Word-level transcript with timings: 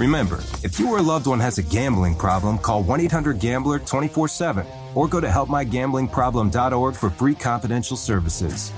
Remember, 0.00 0.42
if 0.62 0.80
you 0.80 0.90
or 0.90 0.96
a 0.96 1.02
loved 1.02 1.26
one 1.26 1.40
has 1.40 1.58
a 1.58 1.62
gambling 1.62 2.14
problem, 2.14 2.56
call 2.56 2.82
1 2.82 3.00
800 3.00 3.38
Gambler 3.38 3.78
24 3.80 4.28
7 4.28 4.66
or 4.94 5.06
go 5.06 5.20
to 5.20 5.26
helpmygamblingproblem.org 5.26 6.94
for 6.94 7.10
free 7.10 7.34
confidential 7.34 7.98
services. 7.98 8.72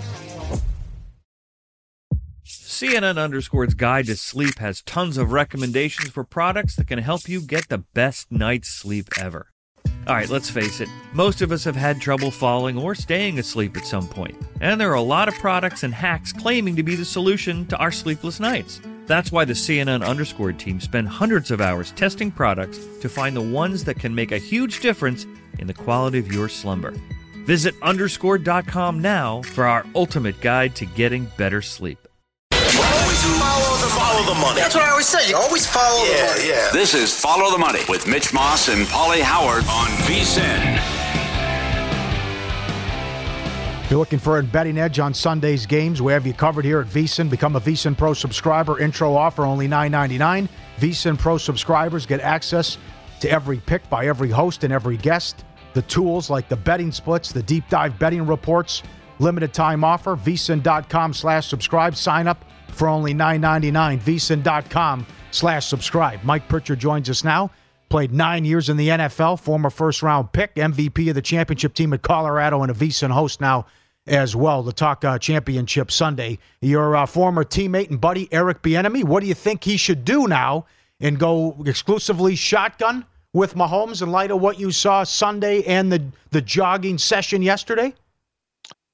CNN 2.44 3.22
Underscore's 3.22 3.74
Guide 3.74 4.06
to 4.06 4.16
Sleep 4.16 4.58
has 4.58 4.82
tons 4.82 5.16
of 5.16 5.30
recommendations 5.30 6.10
for 6.10 6.24
products 6.24 6.74
that 6.74 6.88
can 6.88 6.98
help 6.98 7.28
you 7.28 7.40
get 7.40 7.68
the 7.68 7.84
best 7.94 8.32
night's 8.32 8.68
sleep 8.68 9.08
ever. 9.16 9.46
All 10.08 10.16
right, 10.16 10.28
let's 10.28 10.50
face 10.50 10.80
it, 10.80 10.88
most 11.12 11.40
of 11.40 11.52
us 11.52 11.62
have 11.62 11.76
had 11.76 12.00
trouble 12.00 12.32
falling 12.32 12.76
or 12.76 12.96
staying 12.96 13.38
asleep 13.38 13.76
at 13.76 13.86
some 13.86 14.08
point, 14.08 14.34
and 14.60 14.80
there 14.80 14.90
are 14.90 14.94
a 14.94 15.00
lot 15.00 15.28
of 15.28 15.34
products 15.34 15.84
and 15.84 15.94
hacks 15.94 16.32
claiming 16.32 16.74
to 16.74 16.82
be 16.82 16.96
the 16.96 17.04
solution 17.04 17.64
to 17.66 17.76
our 17.76 17.92
sleepless 17.92 18.40
nights. 18.40 18.80
That's 19.06 19.32
why 19.32 19.44
the 19.44 19.52
CNN 19.52 20.04
Underscored 20.06 20.58
team 20.58 20.80
spend 20.80 21.08
hundreds 21.08 21.50
of 21.50 21.60
hours 21.60 21.90
testing 21.92 22.30
products 22.30 22.78
to 23.00 23.08
find 23.08 23.36
the 23.36 23.42
ones 23.42 23.84
that 23.84 23.98
can 23.98 24.14
make 24.14 24.32
a 24.32 24.38
huge 24.38 24.80
difference 24.80 25.26
in 25.58 25.66
the 25.66 25.74
quality 25.74 26.18
of 26.18 26.32
your 26.32 26.48
slumber. 26.48 26.94
Visit 27.46 27.74
underscored.com 27.82 29.00
now 29.02 29.42
for 29.42 29.64
our 29.64 29.84
ultimate 29.94 30.40
guide 30.40 30.76
to 30.76 30.86
getting 30.86 31.26
better 31.36 31.60
sleep. 31.60 31.98
Always 32.52 33.22
follow 33.38 33.76
the, 33.78 33.92
follow 33.94 34.34
the 34.34 34.40
money. 34.40 34.60
That's 34.60 34.74
what 34.76 34.84
I 34.84 34.90
always 34.90 35.06
say. 35.08 35.28
You 35.28 35.36
always 35.36 35.66
follow 35.66 36.04
Yeah, 36.04 36.26
the 36.26 36.32
money. 36.38 36.48
yeah. 36.48 36.54
Yeah. 36.66 36.70
This 36.72 36.94
is 36.94 37.12
Follow 37.18 37.50
the 37.50 37.58
Money 37.58 37.80
with 37.88 38.06
Mitch 38.06 38.32
Moss 38.32 38.68
and 38.68 38.86
Polly 38.88 39.20
Howard 39.20 39.64
on 39.64 39.88
VSIN. 40.06 41.01
You're 43.92 43.98
looking 43.98 44.20
for 44.20 44.38
a 44.38 44.42
betting 44.42 44.78
edge 44.78 44.98
on 45.00 45.12
Sunday's 45.12 45.66
games, 45.66 46.00
we 46.00 46.14
have 46.14 46.26
you 46.26 46.32
covered 46.32 46.64
here 46.64 46.80
at 46.80 46.86
VSIN. 46.86 47.28
Become 47.28 47.56
a 47.56 47.60
VSIN 47.60 47.94
Pro 47.94 48.14
subscriber. 48.14 48.80
Intro 48.80 49.14
offer 49.14 49.44
only 49.44 49.68
$9.99. 49.68 50.48
VSIN 50.78 51.18
Pro 51.18 51.36
subscribers 51.36 52.06
get 52.06 52.18
access 52.20 52.78
to 53.20 53.28
every 53.28 53.58
pick 53.58 53.86
by 53.90 54.06
every 54.06 54.30
host 54.30 54.64
and 54.64 54.72
every 54.72 54.96
guest. 54.96 55.44
The 55.74 55.82
tools 55.82 56.30
like 56.30 56.48
the 56.48 56.56
betting 56.56 56.90
splits, 56.90 57.32
the 57.32 57.42
deep 57.42 57.68
dive 57.68 57.98
betting 57.98 58.26
reports, 58.26 58.82
limited 59.18 59.52
time 59.52 59.84
offer. 59.84 60.16
VSIN.com 60.16 61.12
slash 61.12 61.48
subscribe. 61.48 61.94
Sign 61.94 62.26
up 62.26 62.46
for 62.68 62.88
only 62.88 63.12
$9.99. 63.12 64.00
VSIN.com 64.00 65.06
slash 65.32 65.66
subscribe. 65.66 66.24
Mike 66.24 66.48
Pritchard 66.48 66.78
joins 66.78 67.10
us 67.10 67.24
now. 67.24 67.50
Played 67.90 68.14
nine 68.14 68.46
years 68.46 68.70
in 68.70 68.78
the 68.78 68.88
NFL, 68.88 69.38
former 69.38 69.68
first 69.68 70.02
round 70.02 70.32
pick, 70.32 70.54
MVP 70.54 71.10
of 71.10 71.14
the 71.14 71.20
championship 71.20 71.74
team 71.74 71.92
at 71.92 72.00
Colorado, 72.00 72.62
and 72.62 72.70
a 72.70 72.74
VSIN 72.74 73.10
host 73.10 73.38
now 73.38 73.66
as 74.06 74.34
well 74.34 74.64
to 74.64 74.72
talk 74.72 75.04
uh, 75.04 75.18
championship 75.18 75.90
Sunday. 75.90 76.38
Your 76.60 76.96
uh, 76.96 77.06
former 77.06 77.44
teammate 77.44 77.90
and 77.90 78.00
buddy, 78.00 78.28
Eric 78.32 78.62
Bieniemy, 78.62 79.04
what 79.04 79.20
do 79.20 79.26
you 79.26 79.34
think 79.34 79.64
he 79.64 79.76
should 79.76 80.04
do 80.04 80.26
now 80.26 80.66
and 81.00 81.18
go 81.18 81.56
exclusively 81.66 82.34
shotgun 82.34 83.04
with 83.32 83.54
Mahomes 83.54 84.02
in 84.02 84.10
light 84.10 84.30
of 84.30 84.40
what 84.40 84.58
you 84.58 84.70
saw 84.70 85.04
Sunday 85.04 85.62
and 85.62 85.90
the, 85.90 86.02
the 86.30 86.40
jogging 86.40 86.98
session 86.98 87.42
yesterday? 87.42 87.94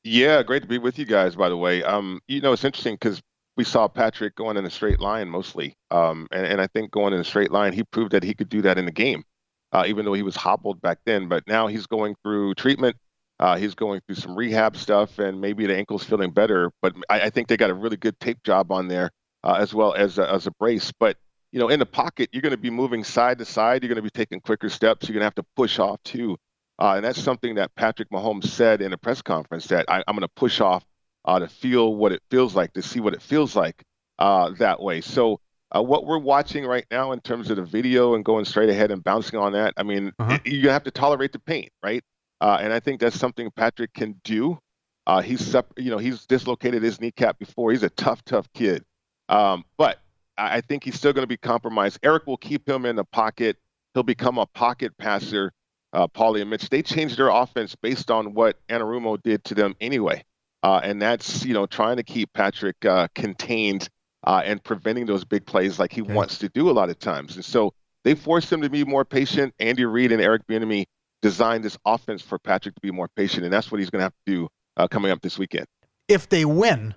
Yeah, 0.04 0.42
great 0.42 0.62
to 0.62 0.68
be 0.68 0.78
with 0.78 0.98
you 0.98 1.04
guys. 1.04 1.36
By 1.36 1.48
the 1.48 1.56
way, 1.56 1.82
um, 1.82 2.20
you 2.28 2.40
know 2.40 2.52
it's 2.52 2.64
interesting 2.64 2.94
because 2.94 3.20
we 3.56 3.64
saw 3.64 3.88
Patrick 3.88 4.36
going 4.36 4.56
in 4.56 4.64
a 4.64 4.70
straight 4.70 5.00
line 5.00 5.28
mostly, 5.28 5.74
um, 5.90 6.28
and, 6.30 6.46
and 6.46 6.60
I 6.60 6.68
think 6.68 6.92
going 6.92 7.12
in 7.12 7.20
a 7.20 7.24
straight 7.24 7.50
line, 7.50 7.72
he 7.72 7.82
proved 7.82 8.12
that 8.12 8.22
he 8.22 8.32
could 8.32 8.48
do 8.48 8.62
that 8.62 8.78
in 8.78 8.86
the 8.86 8.92
game, 8.92 9.24
uh, 9.72 9.84
even 9.86 10.04
though 10.04 10.12
he 10.14 10.22
was 10.22 10.36
hobbled 10.36 10.80
back 10.80 10.98
then. 11.04 11.28
But 11.28 11.46
now 11.48 11.66
he's 11.66 11.86
going 11.86 12.14
through 12.22 12.54
treatment. 12.54 12.96
Uh, 13.40 13.56
he's 13.56 13.74
going 13.74 14.00
through 14.06 14.16
some 14.16 14.34
rehab 14.36 14.76
stuff, 14.76 15.18
and 15.18 15.40
maybe 15.40 15.66
the 15.66 15.76
ankle's 15.76 16.02
feeling 16.04 16.30
better. 16.30 16.72
But 16.82 16.94
I, 17.08 17.20
I 17.22 17.30
think 17.30 17.48
they 17.48 17.56
got 17.56 17.70
a 17.70 17.74
really 17.74 17.96
good 17.96 18.18
tape 18.20 18.42
job 18.42 18.72
on 18.72 18.88
there, 18.88 19.10
uh, 19.44 19.56
as 19.58 19.72
well 19.72 19.94
as 19.94 20.18
a, 20.18 20.30
as 20.30 20.46
a 20.46 20.50
brace. 20.52 20.92
But 20.98 21.16
you 21.52 21.58
know, 21.60 21.68
in 21.68 21.78
the 21.78 21.86
pocket, 21.86 22.28
you're 22.32 22.42
going 22.42 22.50
to 22.50 22.56
be 22.58 22.70
moving 22.70 23.04
side 23.04 23.38
to 23.38 23.44
side. 23.44 23.82
You're 23.82 23.88
going 23.88 23.96
to 23.96 24.02
be 24.02 24.10
taking 24.10 24.40
quicker 24.40 24.68
steps. 24.68 25.08
You're 25.08 25.14
going 25.14 25.20
to 25.20 25.26
have 25.26 25.34
to 25.36 25.46
push 25.56 25.78
off 25.78 26.02
too. 26.02 26.36
Uh, 26.80 26.94
and 26.96 27.04
that's 27.04 27.20
something 27.20 27.54
that 27.56 27.74
Patrick 27.74 28.10
Mahomes 28.10 28.44
said 28.46 28.82
in 28.82 28.92
a 28.92 28.98
press 28.98 29.22
conference 29.22 29.66
that 29.68 29.84
I, 29.88 29.98
I'm 30.06 30.14
going 30.14 30.20
to 30.20 30.28
push 30.28 30.60
off 30.60 30.84
uh, 31.24 31.38
to 31.38 31.48
feel 31.48 31.94
what 31.94 32.12
it 32.12 32.22
feels 32.30 32.54
like, 32.54 32.72
to 32.74 32.82
see 32.82 33.00
what 33.00 33.14
it 33.14 33.22
feels 33.22 33.56
like 33.56 33.82
uh, 34.18 34.50
that 34.58 34.80
way. 34.80 35.00
So, 35.00 35.40
uh, 35.74 35.82
what 35.82 36.06
we're 36.06 36.18
watching 36.18 36.64
right 36.64 36.86
now 36.90 37.12
in 37.12 37.20
terms 37.20 37.50
of 37.50 37.56
the 37.56 37.64
video 37.64 38.14
and 38.14 38.24
going 38.24 38.44
straight 38.44 38.68
ahead 38.70 38.90
and 38.90 39.02
bouncing 39.02 39.38
on 39.38 39.52
that, 39.52 39.74
I 39.76 39.82
mean, 39.84 40.12
Uh-huh. 40.18 40.38
it- 40.44 40.52
you 40.52 40.70
have 40.70 40.84
to 40.84 40.90
tolerate 40.90 41.32
the 41.32 41.38
pain, 41.40 41.68
right? 41.82 42.02
Uh, 42.40 42.58
and 42.60 42.72
I 42.72 42.80
think 42.80 43.00
that's 43.00 43.18
something 43.18 43.50
Patrick 43.50 43.92
can 43.92 44.20
do. 44.24 44.58
Uh, 45.06 45.22
he's, 45.22 45.54
you 45.76 45.90
know, 45.90 45.98
he's 45.98 46.26
dislocated 46.26 46.82
his 46.82 47.00
kneecap 47.00 47.38
before. 47.38 47.70
He's 47.72 47.82
a 47.82 47.90
tough, 47.90 48.24
tough 48.24 48.52
kid. 48.52 48.84
Um, 49.28 49.64
but 49.76 49.98
I 50.36 50.56
I 50.56 50.60
think 50.60 50.84
he's 50.84 50.94
still 50.94 51.12
going 51.12 51.24
to 51.24 51.28
be 51.28 51.36
compromised. 51.36 51.98
Eric 52.02 52.26
will 52.26 52.36
keep 52.36 52.68
him 52.68 52.84
in 52.84 52.96
the 52.96 53.04
pocket. 53.04 53.56
He'll 53.94 54.02
become 54.02 54.38
a 54.38 54.46
pocket 54.46 54.96
passer. 54.98 55.52
Uh, 55.92 56.06
Paulie 56.06 56.42
and 56.42 56.50
Mitch, 56.50 56.68
they 56.68 56.82
changed 56.82 57.16
their 57.16 57.28
offense 57.28 57.74
based 57.74 58.10
on 58.10 58.34
what 58.34 58.58
Anarumo 58.68 59.20
did 59.22 59.42
to 59.44 59.54
them 59.54 59.74
anyway. 59.80 60.22
Uh, 60.62 60.80
and 60.82 61.00
that's, 61.00 61.44
you 61.44 61.54
know, 61.54 61.66
trying 61.66 61.96
to 61.96 62.02
keep 62.02 62.32
Patrick 62.34 62.84
uh, 62.84 63.08
contained 63.14 63.88
uh, 64.24 64.42
and 64.44 64.62
preventing 64.62 65.06
those 65.06 65.24
big 65.24 65.46
plays 65.46 65.78
like 65.78 65.92
he 65.92 66.02
wants 66.02 66.38
to 66.38 66.48
do 66.50 66.68
a 66.68 66.72
lot 66.72 66.90
of 66.90 66.98
times. 66.98 67.36
And 67.36 67.44
so 67.44 67.72
they 68.04 68.14
forced 68.14 68.52
him 68.52 68.60
to 68.62 68.68
be 68.68 68.84
more 68.84 69.04
patient. 69.04 69.54
Andy 69.58 69.84
Reid 69.84 70.12
and 70.12 70.20
Eric 70.20 70.46
Bieniemy 70.46 70.86
designed 71.22 71.64
this 71.64 71.76
offense 71.84 72.22
for 72.22 72.38
Patrick 72.38 72.74
to 72.74 72.80
be 72.80 72.90
more 72.90 73.08
patient, 73.16 73.44
and 73.44 73.52
that's 73.52 73.70
what 73.70 73.80
he's 73.80 73.90
going 73.90 74.00
to 74.00 74.04
have 74.04 74.14
to 74.26 74.32
do 74.32 74.48
uh, 74.76 74.88
coming 74.88 75.10
up 75.10 75.20
this 75.20 75.38
weekend. 75.38 75.66
If 76.08 76.28
they 76.28 76.44
win, 76.44 76.94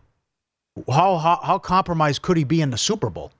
how, 0.90 1.18
how, 1.18 1.40
how 1.44 1.60
compromised 1.60 2.22
could 2.22 2.38
he 2.38 2.44
be 2.44 2.62
in 2.62 2.70
the 2.70 2.78
Super 2.78 3.10
Bowl? 3.10 3.32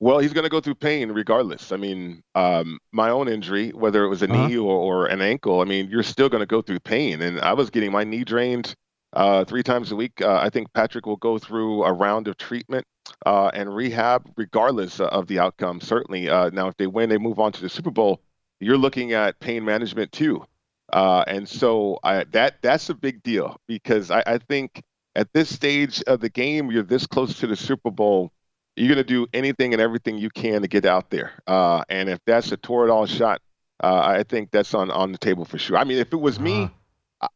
Well, 0.00 0.18
he's 0.18 0.32
going 0.32 0.42
to 0.44 0.50
go 0.50 0.60
through 0.60 0.74
pain 0.76 1.12
regardless. 1.12 1.70
I 1.70 1.76
mean, 1.76 2.22
um, 2.34 2.78
my 2.90 3.10
own 3.10 3.28
injury, 3.28 3.70
whether 3.70 4.04
it 4.04 4.08
was 4.08 4.22
a 4.22 4.30
Uh-huh. 4.30 4.48
knee 4.48 4.56
or, 4.56 4.76
or 4.76 5.06
an 5.06 5.20
ankle, 5.20 5.60
I 5.60 5.64
mean, 5.64 5.88
you're 5.90 6.02
still 6.02 6.28
going 6.28 6.40
to 6.40 6.46
go 6.46 6.60
through 6.60 6.80
pain. 6.80 7.22
And 7.22 7.40
I 7.40 7.52
was 7.52 7.70
getting 7.70 7.92
my 7.92 8.02
knee 8.02 8.24
drained 8.24 8.74
uh, 9.12 9.44
three 9.44 9.62
times 9.62 9.92
a 9.92 9.96
week. 9.96 10.20
Uh, 10.20 10.38
I 10.42 10.50
think 10.50 10.72
Patrick 10.72 11.06
will 11.06 11.18
go 11.18 11.38
through 11.38 11.84
a 11.84 11.92
round 11.92 12.26
of 12.26 12.36
treatment 12.36 12.84
uh, 13.26 13.52
and 13.54 13.74
rehab 13.74 14.28
regardless 14.36 14.98
of 14.98 15.28
the 15.28 15.38
outcome, 15.38 15.80
certainly. 15.80 16.28
Uh, 16.28 16.50
now, 16.52 16.66
if 16.66 16.76
they 16.78 16.88
win, 16.88 17.08
they 17.08 17.18
move 17.18 17.38
on 17.38 17.52
to 17.52 17.60
the 17.60 17.68
Super 17.68 17.92
Bowl, 17.92 18.20
you're 18.62 18.78
looking 18.78 19.12
at 19.12 19.38
pain 19.40 19.64
management 19.64 20.12
too. 20.12 20.44
Uh, 20.92 21.24
and 21.26 21.48
so 21.48 21.98
I, 22.02 22.24
that 22.32 22.60
that's 22.62 22.90
a 22.90 22.94
big 22.94 23.22
deal 23.22 23.56
because 23.66 24.10
I, 24.10 24.22
I 24.26 24.38
think 24.38 24.82
at 25.14 25.32
this 25.32 25.54
stage 25.54 26.02
of 26.06 26.20
the 26.20 26.28
game, 26.28 26.70
you're 26.70 26.82
this 26.82 27.06
close 27.06 27.38
to 27.40 27.46
the 27.46 27.56
Super 27.56 27.90
Bowl 27.90 28.32
you're 28.76 28.88
going 28.88 28.98
to 28.98 29.04
do 29.04 29.26
anything 29.32 29.72
and 29.72 29.82
everything 29.82 30.18
you 30.18 30.30
can 30.30 30.62
to 30.62 30.68
get 30.68 30.84
out 30.84 31.10
there. 31.10 31.32
Uh, 31.46 31.84
and 31.88 32.08
if 32.08 32.20
that's 32.26 32.52
a 32.52 32.56
Toradol 32.56 33.06
shot, 33.06 33.40
uh, 33.82 34.00
I 34.04 34.22
think 34.22 34.50
that's 34.50 34.74
on, 34.74 34.90
on 34.90 35.12
the 35.12 35.18
table 35.18 35.44
for 35.44 35.58
sure. 35.58 35.76
I 35.76 35.84
mean, 35.84 35.98
if 35.98 36.12
it 36.12 36.20
was 36.20 36.40
me, 36.40 36.70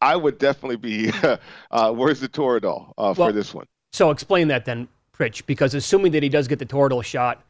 I 0.00 0.16
would 0.16 0.38
definitely 0.38 0.76
be. 0.76 1.12
Uh, 1.70 1.92
where's 1.92 2.20
the 2.20 2.28
Toradol 2.28 2.92
uh, 2.96 3.12
for 3.12 3.32
this 3.32 3.52
one? 3.52 3.66
So 3.92 4.10
explain 4.10 4.48
that 4.48 4.64
then, 4.64 4.88
Pritch, 5.12 5.44
because 5.44 5.74
assuming 5.74 6.12
that 6.12 6.22
he 6.22 6.28
does 6.28 6.48
get 6.48 6.58
the 6.58 6.64
Toradol 6.64 7.04
shot 7.04 7.42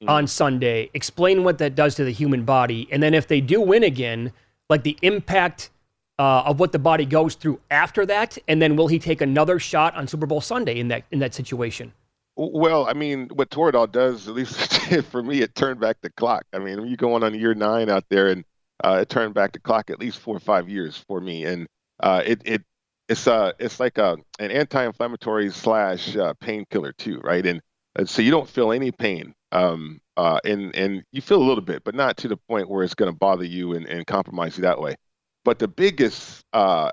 mm-hmm. 0.00 0.08
on 0.08 0.26
Sunday, 0.26 0.90
explain 0.94 1.44
what 1.44 1.58
that 1.58 1.74
does 1.74 1.94
to 1.96 2.04
the 2.04 2.12
human 2.12 2.44
body, 2.44 2.88
and 2.90 3.02
then 3.02 3.14
if 3.14 3.26
they 3.26 3.40
do 3.40 3.60
win 3.60 3.82
again, 3.82 4.32
like 4.68 4.82
the 4.82 4.98
impact 5.02 5.70
uh, 6.18 6.42
of 6.44 6.60
what 6.60 6.72
the 6.72 6.78
body 6.78 7.04
goes 7.04 7.34
through 7.34 7.60
after 7.70 8.04
that, 8.06 8.36
and 8.48 8.60
then 8.60 8.76
will 8.76 8.88
he 8.88 8.98
take 8.98 9.20
another 9.20 9.58
shot 9.58 9.94
on 9.94 10.06
Super 10.08 10.26
Bowl 10.26 10.40
Sunday 10.40 10.78
in 10.78 10.88
that 10.88 11.04
in 11.10 11.18
that 11.20 11.34
situation? 11.34 11.92
Well, 12.36 12.86
I 12.88 12.92
mean, 12.92 13.28
what 13.34 13.50
Toradol 13.50 13.90
does, 13.90 14.28
at 14.28 14.34
least 14.34 14.56
for 15.10 15.22
me, 15.22 15.42
it 15.42 15.54
turned 15.54 15.80
back 15.80 15.96
the 16.02 16.10
clock. 16.10 16.44
I 16.52 16.58
mean, 16.58 16.86
you 16.86 16.96
going 16.96 17.24
on 17.24 17.34
year 17.34 17.54
nine 17.54 17.90
out 17.90 18.04
there, 18.10 18.28
and 18.28 18.44
uh, 18.84 18.98
it 19.02 19.08
turned 19.08 19.34
back 19.34 19.52
the 19.52 19.60
clock 19.60 19.90
at 19.90 19.98
least 19.98 20.18
four 20.18 20.36
or 20.36 20.40
five 20.40 20.68
years 20.68 20.96
for 21.08 21.20
me, 21.20 21.44
and 21.44 21.66
uh, 22.00 22.22
it 22.24 22.42
it 22.44 22.62
it's 23.08 23.26
uh 23.26 23.52
it's 23.58 23.80
like 23.80 23.98
a 23.98 24.16
an 24.38 24.50
anti-inflammatory 24.50 25.50
slash 25.50 26.16
uh, 26.16 26.34
painkiller 26.40 26.92
too, 26.92 27.20
right? 27.24 27.44
And, 27.44 27.60
and, 27.98 28.08
so 28.08 28.22
you 28.22 28.30
don't 28.30 28.48
feel 28.48 28.72
any 28.72 28.90
pain, 28.92 29.34
um, 29.52 30.00
uh, 30.16 30.40
and 30.44 30.74
and 30.74 31.02
you 31.12 31.20
feel 31.20 31.42
a 31.42 31.44
little 31.44 31.64
bit, 31.64 31.84
but 31.84 31.94
not 31.94 32.16
to 32.18 32.28
the 32.28 32.36
point 32.36 32.70
where 32.70 32.82
it's 32.82 32.94
going 32.94 33.12
to 33.12 33.18
bother 33.18 33.44
you 33.44 33.74
and, 33.74 33.86
and 33.86 34.06
compromise 34.06 34.56
you 34.56 34.62
that 34.62 34.80
way. 34.80 34.96
But 35.44 35.58
the 35.58 35.68
biggest 35.68 36.44
uh, 36.52 36.90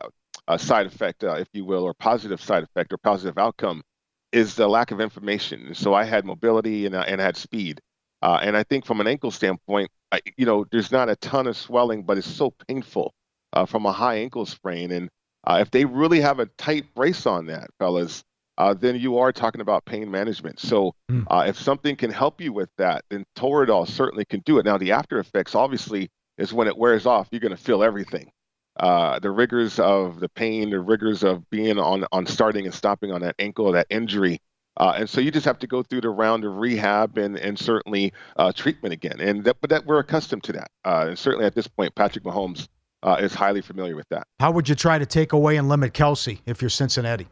uh, 0.47 0.57
side 0.57 0.85
effect, 0.85 1.23
uh, 1.23 1.33
if 1.35 1.47
you 1.53 1.65
will, 1.65 1.83
or 1.83 1.93
positive 1.93 2.41
side 2.41 2.63
effect 2.63 2.93
or 2.93 2.97
positive 2.97 3.37
outcome 3.37 3.81
is 4.31 4.55
the 4.55 4.67
lack 4.67 4.91
of 4.91 4.99
information. 4.99 5.73
So 5.73 5.93
I 5.93 6.03
had 6.03 6.25
mobility 6.25 6.85
and, 6.85 6.95
uh, 6.95 7.05
and 7.07 7.21
I 7.21 7.25
had 7.25 7.37
speed. 7.37 7.81
Uh, 8.21 8.39
and 8.41 8.57
I 8.57 8.63
think 8.63 8.85
from 8.85 9.01
an 9.01 9.07
ankle 9.07 9.31
standpoint, 9.31 9.89
I, 10.11 10.21
you 10.37 10.45
know, 10.45 10.65
there's 10.71 10.91
not 10.91 11.09
a 11.09 11.15
ton 11.15 11.47
of 11.47 11.57
swelling, 11.57 12.03
but 12.03 12.17
it's 12.17 12.27
so 12.27 12.53
painful 12.67 13.13
uh, 13.53 13.65
from 13.65 13.85
a 13.85 13.91
high 13.91 14.15
ankle 14.15 14.45
sprain. 14.45 14.91
And 14.91 15.09
uh, 15.45 15.59
if 15.61 15.71
they 15.71 15.85
really 15.85 16.21
have 16.21 16.39
a 16.39 16.47
tight 16.57 16.93
brace 16.95 17.25
on 17.25 17.47
that, 17.47 17.69
fellas, 17.79 18.23
uh, 18.57 18.73
then 18.73 18.95
you 18.95 19.17
are 19.17 19.31
talking 19.31 19.61
about 19.61 19.85
pain 19.85 20.09
management. 20.09 20.59
So 20.59 20.93
mm. 21.11 21.47
if 21.47 21.59
something 21.59 21.95
can 21.95 22.11
help 22.11 22.41
you 22.41 22.53
with 22.53 22.69
that, 22.77 23.03
then 23.09 23.25
Toradol 23.35 23.87
certainly 23.87 24.25
can 24.25 24.41
do 24.45 24.59
it. 24.59 24.65
Now, 24.65 24.77
the 24.77 24.91
after 24.91 25.19
effects, 25.19 25.55
obviously, 25.55 26.09
is 26.37 26.53
when 26.53 26.67
it 26.67 26.77
wears 26.77 27.05
off, 27.05 27.27
you're 27.31 27.41
going 27.41 27.55
to 27.55 27.61
feel 27.61 27.83
everything 27.83 28.31
uh, 28.77 29.19
the 29.19 29.31
rigors 29.31 29.79
of 29.79 30.19
the 30.19 30.29
pain, 30.29 30.69
the 30.69 30.79
rigors 30.79 31.23
of 31.23 31.49
being 31.49 31.79
on 31.79 32.05
on 32.11 32.25
starting 32.25 32.65
and 32.65 32.73
stopping 32.73 33.11
on 33.11 33.21
that 33.21 33.35
ankle, 33.39 33.71
that 33.71 33.87
injury. 33.89 34.41
Uh, 34.77 34.93
and 34.97 35.09
so 35.09 35.21
you 35.21 35.31
just 35.31 35.45
have 35.45 35.57
to 35.59 35.67
go 35.67 35.81
through 35.81 36.01
the 36.01 36.09
round 36.09 36.43
of 36.43 36.57
rehab 36.57 37.17
and 37.17 37.37
and 37.37 37.57
certainly 37.57 38.11
uh, 38.35 38.51
treatment 38.51 38.93
again. 38.93 39.19
And 39.21 39.45
that, 39.45 39.57
but 39.61 39.69
that 39.69 39.85
we're 39.85 39.99
accustomed 39.99 40.43
to 40.43 40.53
that. 40.53 40.71
Uh, 40.83 41.05
and 41.09 41.19
certainly 41.19 41.45
at 41.45 41.55
this 41.55 41.67
point, 41.67 41.95
Patrick 41.95 42.25
Mahomes 42.25 42.67
uh, 43.03 43.17
is 43.21 43.33
highly 43.33 43.61
familiar 43.61 43.95
with 43.95 44.09
that. 44.09 44.27
How 44.39 44.51
would 44.51 44.67
you 44.67 44.75
try 44.75 44.97
to 44.99 45.05
take 45.05 45.31
away 45.31 45.55
and 45.55 45.69
limit 45.69 45.93
Kelce 45.93 46.39
if 46.45 46.61
you're 46.61 46.69
Cincinnati? 46.69 47.27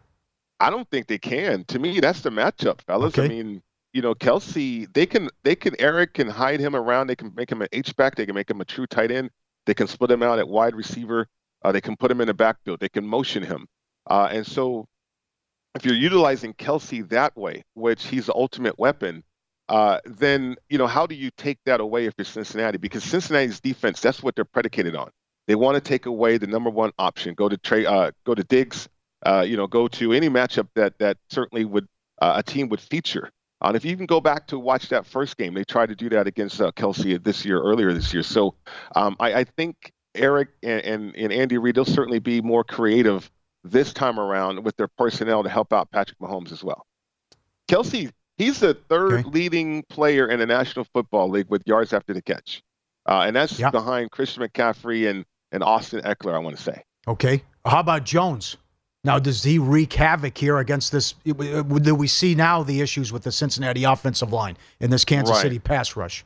I 0.64 0.70
don't 0.70 0.90
think 0.90 1.08
they 1.08 1.18
can. 1.18 1.66
To 1.66 1.80
me, 1.80 2.00
that's 2.00 2.22
the 2.22 2.30
matchup, 2.30 2.82
fellas. 2.84 3.18
Okay. 3.18 3.26
I 3.26 3.28
mean, 3.28 3.62
you 3.92 4.02
know, 4.02 4.16
Kelce, 4.16 4.92
they 4.94 5.06
can 5.06 5.30
they 5.44 5.56
can 5.56 5.76
Eric 5.78 6.14
can 6.14 6.30
hide 6.30 6.62
him 6.62 6.74
around. 6.74 7.08
They 7.08 7.18
can 7.18 7.34
make 7.36 7.52
him 7.52 7.62
an 7.62 7.68
H 7.74 7.94
back. 7.98 8.16
They 8.16 8.26
can 8.26 8.34
make 8.34 8.50
him 8.50 8.62
a 8.62 8.66
true 8.66 8.88
tight 8.88 9.12
end. 9.12 9.30
They 9.66 9.74
can 9.74 9.88
split 9.88 10.10
him 10.10 10.24
out 10.24 10.40
at 10.40 10.48
wide 10.48 10.74
receiver. 10.74 11.28
Uh, 11.64 11.74
they 11.74 11.82
can 11.82 11.98
put 11.98 12.10
him 12.10 12.22
in 12.22 12.28
the 12.28 12.34
backfield. 12.34 12.80
They 12.80 12.88
can 12.88 13.06
motion 13.06 13.44
him. 13.44 13.68
Uh, 14.10 14.30
and 14.32 14.48
so 14.48 14.88
if 15.76 15.86
you're 15.86 15.96
utilizing 15.96 16.54
Kelce 16.54 17.08
that 17.10 17.36
way, 17.36 17.64
which 17.74 18.06
he's 18.06 18.28
the 18.28 18.36
ultimate 18.36 18.80
weapon, 18.80 19.24
uh, 19.68 20.00
then 20.06 20.56
you 20.70 20.78
know 20.78 20.88
how 20.88 21.06
do 21.06 21.16
you 21.16 21.30
take 21.38 21.60
that 21.66 21.82
away 21.82 22.06
if 22.06 22.14
you're 22.18 22.26
Cincinnati? 22.26 22.78
Because 22.78 23.04
Cincinnati's 23.04 23.60
defense, 23.60 24.00
that's 24.00 24.24
what 24.24 24.36
they're 24.36 24.46
predicated 24.46 24.96
on. 24.96 25.12
They 25.48 25.56
want 25.56 25.76
to 25.76 25.82
take 25.82 26.06
away 26.06 26.38
the 26.38 26.48
number 26.48 26.70
one 26.70 26.92
option. 26.98 27.34
Go 27.34 27.50
to 27.50 27.58
Trey, 27.58 27.86
uh, 27.86 28.12
go 28.26 28.34
to 28.34 28.44
Diggs. 28.46 28.88
Uh, 29.26 29.46
you 29.48 29.58
know, 29.58 29.68
go 29.68 29.88
to 29.88 30.14
any 30.14 30.30
matchup 30.30 30.68
that 30.76 30.98
that 31.00 31.18
certainly 31.30 31.66
would 31.66 31.88
uh, 32.22 32.34
a 32.38 32.44
team 32.44 32.70
would 32.70 32.82
feature. 32.82 33.32
and 33.62 33.76
if 33.76 33.86
you 33.86 33.96
can 33.96 34.06
go 34.06 34.22
back 34.22 34.48
to 34.48 34.60
watch 34.60 34.90
that 34.90 35.06
first 35.06 35.38
game, 35.38 35.54
they 35.54 35.64
tried 35.64 35.90
to 35.90 35.96
do 35.96 36.10
that 36.10 36.28
against 36.28 36.60
Kelce 36.60 37.22
this 37.24 37.46
year, 37.46 37.62
earlier 37.62 37.94
this 37.94 38.14
year. 38.14 38.24
So 38.24 38.56
um, 38.96 39.16
I, 39.20 39.34
I 39.34 39.44
think 39.44 39.94
Eric 40.16 40.50
and, 40.62 40.82
and, 40.82 41.16
and 41.16 41.34
Andy 41.34 41.58
Reid, 41.58 41.76
they'll 41.76 41.86
certainly 41.86 42.20
be 42.20 42.42
more 42.42 42.64
creative 42.64 43.30
this 43.64 43.94
time 43.94 44.20
around 44.20 44.64
with 44.64 44.76
their 44.76 44.88
personnel 44.88 45.44
to 45.44 45.50
help 45.50 45.74
out 45.74 45.90
Patrick 45.92 46.20
Mahomes 46.20 46.52
as 46.52 46.64
well. 46.64 46.86
Kelce, 47.70 48.12
he's 48.38 48.60
the 48.60 48.74
third 48.74 49.14
okay. 49.14 49.30
leading 49.30 49.84
player 49.84 50.30
in 50.30 50.40
the 50.40 50.46
National 50.46 50.86
Football 50.86 51.30
League 51.30 51.50
with 51.50 51.64
yards 51.66 51.94
after 51.94 52.14
the 52.14 52.22
catch. 52.22 52.62
Uh, 53.06 53.24
and 53.28 53.36
that's 53.36 53.60
yep. 53.60 53.72
behind 53.72 54.12
Christian 54.12 54.44
McCaffrey 54.44 55.10
and, 55.10 55.26
and 55.52 55.64
Austin 55.64 56.02
Ekeler, 56.02 56.34
I 56.34 56.40
want 56.40 56.56
to 56.56 56.62
say. 56.62 56.84
Okay. 57.08 57.44
How 57.66 57.80
about 57.80 58.06
Jones? 58.06 58.58
Now, 59.06 59.20
does 59.20 59.44
he 59.44 59.60
wreak 59.60 59.92
havoc 59.94 60.38
here 60.38 60.60
against 60.60 60.92
this? 60.92 61.14
Do 61.26 61.96
we 61.96 62.08
see 62.08 62.36
now 62.36 62.64
the 62.64 62.80
issues 62.80 63.12
with 63.12 63.24
the 63.24 63.32
Cincinnati 63.32 63.84
offensive 63.84 64.32
line 64.32 64.58
in 64.80 64.90
this 64.90 65.04
Kansas 65.04 65.36
right. 65.36 65.42
City 65.42 65.60
pass 65.60 65.96
rush? 65.98 66.24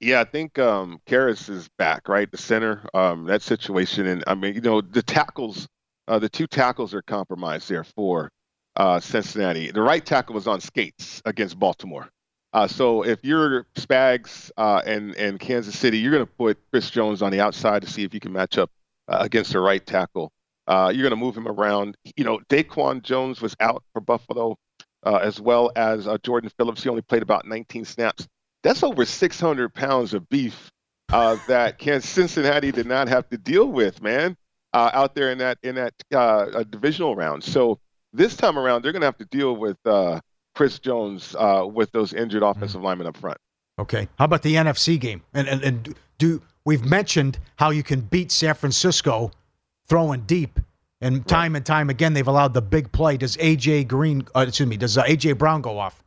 Yeah, 0.00 0.20
I 0.20 0.24
think 0.24 0.58
um, 0.58 1.00
Karras 1.06 1.48
is 1.48 1.68
back, 1.78 2.08
right? 2.08 2.30
The 2.30 2.38
center, 2.38 2.86
um, 2.94 3.24
that 3.24 3.42
situation, 3.42 4.06
and 4.06 4.22
I 4.26 4.34
mean, 4.34 4.54
you 4.54 4.60
know, 4.60 4.80
the 4.82 5.02
tackles, 5.02 5.66
uh, 6.08 6.18
the 6.18 6.28
two 6.28 6.46
tackles 6.46 6.94
are 6.94 7.02
compromised 7.02 7.68
there 7.68 7.84
for 7.84 8.30
uh, 8.76 9.00
Cincinnati. 9.00 9.70
The 9.70 9.82
right 9.82 10.04
tackle 10.04 10.34
was 10.34 10.46
on 10.46 10.60
skates 10.60 11.22
against 11.24 11.58
Baltimore. 11.58 12.08
Uh, 12.52 12.66
so 12.66 13.02
if 13.02 13.24
you're 13.24 13.66
Spags 13.76 14.50
uh, 14.56 14.82
and 14.84 15.14
and 15.16 15.38
Kansas 15.38 15.78
City, 15.78 15.98
you're 15.98 16.12
going 16.12 16.26
to 16.26 16.32
put 16.32 16.58
Chris 16.70 16.90
Jones 16.90 17.22
on 17.22 17.30
the 17.30 17.40
outside 17.40 17.82
to 17.82 17.88
see 17.88 18.02
if 18.02 18.12
you 18.12 18.20
can 18.20 18.32
match 18.32 18.58
up 18.58 18.70
uh, 19.08 19.18
against 19.20 19.52
the 19.52 19.60
right 19.60 19.84
tackle. 19.84 20.32
Uh, 20.70 20.88
you're 20.88 21.02
going 21.02 21.10
to 21.10 21.16
move 21.16 21.36
him 21.36 21.48
around. 21.48 21.96
You 22.16 22.24
know, 22.24 22.40
Daquan 22.48 23.02
Jones 23.02 23.42
was 23.42 23.54
out 23.60 23.82
for 23.92 24.00
Buffalo, 24.00 24.56
as 25.04 25.40
well 25.40 25.72
as 25.76 26.08
Jordan 26.22 26.50
Phillips. 26.56 26.82
He 26.82 26.88
only 26.88 27.02
played 27.02 27.22
about 27.22 27.46
19 27.46 27.84
snaps 27.84 28.26
that's 28.62 28.82
over 28.82 29.04
600 29.04 29.74
pounds 29.74 30.14
of 30.14 30.28
beef 30.28 30.70
uh, 31.12 31.36
that 31.48 31.78
Kansas 31.78 32.10
Cincinnati 32.10 32.72
did 32.72 32.86
not 32.86 33.08
have 33.08 33.28
to 33.30 33.38
deal 33.38 33.66
with, 33.66 34.02
man, 34.02 34.36
uh, 34.72 34.90
out 34.92 35.14
there 35.14 35.30
in 35.30 35.38
that 35.38 35.58
in 35.62 35.74
that 35.76 35.94
uh, 36.14 36.64
divisional 36.64 37.16
round. 37.16 37.42
So 37.44 37.78
this 38.12 38.36
time 38.36 38.58
around, 38.58 38.82
they're 38.82 38.92
going 38.92 39.02
to 39.02 39.06
have 39.06 39.18
to 39.18 39.26
deal 39.26 39.56
with 39.56 39.76
uh, 39.84 40.20
Chris 40.54 40.78
Jones 40.78 41.34
uh, 41.38 41.66
with 41.70 41.90
those 41.92 42.12
injured 42.12 42.42
mm-hmm. 42.42 42.58
offensive 42.58 42.82
linemen 42.82 43.06
up 43.06 43.16
front. 43.16 43.38
Okay, 43.78 44.08
how 44.18 44.26
about 44.26 44.42
the 44.42 44.54
NFC 44.54 45.00
game? 45.00 45.22
And 45.32 45.48
and, 45.48 45.62
and 45.62 45.94
do 46.18 46.42
we've 46.64 46.84
mentioned 46.84 47.38
how 47.56 47.70
you 47.70 47.82
can 47.82 48.00
beat 48.00 48.30
San 48.30 48.54
Francisco 48.54 49.30
throwing 49.90 50.22
deep. 50.22 50.58
And 51.02 51.26
time 51.26 51.56
and 51.56 51.66
time 51.66 51.90
again, 51.90 52.12
they've 52.14 52.26
allowed 52.26 52.54
the 52.54 52.62
big 52.62 52.92
play. 52.92 53.16
Does 53.16 53.36
AJ 53.38 53.88
Green, 53.88 54.26
uh, 54.34 54.44
excuse 54.48 54.68
me, 54.68 54.76
does 54.76 54.96
AJ 54.96 55.36
Brown 55.38 55.60
go 55.60 55.78
off? 55.78 56.02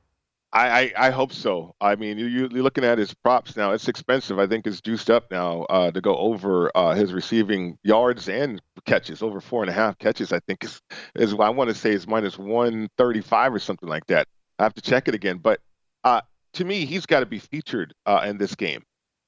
I, 0.53 0.67
I, 0.67 1.07
I, 1.07 1.09
hope 1.09 1.33
so. 1.33 1.73
I 1.81 1.95
mean, 1.95 2.19
you, 2.19 2.45
are 2.45 2.49
looking 2.49 2.83
at 2.83 2.99
his 2.99 3.11
props 3.11 3.57
now. 3.57 3.71
It's 3.71 3.87
expensive. 3.87 4.37
I 4.37 4.45
think 4.45 4.67
it's 4.67 4.81
juiced 4.81 5.09
up 5.09 5.31
now 5.31 5.63
uh, 5.63 5.89
to 5.89 5.99
go 5.99 6.15
over 6.15 6.71
uh, 6.75 6.93
his 6.93 7.11
receiving 7.11 7.79
yards 7.81 8.29
and 8.29 8.61
catches, 8.85 9.23
over 9.23 9.41
four 9.41 9.63
and 9.63 9.69
a 9.71 9.73
half 9.73 9.97
catches. 9.97 10.31
I 10.31 10.39
think 10.41 10.63
is 10.63 10.79
is 11.15 11.33
I 11.33 11.49
want 11.49 11.71
to 11.71 11.75
say 11.75 11.89
is 11.89 12.07
minus 12.07 12.37
one 12.37 12.87
thirty 12.99 13.21
five 13.21 13.51
or 13.51 13.57
something 13.57 13.89
like 13.89 14.05
that. 14.07 14.27
I 14.59 14.63
have 14.63 14.75
to 14.75 14.81
check 14.81 15.07
it 15.07 15.15
again, 15.15 15.39
but 15.39 15.59
uh, 16.03 16.21
to 16.53 16.65
me, 16.65 16.85
he's 16.85 17.07
got 17.07 17.21
to 17.21 17.25
be 17.25 17.39
featured 17.39 17.95
uh, 18.05 18.23
in 18.27 18.37
this 18.37 18.53
game 18.53 18.83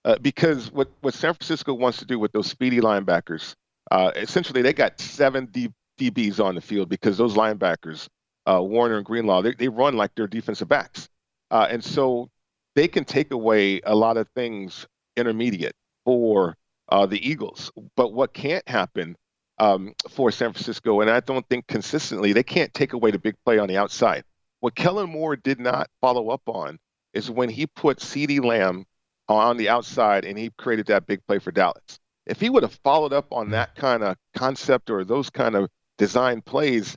uh, 0.05 0.19
because 0.19 0.71
what 0.71 0.89
what 1.01 1.15
San 1.15 1.33
Francisco 1.33 1.73
wants 1.73 1.97
to 1.97 2.05
do 2.05 2.19
with 2.19 2.31
those 2.31 2.47
speedy 2.47 2.79
linebackers, 2.79 3.55
uh, 3.91 4.11
essentially 4.15 4.61
they 4.61 4.73
got 4.73 4.99
seven 4.99 5.45
D, 5.47 5.71
DBs 5.99 6.43
on 6.43 6.55
the 6.55 6.61
field 6.61 6.89
because 6.89 7.17
those 7.17 7.35
linebackers. 7.35 8.07
Warner 8.47 8.97
and 8.97 9.05
Greenlaw, 9.05 9.41
they, 9.41 9.53
they 9.55 9.67
run 9.67 9.97
like 9.97 10.11
they're 10.15 10.27
defensive 10.27 10.67
backs. 10.67 11.09
Uh, 11.49 11.67
and 11.69 11.83
so 11.83 12.29
they 12.75 12.87
can 12.87 13.05
take 13.05 13.31
away 13.31 13.81
a 13.85 13.95
lot 13.95 14.17
of 14.17 14.27
things 14.35 14.85
intermediate 15.15 15.75
for 16.03 16.55
uh, 16.89 17.05
the 17.05 17.27
Eagles. 17.27 17.71
But 17.95 18.13
what 18.13 18.33
can't 18.33 18.67
happen 18.67 19.15
um, 19.57 19.93
for 20.09 20.31
San 20.31 20.51
Francisco, 20.51 21.01
and 21.01 21.09
I 21.09 21.21
don't 21.21 21.47
think 21.47 21.67
consistently, 21.67 22.33
they 22.33 22.43
can't 22.43 22.73
take 22.73 22.93
away 22.93 23.11
the 23.11 23.19
big 23.19 23.35
play 23.45 23.57
on 23.57 23.67
the 23.67 23.77
outside. 23.77 24.23
What 24.59 24.75
Kellen 24.75 25.09
Moore 25.09 25.35
did 25.35 25.59
not 25.59 25.89
follow 26.01 26.29
up 26.29 26.41
on 26.47 26.77
is 27.13 27.31
when 27.31 27.49
he 27.49 27.67
put 27.67 27.99
CeeDee 27.99 28.43
Lamb 28.43 28.85
on 29.27 29.57
the 29.57 29.69
outside 29.69 30.25
and 30.25 30.37
he 30.37 30.51
created 30.57 30.87
that 30.87 31.07
big 31.07 31.25
play 31.25 31.39
for 31.39 31.51
Dallas. 31.51 31.99
If 32.25 32.39
he 32.41 32.49
would 32.49 32.63
have 32.63 32.73
followed 32.83 33.13
up 33.13 33.31
on 33.31 33.51
that 33.51 33.75
kind 33.75 34.03
of 34.03 34.17
concept 34.35 34.89
or 34.89 35.03
those 35.03 35.29
kind 35.29 35.55
of 35.55 35.69
design 35.97 36.41
plays, 36.41 36.95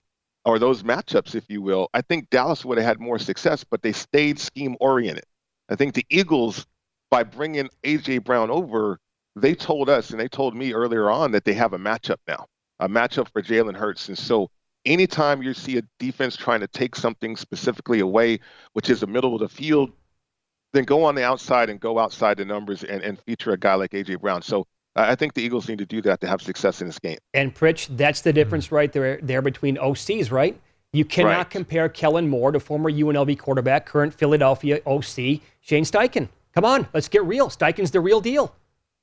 or 0.48 0.58
those 0.58 0.82
matchups, 0.82 1.34
if 1.34 1.44
you 1.48 1.60
will, 1.60 1.90
I 1.92 2.00
think 2.00 2.30
Dallas 2.30 2.64
would 2.64 2.78
have 2.78 2.86
had 2.86 3.00
more 3.00 3.18
success, 3.18 3.64
but 3.64 3.82
they 3.82 3.92
stayed 3.92 4.38
scheme 4.38 4.76
oriented. 4.80 5.26
I 5.68 5.76
think 5.76 5.92
the 5.92 6.06
Eagles, 6.08 6.66
by 7.10 7.22
bringing 7.22 7.68
A.J. 7.84 8.18
Brown 8.18 8.50
over, 8.50 8.98
they 9.36 9.54
told 9.54 9.90
us 9.90 10.10
and 10.10 10.18
they 10.18 10.28
told 10.28 10.56
me 10.56 10.72
earlier 10.72 11.10
on 11.10 11.32
that 11.32 11.44
they 11.44 11.52
have 11.52 11.74
a 11.74 11.78
matchup 11.78 12.16
now, 12.26 12.46
a 12.80 12.88
matchup 12.88 13.28
for 13.30 13.42
Jalen 13.42 13.76
Hurts. 13.76 14.08
And 14.08 14.18
so 14.18 14.50
anytime 14.86 15.42
you 15.42 15.52
see 15.52 15.76
a 15.76 15.82
defense 15.98 16.34
trying 16.34 16.60
to 16.60 16.68
take 16.68 16.96
something 16.96 17.36
specifically 17.36 18.00
away, 18.00 18.40
which 18.72 18.88
is 18.88 19.00
the 19.00 19.06
middle 19.06 19.34
of 19.34 19.40
the 19.40 19.48
field, 19.50 19.92
then 20.72 20.84
go 20.84 21.04
on 21.04 21.14
the 21.14 21.24
outside 21.24 21.68
and 21.68 21.78
go 21.78 21.98
outside 21.98 22.38
the 22.38 22.44
numbers 22.46 22.84
and, 22.84 23.02
and 23.02 23.20
feature 23.20 23.52
a 23.52 23.58
guy 23.58 23.74
like 23.74 23.92
A.J. 23.92 24.14
Brown. 24.16 24.40
So 24.40 24.66
I 24.98 25.14
think 25.14 25.34
the 25.34 25.42
Eagles 25.42 25.68
need 25.68 25.78
to 25.78 25.86
do 25.86 26.02
that 26.02 26.20
to 26.22 26.26
have 26.26 26.42
success 26.42 26.80
in 26.80 26.86
this 26.88 26.98
game. 26.98 27.18
And 27.34 27.54
Pritch, 27.54 27.88
that's 27.96 28.20
the 28.22 28.32
difference 28.32 28.72
right 28.72 28.92
there, 28.92 29.18
there 29.22 29.42
between 29.42 29.76
OCs, 29.76 30.30
right? 30.30 30.58
You 30.92 31.04
cannot 31.04 31.36
Right. 31.36 31.50
compare 31.50 31.88
Kellen 31.88 32.28
Moore 32.28 32.50
to 32.52 32.60
former 32.60 32.90
UNLV 32.90 33.38
quarterback, 33.38 33.86
current 33.86 34.12
Philadelphia 34.14 34.80
OC, 34.86 35.40
Shane 35.60 35.84
Steichen. 35.84 36.28
Come 36.54 36.64
on, 36.64 36.88
let's 36.94 37.08
get 37.08 37.22
real. 37.24 37.48
Steichen's 37.48 37.90
the 37.90 38.00
real 38.00 38.20
deal. 38.20 38.54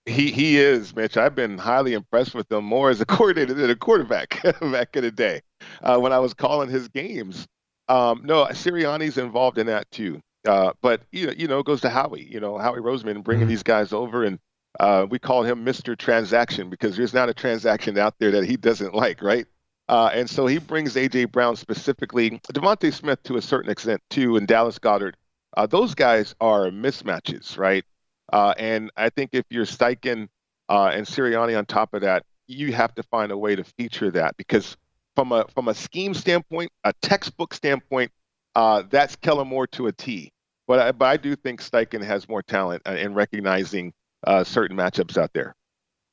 He 0.08 0.32
he 0.32 0.58
is, 0.58 0.96
Mitch. 0.96 1.18
I've 1.18 1.34
been 1.36 1.58
highly 1.58 1.94
impressed 1.94 2.36
with 2.36 2.52
him 2.52 2.64
more 2.66 2.90
as 2.90 3.02
a 3.02 3.06
coordinator 3.16 3.54
than 3.54 3.70
a 3.70 3.76
quarterback 3.76 4.42
back 4.62 4.96
in 4.96 5.04
the 5.04 5.12
day 5.12 5.42
uh, 5.82 5.98
when 5.98 6.12
I 6.12 6.20
was 6.20 6.34
calling 6.34 6.70
his 6.70 6.88
games. 6.88 7.48
Um, 7.88 8.22
no, 8.24 8.46
Sirianni's 8.46 9.18
involved 9.18 9.58
in 9.58 9.68
that 9.68 9.90
too. 9.92 10.20
Uh, 10.48 10.74
but 10.82 11.02
you 11.12 11.28
know, 11.28 11.34
you 11.38 11.48
know, 11.48 11.60
it 11.60 11.66
goes 11.66 11.82
to 11.82 11.90
Howie. 11.90 12.28
You 12.32 12.40
know, 12.40 12.58
Howie 12.58 12.80
Roseman 12.82 13.24
bringing 13.24 13.48
these 13.48 13.64
guys 13.64 13.94
over, 13.94 14.24
and 14.24 14.38
uh, 14.80 15.06
we 15.10 15.20
call 15.20 15.44
him 15.44 15.66
Mr. 15.66 15.98
Transaction 15.98 16.70
because 16.70 16.98
there's 16.98 17.14
not 17.14 17.30
a 17.30 17.34
transaction 17.34 17.98
out 17.98 18.16
there 18.20 18.32
that 18.32 18.46
he 18.46 18.58
doesn't 18.58 18.94
like, 18.94 19.22
right? 19.22 19.46
Uh, 19.88 20.10
and 20.14 20.30
so 20.30 20.48
he 20.48 20.58
brings 20.58 20.96
AJ 20.96 21.32
Brown 21.32 21.56
specifically, 21.56 22.42
DeVonta 22.54 22.92
Smith 22.92 23.22
to 23.24 23.38
a 23.38 23.42
certain 23.42 23.72
extent 23.72 24.02
too, 24.10 24.36
and 24.36 24.48
Dallas 24.48 24.80
Goedert. 24.80 25.14
Uh, 25.56 25.68
those 25.68 25.94
guys 25.94 26.36
are 26.42 26.66
mismatches, 26.66 27.58
right? 27.58 27.86
Uh, 28.34 28.54
and 28.58 28.92
I 28.98 29.10
think 29.10 29.30
if 29.34 29.46
you're 29.50 29.66
Steichen 29.66 30.28
uh, 30.70 30.92
and 30.94 31.06
Sirianni 31.06 31.58
on 31.58 31.66
top 31.66 31.94
of 31.94 32.02
that, 32.02 32.26
you 32.48 32.74
have 32.74 32.94
to 32.96 33.04
find 33.04 33.32
a 33.32 33.38
way 33.38 33.56
to 33.56 33.64
feature 33.64 34.12
that 34.12 34.36
because 34.38 34.76
from 35.16 35.32
a 35.32 35.46
from 35.54 35.68
a 35.68 35.74
scheme 35.74 36.14
standpoint, 36.14 36.72
a 36.84 36.94
textbook 37.02 37.54
standpoint, 37.54 38.12
uh, 38.56 38.84
that's 38.90 39.16
Kellen 39.16 39.48
Moore 39.48 39.68
to 39.68 39.88
a 39.88 39.92
T. 39.92 40.32
But 40.68 40.80
I, 40.80 40.92
but 40.92 41.06
I 41.06 41.18
do 41.18 41.36
think 41.36 41.62
Steichen 41.62 42.04
has 42.04 42.28
more 42.28 42.42
talent 42.42 42.86
in 42.88 43.14
recognizing 43.14 43.94
uh, 44.26 44.44
certain 44.44 44.76
matchups 44.78 45.18
out 45.18 45.32
there. 45.34 45.56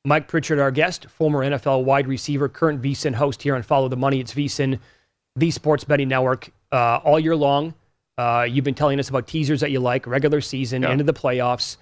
Mike 0.04 0.26
Pritchard, 0.28 0.58
our 0.58 0.70
guest, 0.70 1.06
former 1.06 1.40
NFL 1.40 1.84
wide 1.84 2.06
receiver, 2.08 2.48
current 2.48 2.82
VSIN 2.82 3.14
host 3.14 3.42
here 3.42 3.54
on 3.54 3.62
Follow 3.62 3.88
the 3.88 3.96
Money. 3.96 4.18
It's 4.20 4.34
VSIN, 4.34 4.78
the 5.36 5.50
sports 5.50 5.84
betting 5.84 6.08
network, 6.08 6.50
uh, 6.72 6.96
all 7.04 7.20
year 7.20 7.36
long. 7.36 7.74
Uh, 8.18 8.46
you've 8.48 8.64
been 8.64 8.74
telling 8.74 8.98
us 8.98 9.08
about 9.08 9.26
teasers 9.26 9.60
that 9.60 9.70
you 9.70 9.80
like, 9.80 10.06
regular 10.06 10.40
season, 10.40 10.82
Yeah. 10.82 10.90
into 10.92 11.04
the 11.04 11.12
playoffs. 11.14 11.76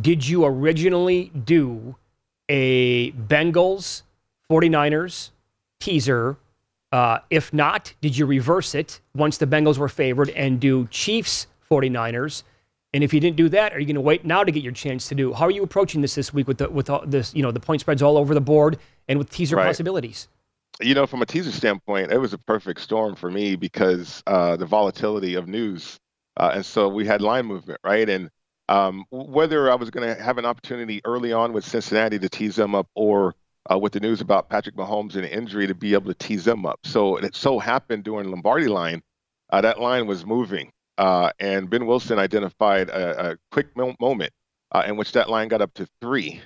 Did 0.00 0.26
you 0.26 0.44
originally 0.44 1.30
do 1.44 1.96
a 2.48 3.10
Bengals 3.12 4.02
49ers 4.50 5.30
teaser? 5.80 6.36
Uh, 6.92 7.18
if 7.30 7.52
not, 7.52 7.92
did 8.00 8.16
you 8.16 8.24
reverse 8.24 8.74
it 8.76 9.00
once 9.16 9.38
the 9.38 9.46
Bengals 9.46 9.78
were 9.78 9.88
favored 9.88 10.30
and 10.30 10.60
do 10.60 10.86
Chiefs 10.92 11.48
49ers? 11.68 12.44
And 12.94 13.04
if 13.04 13.12
you 13.12 13.20
didn't 13.20 13.36
do 13.36 13.48
that, 13.50 13.74
are 13.74 13.80
you 13.80 13.86
going 13.86 13.96
to 13.96 14.00
wait 14.00 14.24
now 14.24 14.44
to 14.44 14.52
get 14.52 14.62
your 14.62 14.72
chance 14.72 15.08
to 15.08 15.14
do? 15.16 15.32
How 15.32 15.46
are 15.46 15.50
you 15.50 15.64
approaching 15.64 16.00
this 16.00 16.14
this 16.14 16.32
week 16.32 16.48
with 16.48 16.58
the, 16.58 16.70
with 16.70 16.88
all 16.88 17.04
this, 17.04 17.34
you 17.34 17.42
know, 17.42 17.50
the 17.50 17.60
point 17.60 17.80
spreads 17.80 18.00
all 18.00 18.16
over 18.16 18.34
the 18.34 18.40
board 18.40 18.78
and 19.08 19.18
with 19.18 19.30
teaser 19.30 19.56
Right. 19.56 19.66
possibilities? 19.66 20.28
you 20.80 20.94
know, 20.94 21.06
from 21.06 21.22
a 21.22 21.26
teaser 21.26 21.52
standpoint, 21.52 22.10
it 22.10 22.18
was 22.18 22.32
a 22.32 22.38
perfect 22.38 22.80
storm 22.80 23.14
for 23.14 23.30
me 23.30 23.56
because 23.56 24.22
uh, 24.26 24.56
the 24.56 24.66
volatility 24.66 25.34
of 25.34 25.46
news, 25.46 25.98
uh, 26.36 26.52
and 26.54 26.66
so 26.66 26.88
we 26.88 27.06
had 27.06 27.20
line 27.20 27.46
movement, 27.46 27.80
right? 27.84 28.08
And 28.08 28.30
um, 28.68 29.04
whether 29.10 29.70
I 29.70 29.76
was 29.76 29.90
going 29.90 30.08
to 30.08 30.20
have 30.20 30.38
an 30.38 30.44
opportunity 30.44 31.00
early 31.04 31.32
on 31.32 31.52
with 31.52 31.64
Cincinnati 31.64 32.18
to 32.18 32.28
tease 32.28 32.56
them 32.56 32.74
up, 32.74 32.88
or 32.94 33.34
uh, 33.70 33.78
with 33.78 33.92
the 33.92 34.00
news 34.00 34.20
about 34.20 34.48
Patrick 34.48 34.74
Mahomes 34.74 35.14
and 35.14 35.24
injury 35.24 35.66
to 35.66 35.74
be 35.74 35.94
able 35.94 36.12
to 36.12 36.18
tease 36.18 36.44
them 36.44 36.66
up. 36.66 36.80
So 36.84 37.16
it 37.16 37.36
so 37.36 37.58
happened 37.58 38.04
during 38.04 38.30
Lombardi 38.30 38.66
line, 38.66 39.02
uh, 39.50 39.60
that 39.60 39.80
line 39.80 40.06
was 40.06 40.26
moving, 40.26 40.72
uh, 40.98 41.30
and 41.38 41.68
Ben 41.68 41.86
Wilson 41.86 42.18
identified 42.18 42.88
a, 42.88 43.32
a 43.32 43.36
quick 43.50 43.76
mo- 43.76 43.94
moment 44.00 44.32
uh, 44.72 44.84
in 44.86 44.96
which 44.96 45.12
that 45.12 45.28
line 45.28 45.48
got 45.48 45.60
up 45.60 45.72
to 45.74 45.86
three 46.00 46.42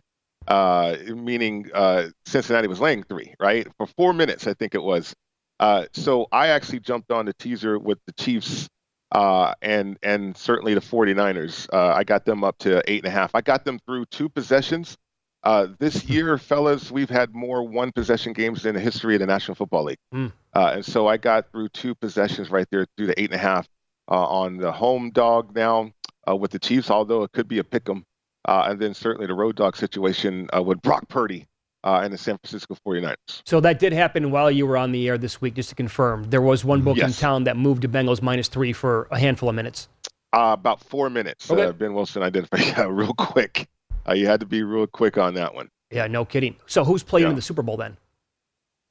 uh, 0.48 0.96
meaning 1.14 1.70
uh, 1.74 2.08
Cincinnati 2.24 2.68
was 2.68 2.80
laying 2.80 3.02
three, 3.04 3.34
right? 3.38 3.66
For 3.76 3.86
four 3.86 4.12
minutes, 4.12 4.46
I 4.46 4.54
think 4.54 4.74
it 4.74 4.82
was. 4.82 5.14
Uh, 5.60 5.84
so 5.92 6.26
I 6.32 6.48
actually 6.48 6.80
jumped 6.80 7.12
on 7.12 7.26
the 7.26 7.34
teaser 7.34 7.78
with 7.78 7.98
the 8.06 8.12
Chiefs 8.12 8.68
uh, 9.12 9.54
and 9.60 9.98
and 10.02 10.36
certainly 10.36 10.74
the 10.74 10.80
49ers. 10.80 11.68
Uh, 11.72 11.92
I 11.94 12.04
got 12.04 12.24
them 12.24 12.44
up 12.44 12.58
to 12.58 12.82
eight 12.90 13.04
and 13.04 13.12
a 13.12 13.14
half. 13.14 13.34
I 13.34 13.40
got 13.40 13.64
them 13.64 13.78
through 13.86 14.06
two 14.06 14.28
possessions. 14.28 14.96
Uh, 15.44 15.68
this 15.78 16.04
year, 16.04 16.36
fellas, 16.36 16.90
we've 16.90 17.10
had 17.10 17.34
more 17.34 17.62
one 17.62 17.92
possession 17.92 18.32
games 18.32 18.66
in 18.66 18.74
the 18.74 18.80
history 18.80 19.14
of 19.14 19.20
the 19.20 19.26
National 19.26 19.54
Football 19.54 19.84
League. 19.84 19.98
Mm. 20.12 20.32
Uh, 20.52 20.72
and 20.76 20.84
so 20.84 21.06
I 21.06 21.16
got 21.16 21.50
through 21.52 21.68
two 21.70 21.94
possessions 21.94 22.50
right 22.50 22.66
there 22.70 22.86
through 22.96 23.08
the 23.08 23.20
eight 23.20 23.30
and 23.30 23.34
a 23.34 23.42
half 23.42 23.68
uh, 24.10 24.26
on 24.26 24.56
the 24.56 24.72
home 24.72 25.10
dog 25.10 25.54
now 25.54 25.90
uh, 26.28 26.34
with 26.36 26.50
the 26.50 26.58
Chiefs, 26.58 26.90
although 26.90 27.22
it 27.22 27.32
could 27.32 27.48
be 27.48 27.58
a 27.58 27.64
pick 27.64 27.88
'em. 27.88 28.04
Uh, 28.46 28.66
and 28.68 28.80
then 28.80 28.94
certainly 28.94 29.26
the 29.26 29.34
road 29.34 29.56
dog 29.56 29.76
situation 29.76 30.48
uh, 30.56 30.62
with 30.62 30.80
Brock 30.80 31.06
Purdy 31.08 31.46
uh, 31.84 32.00
and 32.02 32.12
the 32.12 32.16
San 32.18 32.38
Francisco 32.38 32.76
49ers. 32.86 33.42
So 33.44 33.60
that 33.60 33.78
did 33.78 33.92
happen 33.92 34.30
while 34.30 34.50
you 34.50 34.66
were 34.66 34.76
on 34.78 34.90
the 34.92 35.06
air 35.08 35.18
this 35.18 35.40
week, 35.40 35.54
just 35.54 35.68
to 35.70 35.74
confirm. 35.74 36.24
There 36.30 36.40
was 36.40 36.64
one 36.64 36.80
book 36.82 36.96
in 36.98 37.12
town 37.12 37.44
that 37.44 37.56
moved 37.58 37.82
to 37.82 37.88
Bengals 37.88 38.22
minus 38.22 38.48
three 38.48 38.72
for 38.72 39.06
a 39.10 39.18
handful 39.18 39.48
of 39.50 39.54
minutes. 39.54 39.88
Uh, 40.32 40.54
about 40.58 40.80
four 40.80 41.10
minutes. 41.10 41.50
Okay. 41.50 41.64
Uh, 41.64 41.72
ben 41.72 41.92
Wilson 41.94 42.22
identified 42.22 42.60
yeah, 42.66 42.86
real 42.88 43.12
quick. 43.14 43.66
Uh, 44.08 44.14
you 44.14 44.26
had 44.26 44.40
to 44.40 44.46
be 44.46 44.62
real 44.62 44.86
quick 44.86 45.18
on 45.18 45.34
that 45.34 45.54
one. 45.54 45.68
Yeah, 45.90 46.06
no 46.06 46.24
kidding. 46.24 46.56
So 46.66 46.84
who's 46.84 47.02
playing 47.02 47.24
Yeah. 47.26 47.30
in 47.30 47.36
the 47.36 47.42
Super 47.42 47.62
Bowl 47.62 47.76
then? 47.76 47.96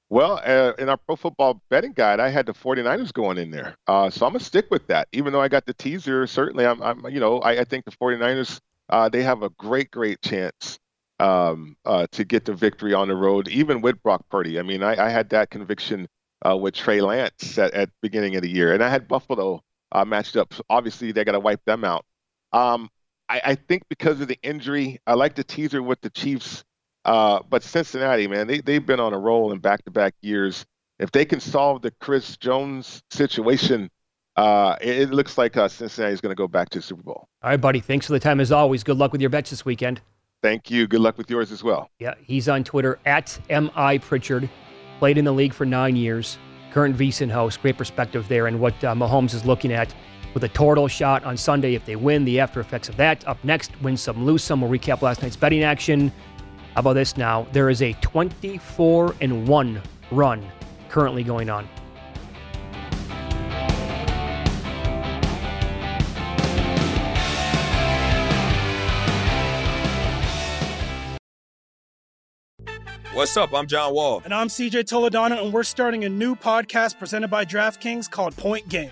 Well, 0.09 0.39
uh, 0.43 0.73
in 0.79 0.87
our 0.87 0.97
pro 0.97 1.17
football 1.17 1.61
betting 1.69 1.91
guide, 1.91 2.19
I 2.19 2.29
had 2.29 2.45
the 2.45 2.53
49ers 2.53 3.11
going 3.11 3.37
in 3.37 3.51
there. 3.51 3.75
Uh, 3.87 4.09
so 4.09 4.25
I'm 4.25 4.31
going 4.31 4.39
to 4.39 4.45
stick 4.45 4.67
with 4.71 4.87
that. 4.87 5.09
Even 5.11 5.33
though 5.33 5.41
I 5.41 5.49
got 5.49 5.65
the 5.65 5.73
teaser, 5.73 6.25
certainly 6.27 6.65
I'm, 6.65 6.81
I'm 6.81 7.05
you 7.09 7.19
know, 7.19 7.39
I, 7.39 7.61
I 7.61 7.63
think 7.65 7.83
the 7.83 7.91
49ers, 7.91 8.59
uh, 8.89 9.09
they 9.09 9.23
have 9.23 9.43
a 9.43 9.49
great, 9.49 9.91
great 9.91 10.21
chance 10.21 10.79
um, 11.19 11.75
uh, 11.83 12.07
to 12.11 12.23
get 12.23 12.45
the 12.45 12.53
victory 12.53 12.93
on 12.93 13.09
the 13.09 13.15
road, 13.15 13.49
even 13.49 13.81
with 13.81 14.01
Brock 14.01 14.23
Purdy. 14.29 14.59
I 14.59 14.61
mean, 14.61 14.81
I, 14.81 15.07
I 15.07 15.09
had 15.09 15.29
that 15.31 15.49
conviction 15.49 16.07
uh, 16.47 16.55
with 16.55 16.73
Trey 16.73 17.01
Lance 17.01 17.57
at, 17.57 17.73
at 17.73 17.89
beginning 18.01 18.35
of 18.35 18.43
the 18.43 18.49
year, 18.49 18.73
and 18.73 18.83
I 18.83 18.89
had 18.89 19.09
Buffalo 19.09 19.61
uh, 19.91 20.05
matched 20.05 20.37
up. 20.37 20.53
So 20.53 20.63
obviously, 20.69 21.11
they 21.11 21.25
got 21.25 21.33
to 21.33 21.39
wipe 21.39 21.63
them 21.65 21.83
out. 21.83 22.05
Um, 22.53 22.89
I, 23.27 23.41
I 23.43 23.55
think 23.55 23.83
because 23.89 24.21
of 24.21 24.27
the 24.27 24.39
injury, 24.41 24.99
I 25.05 25.15
like 25.15 25.35
the 25.35 25.43
teaser 25.43 25.81
with 25.83 25.99
the 26.01 26.09
Chiefs. 26.09 26.63
Uh, 27.07 27.39
but 27.49 27.63
Cincinnati, 27.63 28.27
man, 28.27 28.47
they, 28.47 28.59
they've 28.59 28.85
been 28.85 28.99
on 28.99 29.13
a 29.13 29.17
roll 29.17 29.51
in 29.53 29.59
back 29.59 29.83
to 29.85 29.91
back 29.91 30.13
years. 30.21 30.65
If 30.99 31.11
they 31.11 31.25
can 31.25 31.39
solve 31.39 31.81
the 31.81 31.91
Chris 32.01 32.35
Jones 32.35 33.01
situation, 33.11 33.89
uh, 34.35 34.75
it, 34.81 35.01
it 35.03 35.09
looks 35.11 35.37
like 35.37 35.55
uh, 35.55 35.69
Cincinnati 35.69 36.13
is 36.13 36.21
going 36.21 36.31
to 36.31 36.35
go 36.35 36.47
back 36.47 36.69
to 36.69 36.79
the 36.79 36.83
Super 36.83 37.03
Bowl. 37.03 37.27
All 37.41 37.49
right, 37.49 37.61
buddy. 37.61 37.79
Thanks 37.79 38.05
for 38.05 38.13
the 38.13 38.19
time 38.19 38.41
as 38.41 38.51
always. 38.51 38.83
Good 38.83 38.97
luck 38.97 39.13
with 39.13 39.21
your 39.21 39.29
bets 39.29 39.49
this 39.49 39.63
weekend. 39.63 40.01
Thank 40.43 40.69
you. 40.69 40.85
Good 40.85 40.99
luck 40.99 41.17
with 41.17 41.29
yours 41.29 41.51
as 41.51 41.63
well. 41.63 41.89
Yeah, 41.99 42.13
he's 42.21 42.49
on 42.49 42.63
Twitter 42.63 42.99
at 43.05 43.39
mi 43.49 43.99
Pritchard. 43.99 44.49
Played 44.99 45.17
in 45.17 45.25
the 45.25 45.31
league 45.31 45.53
for 45.53 45.65
nine 45.65 45.95
years. 45.95 46.37
Current 46.71 46.97
VSIN 46.97 47.31
host. 47.31 47.61
Great 47.61 47.77
perspective 47.77 48.27
there 48.27 48.47
and 48.47 48.59
what 48.59 48.73
uh, 48.83 48.93
Mahomes 48.93 49.33
is 49.33 49.45
looking 49.45 49.71
at 49.71 49.93
with 50.33 50.43
a 50.43 50.49
Toradol 50.49 50.89
shot 50.89 51.23
on 51.23 51.37
Sunday. 51.37 51.73
If 51.73 51.85
they 51.85 51.95
win, 51.95 52.25
the 52.25 52.39
after 52.39 52.59
effects 52.59 52.89
of 52.89 52.97
that. 52.97 53.25
Up 53.27 53.41
next, 53.43 53.71
win 53.81 53.97
some, 53.97 54.25
lose 54.25 54.43
some. 54.43 54.61
We'll 54.61 54.69
recap 54.69 55.01
last 55.01 55.23
night's 55.23 55.35
betting 55.35 55.63
action. 55.63 56.11
How 56.77 56.81
about 56.81 56.93
this 56.93 57.17
now? 57.17 57.47
There 57.53 57.71
is 57.71 57.81
a 57.81 57.93
24 58.01 59.15
and 59.19 59.47
one 59.47 59.81
run 60.11 60.45
currently 60.89 61.23
going 61.23 61.49
on. 61.49 61.67
What's 73.11 73.35
up? 73.37 73.55
I'm 73.55 73.65
John 73.65 73.95
Wall. 73.95 74.21
And 74.23 74.31
I'm 74.31 74.47
CJ 74.47 74.83
Toledano, 74.83 75.43
and 75.43 75.51
we're 75.51 75.63
starting 75.63 76.05
a 76.05 76.09
new 76.09 76.35
podcast 76.35 76.99
presented 76.99 77.29
by 77.29 77.43
DraftKings 77.43 78.07
called 78.07 78.37
Point 78.37 78.69
Game. 78.69 78.91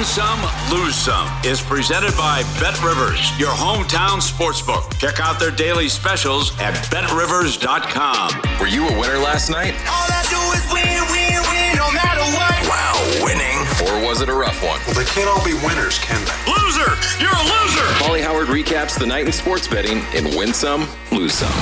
Win 0.00 0.06
some, 0.06 0.40
lose 0.72 0.94
some 0.94 1.28
is 1.44 1.60
presented 1.60 2.16
by 2.16 2.42
Bet 2.58 2.82
Rivers, 2.82 3.38
your 3.38 3.50
hometown 3.50 4.16
sportsbook. 4.16 4.98
Check 4.98 5.20
out 5.20 5.38
their 5.38 5.50
daily 5.50 5.90
specials 5.90 6.58
at 6.58 6.72
betrivers.com. 6.88 8.30
Were 8.58 8.66
you 8.66 8.88
a 8.88 8.98
winner 8.98 9.18
last 9.18 9.50
night? 9.50 9.74
All 9.84 10.08
I 10.08 10.24
do 10.24 10.40
is 10.56 10.64
win, 10.72 11.04
win, 11.12 11.36
win, 11.52 11.76
no 11.76 11.92
matter 11.92 12.24
what. 12.32 12.56
Wow, 12.64 12.96
winning. 13.26 13.60
Or 13.84 14.08
was 14.08 14.22
it 14.22 14.30
a 14.30 14.32
rough 14.32 14.64
one? 14.64 14.80
Well, 14.86 14.94
they 14.94 15.04
can't 15.04 15.28
all 15.28 15.44
be 15.44 15.52
winners, 15.66 15.98
can 15.98 16.24
they? 16.24 16.50
Loser! 16.50 16.96
You're 17.20 17.36
a 17.36 17.44
loser! 17.44 17.84
Paulie 18.00 18.22
Howard 18.22 18.48
recaps 18.48 18.98
the 18.98 19.04
night 19.04 19.26
in 19.26 19.32
sports 19.32 19.68
betting 19.68 20.00
in 20.14 20.34
Win 20.34 20.54
Some, 20.54 20.88
Lose 21.12 21.34
Some. 21.34 21.52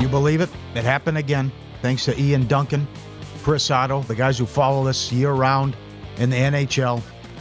You 0.00 0.08
believe 0.08 0.40
it? 0.40 0.50
It 0.74 0.82
happened 0.82 1.18
again. 1.18 1.52
Thanks 1.82 2.04
to 2.06 2.20
Ian 2.20 2.48
Duncan, 2.48 2.88
Chris 3.44 3.70
Otto, 3.70 4.02
the 4.02 4.16
guys 4.16 4.38
who 4.38 4.46
follow 4.46 4.82
this 4.82 5.12
year 5.12 5.30
round 5.30 5.76
in 6.16 6.30
the 6.30 6.36
NHL. 6.36 7.00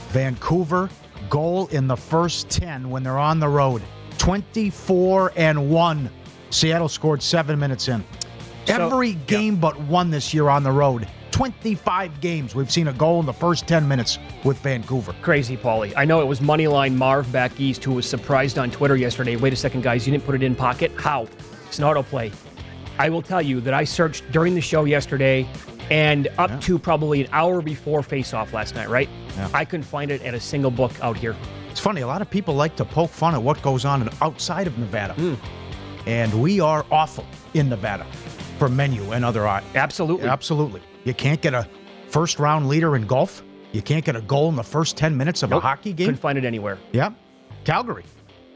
Vancouver 0.10 0.90
goal 1.30 1.68
in 1.68 1.88
the 1.88 1.96
first 1.96 2.50
10 2.50 2.90
when 2.90 3.04
they're 3.04 3.20
on 3.20 3.40
the 3.40 3.48
road. 3.48 3.82
24 4.18 5.34
and 5.36 5.70
1. 5.70 6.10
Seattle 6.50 6.90
scored 6.90 7.22
7 7.22 7.58
minutes 7.60 7.88
in. 7.88 8.04
Every 8.68 9.14
game 9.14 9.56
but 9.56 9.80
one 9.82 10.10
this 10.10 10.34
year 10.34 10.50
on 10.50 10.64
the 10.64 10.72
road. 10.72 11.08
25 11.32 12.20
games 12.22 12.56
we've 12.56 12.72
seen 12.72 12.88
a 12.88 12.94
goal 12.94 13.20
in 13.20 13.26
the 13.26 13.34
first 13.34 13.68
10 13.68 13.88
minutes 13.88 14.20
with 14.44 14.58
Vancouver. 14.60 15.16
Crazy, 15.22 15.56
Paulie. 15.56 15.94
I 15.96 16.06
know 16.06 16.22
it 16.22 16.26
was 16.26 16.40
Moneyline 16.40 16.96
Marv 16.96 17.32
back 17.32 17.60
east 17.60 17.84
who 17.84 17.94
was 17.94 18.10
surprised 18.10 18.58
on 18.58 18.72
Twitter 18.72 18.96
yesterday. 18.96 19.36
Wait 19.36 19.54
a 19.54 19.56
second, 19.56 19.84
guys, 19.84 20.06
you 20.06 20.12
didn't 20.12 20.26
put 20.26 20.36
it 20.36 20.44
in 20.44 20.56
pocket? 20.56 20.92
How? 20.98 21.28
It's 21.68 21.78
an 21.78 21.86
autoplay. 21.86 22.34
I 22.98 23.10
will 23.10 23.22
tell 23.22 23.42
you 23.42 23.62
that 23.62 23.74
I 23.74 23.84
searched 23.84 24.30
during 24.32 24.56
the 24.56 24.62
show 24.62 24.84
yesterday 24.86 25.48
and 25.90 26.28
up 26.38 26.50
Yeah. 26.50 26.60
to 26.60 26.80
probably 26.80 27.22
an 27.26 27.30
hour 27.32 27.62
before 27.62 28.04
face-off 28.04 28.54
last 28.54 28.76
night, 28.76 28.90
right? 28.90 29.10
Yeah. 29.36 29.50
I 29.54 29.66
couldn't 29.66 29.86
find 29.86 30.12
it 30.12 30.22
at 30.24 30.34
a 30.34 30.40
single 30.40 30.72
book 30.72 30.92
out 31.02 31.18
here. 31.18 31.36
It's 31.72 31.80
funny, 31.80 32.02
a 32.02 32.08
lot 32.08 32.22
of 32.22 32.30
people 32.30 32.54
like 32.56 32.76
to 32.78 32.86
poke 32.86 33.10
fun 33.12 33.34
at 33.36 33.42
what 33.42 33.62
goes 33.62 33.86
on 33.86 34.10
outside 34.22 34.68
of 34.68 34.78
Nevada. 34.78 35.14
Hmm. 35.14 35.34
And 36.08 36.42
we 36.42 36.60
are 36.60 36.86
awful 36.92 37.26
in 37.54 37.70
Nevada 37.70 38.06
for 38.58 38.70
menu 38.70 39.12
and 39.14 39.24
other. 39.24 39.46
Absolutely. 39.48 40.28
Absolutely. 40.28 40.82
You 41.04 41.14
can't 41.14 41.42
get 41.42 41.54
a 41.54 41.68
first 42.08 42.40
round 42.40 42.68
leader 42.68 42.96
in 42.96 43.06
golf. 43.06 43.44
You 43.72 43.82
can't 43.82 44.04
get 44.04 44.16
a 44.16 44.22
goal 44.22 44.50
in 44.50 44.56
the 44.56 44.64
first 44.64 44.98
10 44.98 45.16
minutes 45.16 45.44
of 45.44 45.52
a 45.52 45.60
hockey 45.60 45.94
game. 45.94 46.08
Couldn't 46.08 46.22
find 46.22 46.38
it 46.38 46.46
anywhere. 46.46 46.80
Yeah. 46.92 47.12
Calgary, 47.66 48.04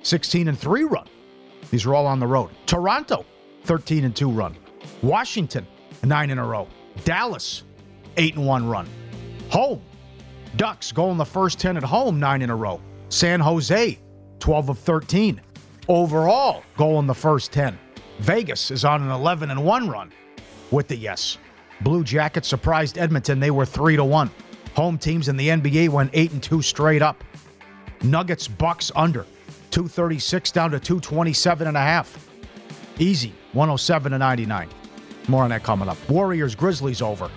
16 0.01 0.47
and 0.47 0.57
3 0.57 0.83
run. 0.85 1.05
These 1.69 1.85
are 1.85 1.93
all 1.93 2.07
on 2.07 2.19
the 2.19 2.25
road. 2.27 2.49
Toronto, 2.65 3.25
13 3.65 4.05
and 4.05 4.15
2 4.15 4.29
run. 4.29 4.55
Washington, 5.03 5.67
9 6.03 6.29
in 6.31 6.37
a 6.39 6.45
row. 6.45 6.67
Dallas, 7.03 7.63
8 8.17 8.35
and 8.35 8.45
1 8.45 8.67
run. 8.67 8.87
Home, 9.49 9.81
Ducks 10.55 10.91
go 10.91 11.11
in 11.11 11.17
the 11.17 11.25
first 11.25 11.59
10 11.59 11.77
at 11.77 11.83
home, 11.83 12.19
9 12.19 12.41
in 12.41 12.49
a 12.49 12.55
row. 12.55 12.79
San 13.09 13.39
Jose, 13.39 13.99
12 14.39 14.69
of 14.69 14.79
13. 14.79 15.41
Overall, 15.87 16.63
goal 16.77 16.99
in 16.99 17.07
the 17.07 17.13
first 17.13 17.51
10. 17.51 17.77
Vegas 18.19 18.71
is 18.71 18.85
on 18.85 19.01
an 19.01 19.09
11 19.09 19.51
and 19.51 19.63
1 19.63 19.89
run 19.89 20.11
with 20.71 20.87
the 20.87 20.95
yes. 20.95 21.37
Blue 21.81 22.03
Jackets 22.03 22.47
surprised 22.47 22.97
Edmonton. 22.97 23.39
They 23.39 23.51
were 23.51 23.65
3 23.65 23.95
to 23.95 24.05
1. 24.05 24.31
Home 24.75 24.97
teams 24.97 25.27
in 25.27 25.37
the 25.37 25.49
NBA 25.49 25.89
went 25.89 26.09
8 26.13 26.31
and 26.31 26.43
2 26.43 26.61
straight 26.61 27.01
up. 27.01 27.23
Nuggets 28.01 28.47
Bucks 28.47 28.91
under 28.95 29.25
236 29.71 30.51
down 30.51 30.71
to 30.71 30.79
227 30.79 31.67
and 31.67 31.77
a 31.77 31.79
half. 31.79 32.29
Easy 32.99 33.33
107 33.53 34.11
to 34.11 34.17
99. 34.17 34.69
More 35.27 35.43
on 35.43 35.49
that 35.51 35.63
coming 35.63 35.89
up. 35.89 35.97
Warriors 36.09 36.55
Grizzlies 36.55 37.01
over 37.01 37.29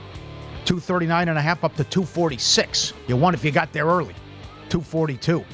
239 0.65 1.29
and 1.29 1.39
a 1.39 1.43
half 1.43 1.63
up 1.63 1.75
to 1.77 1.85
246. 1.85 2.93
You 3.07 3.17
won 3.17 3.35
if 3.35 3.45
you 3.45 3.53
got 3.53 3.73
there 3.73 3.87
early. 3.87 4.15
242. 4.69 5.45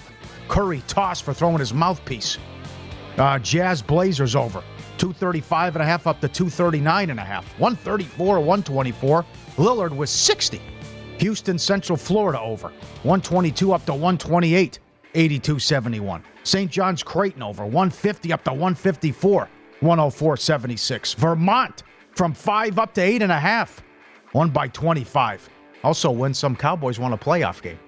Curry 0.48 0.82
toss 0.88 1.20
for 1.20 1.34
throwing 1.34 1.58
his 1.58 1.74
mouthpiece. 1.74 2.38
Uh, 3.18 3.38
Jazz 3.38 3.82
Blazers 3.82 4.34
over 4.34 4.62
235 4.96 5.76
and 5.76 5.82
a 5.82 5.86
half 5.86 6.06
up 6.06 6.20
to 6.20 6.28
239 6.28 7.10
and 7.10 7.20
a 7.20 7.24
half. 7.24 7.44
134 7.58 8.38
124. 8.38 9.24
Lillard 9.56 9.94
was 9.94 10.10
60. 10.10 10.60
Houston 11.18 11.58
Central 11.58 11.96
Florida 11.96 12.40
over 12.40 12.68
122 13.02 13.72
up 13.72 13.84
to 13.86 13.92
128. 13.92 14.78
82 15.14 15.58
71. 15.58 16.24
St. 16.42 16.70
John's 16.70 17.02
Creighton 17.02 17.42
over 17.42 17.64
150 17.64 18.32
up 18.32 18.42
to 18.44 18.50
154. 18.50 19.48
104 19.80 20.36
76. 20.36 21.14
Vermont 21.14 21.82
from 22.14 22.32
five 22.34 22.78
up 22.78 22.94
to 22.94 23.00
eight 23.00 23.22
and 23.22 23.32
a 23.32 23.38
half. 23.40 23.82
One 24.32 24.50
by 24.50 24.68
25. 24.68 25.48
Also, 25.84 26.10
when 26.10 26.32
some 26.32 26.56
Cowboys 26.56 26.98
won 26.98 27.12
a 27.12 27.18
playoff 27.18 27.60
game 27.62 27.78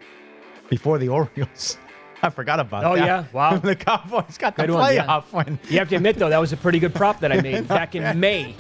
before 0.69 0.99
the 0.99 1.09
Orioles. 1.09 1.79
I 2.23 2.31
forgot 2.31 2.59
about 2.59 2.85
Oh, 2.85 2.97
that. 2.97 3.05
yeah? 3.05 3.25
Wow. 3.33 3.57
the 3.63 3.77
Cowboys 3.77 4.39
got 4.39 4.57
the 4.57 4.63
Good 4.67 4.71
one, 4.73 4.95
yeah. 4.95 5.23
win. 5.33 5.59
You 5.69 5.79
have 5.79 5.89
to 5.91 5.97
admit, 5.97 6.17
though, 6.17 6.29
that 6.31 6.39
was 6.41 6.53
a 6.53 6.57
pretty 6.57 6.79
good 6.79 6.95
prop 6.95 7.21
that 7.21 7.31
I 7.33 7.41
made 7.41 7.69
back 7.69 7.95
in 7.95 8.19
May. 8.19 8.55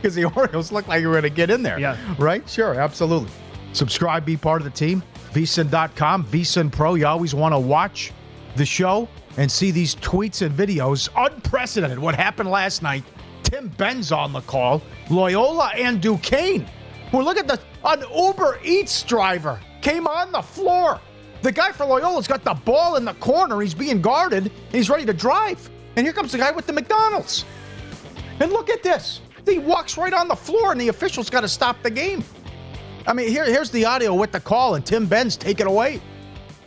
because 0.00 0.14
the 0.14 0.24
Orioles 0.24 0.70
look 0.72 0.86
like 0.88 1.00
you 1.00 1.08
were 1.08 1.14
going 1.14 1.24
to 1.24 1.30
get 1.30 1.50
in 1.50 1.62
there. 1.62 1.78
Yeah. 1.78 1.96
Right? 2.18 2.48
Sure, 2.48 2.74
absolutely. 2.80 3.30
Subscribe, 3.72 4.24
be 4.24 4.36
part 4.36 4.60
of 4.60 4.64
the 4.64 4.70
team. 4.70 5.02
VSIN.com, 5.32 6.24
VSIN 6.26 6.70
Pro. 6.72 6.94
You 6.94 7.06
always 7.06 7.34
want 7.34 7.52
to 7.54 7.58
watch 7.58 8.12
the 8.56 8.64
show 8.64 9.08
and 9.36 9.50
see 9.50 9.70
these 9.70 9.94
tweets 9.96 10.44
and 10.44 10.56
videos. 10.56 11.08
Unprecedented 11.16 11.98
what 11.98 12.14
happened 12.14 12.50
last 12.50 12.82
night. 12.82 13.04
Tim 13.48 13.68
Benz 13.68 14.12
on 14.12 14.32
the 14.32 14.42
call. 14.42 14.82
Loyola 15.08 15.72
and 15.74 16.02
Duquesne. 16.02 16.66
Well, 17.12 17.24
look 17.24 17.38
at 17.38 17.48
the 17.48 17.58
an 17.84 18.04
Uber 18.14 18.60
Eats 18.62 19.02
driver 19.02 19.58
came 19.80 20.06
on 20.06 20.32
the 20.32 20.42
floor. 20.42 21.00
The 21.40 21.52
guy 21.52 21.72
for 21.72 21.86
Loyola's 21.86 22.26
got 22.26 22.44
the 22.44 22.52
ball 22.52 22.96
in 22.96 23.04
the 23.04 23.14
corner. 23.14 23.60
He's 23.60 23.74
being 23.74 24.02
guarded. 24.02 24.46
And 24.46 24.72
he's 24.72 24.90
ready 24.90 25.06
to 25.06 25.14
drive. 25.14 25.70
And 25.96 26.04
here 26.04 26.12
comes 26.12 26.32
the 26.32 26.38
guy 26.38 26.50
with 26.50 26.66
the 26.66 26.72
McDonald's. 26.72 27.44
And 28.40 28.52
look 28.52 28.68
at 28.68 28.82
this. 28.82 29.20
He 29.46 29.58
walks 29.58 29.96
right 29.96 30.12
on 30.12 30.28
the 30.28 30.36
floor, 30.36 30.72
and 30.72 30.80
the 30.80 30.88
officials 30.88 31.30
got 31.30 31.40
to 31.40 31.48
stop 31.48 31.82
the 31.82 31.90
game. 31.90 32.22
I 33.06 33.14
mean, 33.14 33.30
here, 33.30 33.46
here's 33.46 33.70
the 33.70 33.86
audio 33.86 34.14
with 34.14 34.32
the 34.32 34.40
call, 34.40 34.74
and 34.74 34.84
Tim 34.84 35.06
Benz 35.06 35.36
take 35.36 35.60
it 35.60 35.66
away. 35.66 36.02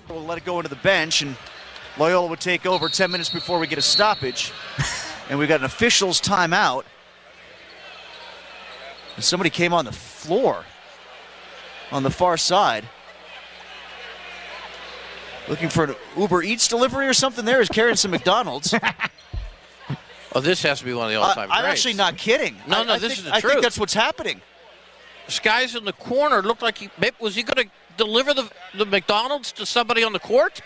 We'll 0.10 0.26
let 0.26 0.39
it 0.39 0.46
go 0.46 0.58
into 0.58 0.70
the 0.70 0.78
bench, 0.78 1.22
and 1.22 1.36
Loyola 2.00 2.28
would 2.28 2.39
take 2.39 2.65
over 2.65 2.89
10 2.89 3.12
minutes 3.12 3.30
before 3.30 3.60
we 3.60 3.67
get 3.67 3.78
a 3.78 3.84
stoppage. 3.84 4.52
and 5.32 5.39
we've 5.39 5.48
got 5.48 5.62
an 5.62 5.65
officials 5.65 6.20
timeout. 6.20 6.84
And 9.15 9.24
somebody 9.24 9.50
came 9.50 9.74
on 9.74 9.86
the 9.86 9.91
floor 9.94 10.65
on 11.89 12.04
the 12.04 12.10
far 12.10 12.36
side. 12.36 12.84
Looking 15.48 15.70
for 15.70 15.86
an 15.86 15.96
Uber 16.17 16.44
Eats 16.44 16.67
delivery 16.67 17.08
or 17.08 17.13
something 17.13 17.46
there. 17.46 17.62
Is 17.62 17.70
carrying 17.70 17.96
some 17.96 18.12
McDonald's. 18.12 18.76
Oh, 20.34 20.39
this 20.39 20.63
has 20.63 20.80
to 20.80 20.86
be 20.86 20.94
one 20.94 21.08
of 21.08 21.12
the 21.12 21.17
all-time 21.20 21.52
I, 21.52 21.60
I'm 21.60 21.65
actually 21.65 21.96
not 21.96 22.15
kidding. 22.15 22.56
No, 22.65 22.80
I- 22.80 22.84
no, 22.86 22.94
I 22.94 23.00
this 23.00 23.15
think- 23.15 23.20
is 23.20 23.26
the 23.26 23.36
I 23.36 23.41
truth. 23.41 23.52
think 23.52 23.63
that's 23.63 23.78
what's 23.78 23.94
happening. 23.94 24.39
This 25.26 25.39
guy's 25.41 25.76
in 25.76 25.84
the 25.84 25.91
corner. 25.91 26.41
Looked 26.41 26.62
like 26.62 26.78
he 26.78 26.89
was 27.20 27.36
he 27.36 27.44
going 27.44 27.67
to 27.67 27.72
deliver 27.98 28.34
the 28.34 28.50
the 28.74 28.86
McDonald's 28.86 29.52
to 29.52 29.65
somebody 29.65 30.06
on 30.06 30.13
the 30.13 30.20
court. 30.20 30.62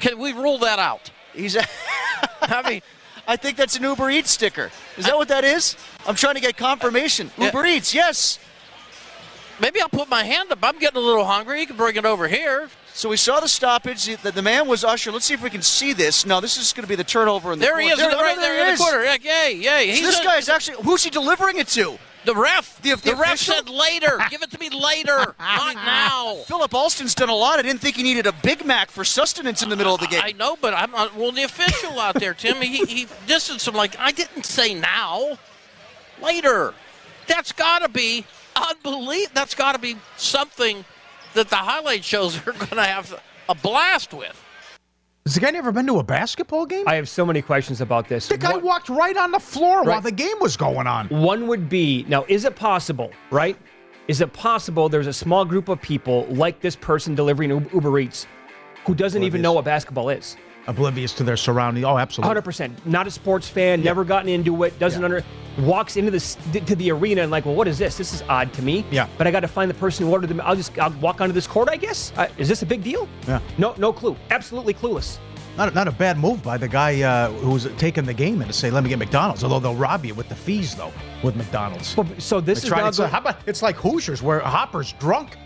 Can 0.00 0.18
we 0.18 0.34
rule 0.34 0.58
that 0.58 0.78
out? 0.78 1.10
He's. 1.32 1.56
I 2.42 2.62
mean, 2.68 2.82
I 3.26 3.36
think 3.36 3.56
that's 3.56 3.76
an 3.76 3.84
Uber 3.84 4.10
Eats 4.10 4.30
sticker. 4.30 4.70
Is 4.96 5.04
that 5.06 5.16
what 5.16 5.28
that 5.28 5.44
is? 5.44 5.76
I'm 6.06 6.14
trying 6.16 6.34
to 6.34 6.40
get 6.40 6.56
confirmation. 6.56 7.30
Uber 7.38 7.64
Eats, 7.66 7.94
yes. 7.94 8.38
Maybe 9.60 9.80
I'll 9.80 9.88
put 9.88 10.08
my 10.08 10.24
hand 10.24 10.50
up. 10.50 10.58
I'm 10.62 10.78
getting 10.78 10.96
a 10.96 11.04
little 11.04 11.24
hungry. 11.24 11.60
You 11.60 11.66
can 11.66 11.76
bring 11.76 11.94
it 11.96 12.04
over 12.04 12.26
here. 12.26 12.68
So 12.94 13.08
we 13.08 13.16
saw 13.16 13.38
the 13.40 13.48
stoppage. 13.48 14.04
The, 14.22 14.32
the 14.32 14.42
man 14.42 14.66
was 14.66 14.84
Usher. 14.84 15.12
Let's 15.12 15.24
see 15.24 15.34
if 15.34 15.42
we 15.42 15.50
can 15.50 15.62
see 15.62 15.92
this. 15.92 16.26
No, 16.26 16.40
this 16.40 16.56
is 16.58 16.72
going 16.72 16.82
to 16.82 16.88
be 16.88 16.96
the 16.96 17.04
turnover 17.04 17.52
in 17.52 17.58
the 17.58 17.64
There 17.64 17.78
he 17.80 17.88
is, 17.88 17.98
There- 17.98 18.10
right 18.10 18.34
no, 18.36 18.42
there 18.42 18.54
he 18.54 18.60
in 18.60 18.66
the 18.66 18.72
is. 18.72 18.80
corner. 18.80 19.02
Yeah, 19.04 19.16
Yay, 19.46 19.54
yay. 19.54 19.94
So 19.94 20.02
this 20.06 20.20
a- 20.20 20.24
guy's 20.24 20.48
actually 20.48 20.82
who's 20.82 21.04
he 21.04 21.10
delivering 21.10 21.58
it 21.58 21.68
to? 21.68 21.96
The 22.24 22.34
ref. 22.36 22.80
The, 22.82 22.94
The 22.96 23.16
ref 23.16 23.38
said 23.38 23.68
later. 23.68 24.18
Give 24.30 24.42
it 24.42 24.50
to 24.52 24.58
me 24.58 24.70
later, 24.70 25.34
not 25.38 25.74
now. 25.74 26.36
Philip 26.46 26.72
Alston's 26.72 27.14
done 27.14 27.28
a 27.28 27.34
lot. 27.34 27.58
I 27.58 27.62
didn't 27.62 27.80
think 27.80 27.96
he 27.96 28.02
needed 28.02 28.26
a 28.26 28.32
Big 28.32 28.64
Mac 28.64 28.90
for 28.90 29.04
sustenance 29.04 29.62
in 29.62 29.68
the 29.68 29.76
middle 29.76 29.94
of 29.94 30.00
the 30.00 30.06
game. 30.06 30.20
I 30.22 30.32
know, 30.32 30.56
but 30.60 30.72
I'm 30.74 30.92
not. 30.92 31.16
Well, 31.16 31.32
the 31.32 31.42
official 31.42 31.98
out 31.98 32.14
there, 32.14 32.34
Tim, 32.34 32.60
he, 32.60 32.84
he 32.84 33.06
distanced 33.26 33.66
him 33.66 33.74
like, 33.74 33.98
I 33.98 34.12
didn't 34.12 34.44
say 34.46 34.74
now. 34.74 35.38
Later. 36.22 36.74
That's 37.26 37.52
got 37.52 37.80
to 37.82 37.88
be 37.88 38.24
unbelievable. 38.54 39.32
That's 39.34 39.54
got 39.54 39.72
to 39.72 39.78
be 39.78 39.96
something 40.16 40.84
that 41.34 41.48
the 41.50 41.56
highlight 41.56 42.04
shows 42.04 42.36
are 42.46 42.52
going 42.52 42.68
to 42.76 42.84
have 42.84 43.20
a 43.48 43.54
blast 43.54 44.12
with. 44.14 44.40
Has 45.24 45.34
the 45.34 45.40
guy 45.40 45.50
never 45.50 45.70
been 45.70 45.86
to 45.86 46.00
a 46.00 46.02
basketball 46.02 46.66
game? 46.66 46.82
I 46.88 46.96
have 46.96 47.08
so 47.08 47.24
many 47.24 47.42
questions 47.42 47.80
about 47.80 48.08
this. 48.08 48.26
The 48.26 48.36
guy 48.36 48.56
walked 48.56 48.88
right 48.88 49.16
on 49.16 49.30
the 49.30 49.38
floor 49.38 49.84
while 49.84 50.00
the 50.00 50.10
game 50.10 50.36
was 50.40 50.56
going 50.56 50.88
on. 50.88 51.06
One 51.10 51.46
would 51.46 51.68
be 51.68 52.04
now, 52.08 52.24
is 52.26 52.44
it 52.44 52.56
possible, 52.56 53.12
right? 53.30 53.56
Is 54.08 54.20
it 54.20 54.32
possible 54.32 54.88
there's 54.88 55.06
a 55.06 55.12
small 55.12 55.44
group 55.44 55.68
of 55.68 55.80
people 55.80 56.26
like 56.28 56.60
this 56.60 56.74
person 56.74 57.14
delivering 57.14 57.50
Uber 57.72 58.00
Eats 58.00 58.26
who 58.84 58.96
doesn't 58.96 59.22
even 59.22 59.40
know 59.40 59.52
what 59.52 59.64
basketball 59.64 60.08
is? 60.08 60.36
Oblivious 60.66 61.12
to 61.14 61.24
their 61.24 61.36
surrounding. 61.36 61.84
Oh, 61.84 61.98
absolutely. 61.98 62.40
100%. 62.40 62.86
Not 62.86 63.06
a 63.06 63.10
sports 63.10 63.48
fan, 63.48 63.82
never 63.82 64.04
gotten 64.04 64.28
into 64.28 64.62
it, 64.64 64.78
doesn't 64.78 65.02
under 65.02 65.24
walks 65.58 65.96
into 65.96 66.10
this 66.10 66.36
to 66.52 66.74
the 66.76 66.90
arena 66.90 67.20
and 67.22 67.30
like, 67.30 67.44
well, 67.44 67.54
what 67.54 67.68
is 67.68 67.78
this? 67.78 67.96
This 67.98 68.14
is 68.14 68.22
odd 68.28 68.52
to 68.54 68.62
me. 68.62 68.84
Yeah. 68.90 69.06
But 69.18 69.26
I 69.26 69.30
got 69.30 69.40
to 69.40 69.48
find 69.48 69.68
the 69.70 69.74
person 69.74 70.06
who 70.06 70.12
ordered 70.12 70.28
them. 70.28 70.40
I'll 70.40 70.56
just 70.56 70.78
I'll 70.78 70.92
walk 70.92 71.20
onto 71.20 71.32
this 71.32 71.46
court, 71.46 71.68
I 71.68 71.76
guess. 71.76 72.12
Uh, 72.16 72.28
is 72.38 72.48
this 72.48 72.62
a 72.62 72.66
big 72.66 72.82
deal? 72.82 73.08
Yeah. 73.26 73.40
No, 73.58 73.74
no 73.76 73.92
clue. 73.92 74.16
Absolutely 74.30 74.74
clueless. 74.74 75.18
Not 75.58 75.70
a, 75.70 75.74
not 75.74 75.86
a 75.86 75.92
bad 75.92 76.18
move 76.18 76.42
by 76.42 76.56
the 76.56 76.68
guy 76.68 77.02
uh, 77.02 77.30
who 77.30 77.50
was 77.50 77.68
taking 77.76 78.04
the 78.04 78.14
game 78.14 78.40
and 78.40 78.50
to 78.50 78.56
say, 78.56 78.70
"Let 78.70 78.84
me 78.84 78.88
get 78.88 78.98
McDonald's." 78.98 79.44
Although 79.44 79.60
they'll 79.60 79.74
rob 79.74 80.06
you 80.06 80.14
with 80.14 80.30
the 80.30 80.34
fees, 80.34 80.74
though, 80.74 80.92
with 81.22 81.36
McDonald's. 81.36 81.94
Well, 81.94 82.08
so 82.16 82.40
this 82.40 82.62
They 82.62 82.68
is 82.68 82.72
now 82.72 82.88
it's, 82.88 82.98
like- 82.98 83.08
go- 83.10 83.12
how 83.12 83.20
about 83.20 83.36
it's 83.46 83.60
like 83.60 83.76
Hoosiers 83.76 84.22
where 84.22 84.40
Hopper's 84.40 84.94
drunk, 84.94 85.36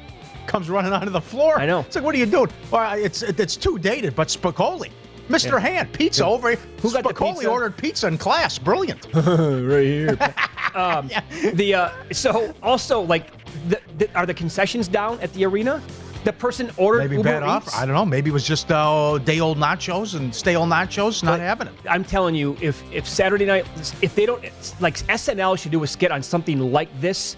comes 0.46 0.70
running 0.70 0.92
onto 0.92 1.10
the 1.10 1.20
floor. 1.20 1.58
I 1.58 1.66
know. 1.66 1.80
It's 1.80 1.96
like, 1.96 2.04
what 2.04 2.14
are 2.14 2.18
you 2.18 2.26
doing? 2.26 2.50
Well, 2.70 2.96
it's 2.96 3.22
it's 3.22 3.56
too 3.56 3.78
dated, 3.78 4.14
but 4.14 4.28
Spicoli, 4.28 4.90
Mr. 5.28 5.52
Yeah. 5.52 5.58
Hand, 5.58 5.92
pizza 5.92 6.22
Yeah. 6.22 6.28
over. 6.28 6.50
Here. 6.50 6.58
Who 6.82 6.92
got 6.92 7.02
the 7.04 7.10
Spicoli 7.10 7.34
pizza? 7.34 7.48
ordered 7.50 7.76
pizza 7.76 8.06
in 8.06 8.18
class. 8.18 8.58
Brilliant. 8.58 9.06
right 9.14 9.84
here. 9.84 10.18
um, 10.74 11.10
The 11.54 11.74
uh, 11.74 11.90
so 12.12 12.54
also 12.62 13.00
like, 13.00 13.32
the, 13.68 13.80
the, 13.98 14.12
are 14.14 14.26
the 14.26 14.34
concessions 14.34 14.88
down 14.88 15.18
at 15.20 15.32
the 15.32 15.44
arena? 15.44 15.82
The 16.24 16.32
person 16.32 16.72
ordered 16.76 17.02
Maybe 17.04 17.16
Uber 17.18 17.28
bad 17.28 17.42
off. 17.44 17.72
I 17.74 17.86
don't 17.86 17.94
know. 17.94 18.04
Maybe 18.04 18.30
it 18.30 18.32
was 18.32 18.44
just 18.44 18.72
uh, 18.72 19.18
day 19.18 19.38
old 19.38 19.58
nachos 19.58 20.16
and 20.16 20.34
stale 20.34 20.64
nachos. 20.66 21.22
Not 21.22 21.32
But 21.38 21.40
having 21.40 21.68
it. 21.68 21.74
I'm 21.88 22.04
telling 22.04 22.34
you, 22.34 22.56
if 22.60 22.82
if 22.92 23.06
Saturday 23.08 23.46
night, 23.46 23.64
if 24.02 24.16
they 24.16 24.26
don't, 24.26 24.42
like 24.80 24.96
SNL 25.06 25.56
should 25.56 25.70
do 25.70 25.84
a 25.84 25.86
skit 25.86 26.10
on 26.10 26.22
something 26.24 26.72
like 26.72 26.88
this. 27.00 27.36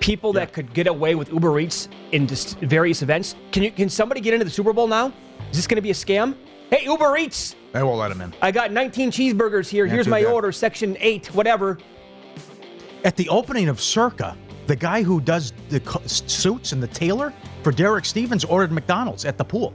People 0.00 0.34
that 0.34 0.52
could 0.52 0.74
get 0.74 0.86
away 0.86 1.14
with 1.14 1.32
Uber 1.32 1.58
Eats 1.60 1.88
in 2.12 2.26
just 2.26 2.58
various 2.60 3.00
events. 3.00 3.34
Can 3.52 3.62
you? 3.62 3.70
Can 3.70 3.88
somebody 3.88 4.20
get 4.20 4.34
into 4.34 4.44
the 4.44 4.50
Super 4.50 4.74
Bowl 4.74 4.86
now? 4.86 5.06
Is 5.50 5.56
this 5.56 5.66
going 5.66 5.76
to 5.76 5.82
be 5.82 5.90
a 5.90 5.94
scam? 5.94 6.36
Hey, 6.70 6.84
Uber 6.84 7.16
Eats! 7.16 7.54
They 7.72 7.82
won't 7.82 7.98
let 7.98 8.10
him 8.10 8.20
in. 8.20 8.34
I 8.42 8.50
got 8.50 8.72
19 8.72 9.10
cheeseburgers 9.10 9.68
here. 9.68 9.84
Can't 9.84 9.94
Here's 9.94 10.06
do 10.06 10.10
my 10.10 10.22
that. 10.22 10.32
order, 10.32 10.50
section 10.50 10.96
eight, 11.00 11.26
whatever. 11.34 11.78
At 13.04 13.16
the 13.16 13.28
opening 13.28 13.68
of 13.68 13.80
Circa, 13.80 14.36
the 14.66 14.74
guy 14.76 15.02
who 15.02 15.20
does 15.20 15.52
the 15.68 15.80
co- 15.80 16.02
suits 16.06 16.72
and 16.72 16.82
the 16.82 16.88
tailor 16.88 17.32
for 17.62 17.70
Derek 17.70 18.04
Stevens 18.04 18.44
ordered 18.44 18.72
McDonald's 18.72 19.24
at 19.24 19.38
the 19.38 19.44
pool. 19.44 19.72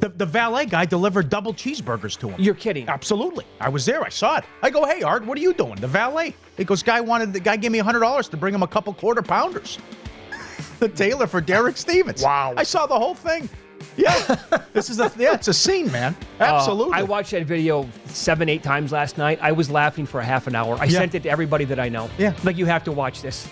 The, 0.00 0.08
the 0.08 0.24
valet 0.24 0.64
guy 0.64 0.86
delivered 0.86 1.28
double 1.28 1.52
cheeseburgers 1.52 2.18
to 2.20 2.30
him. 2.30 2.40
You're 2.40 2.54
kidding. 2.54 2.88
Absolutely. 2.88 3.44
I 3.60 3.68
was 3.68 3.84
there. 3.84 4.02
I 4.02 4.08
saw 4.08 4.38
it. 4.38 4.44
I 4.62 4.70
go, 4.70 4.86
hey, 4.86 5.02
Art, 5.02 5.26
what 5.26 5.36
are 5.36 5.42
you 5.42 5.52
doing? 5.52 5.74
The 5.74 5.88
valet. 5.88 6.34
He 6.56 6.64
goes, 6.64 6.82
guy 6.82 7.02
wanted, 7.02 7.34
the 7.34 7.40
guy 7.40 7.56
gave 7.56 7.70
me 7.70 7.80
$100 7.80 8.30
to 8.30 8.36
bring 8.38 8.54
him 8.54 8.62
a 8.62 8.66
couple 8.66 8.94
quarter 8.94 9.20
pounders. 9.20 9.78
the 10.78 10.88
tailor 10.88 11.26
for 11.26 11.42
Derek 11.42 11.76
Stevens. 11.76 12.22
Wow. 12.22 12.54
I 12.56 12.62
saw 12.62 12.86
the 12.86 12.98
whole 12.98 13.14
thing. 13.14 13.50
Yeah. 14.00 14.36
this 14.72 14.90
is 14.90 14.98
a, 15.00 15.12
yeah, 15.18 15.34
it's 15.34 15.48
a 15.48 15.54
scene, 15.54 15.90
man. 15.92 16.16
Absolutely. 16.38 16.94
Uh, 16.94 17.00
I 17.00 17.02
watched 17.02 17.30
that 17.32 17.44
video 17.46 17.88
seven, 18.06 18.48
eight 18.48 18.62
times 18.62 18.92
last 18.92 19.18
night. 19.18 19.38
I 19.42 19.52
was 19.52 19.70
laughing 19.70 20.06
for 20.06 20.20
a 20.20 20.24
half 20.24 20.46
an 20.46 20.54
hour. 20.54 20.76
I 20.80 20.84
Yeah. 20.84 20.98
sent 21.00 21.14
it 21.14 21.22
to 21.24 21.28
everybody 21.30 21.64
that 21.66 21.78
I 21.78 21.88
know. 21.88 22.08
Yeah. 22.18 22.34
Like, 22.44 22.56
you 22.56 22.66
have 22.66 22.84
to 22.84 22.92
watch 22.92 23.22
this. 23.22 23.48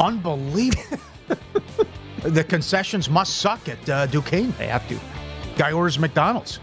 Unbelievable. 0.00 0.98
the 2.22 2.44
concessions 2.44 3.08
must 3.10 3.38
suck 3.38 3.68
at 3.68 3.88
uh, 3.88 4.06
Duquesne. 4.06 4.52
They 4.58 4.66
have 4.68 4.86
to. 4.88 4.98
Guy 5.56 5.72
orders 5.72 5.98
McDonald's. 5.98 6.60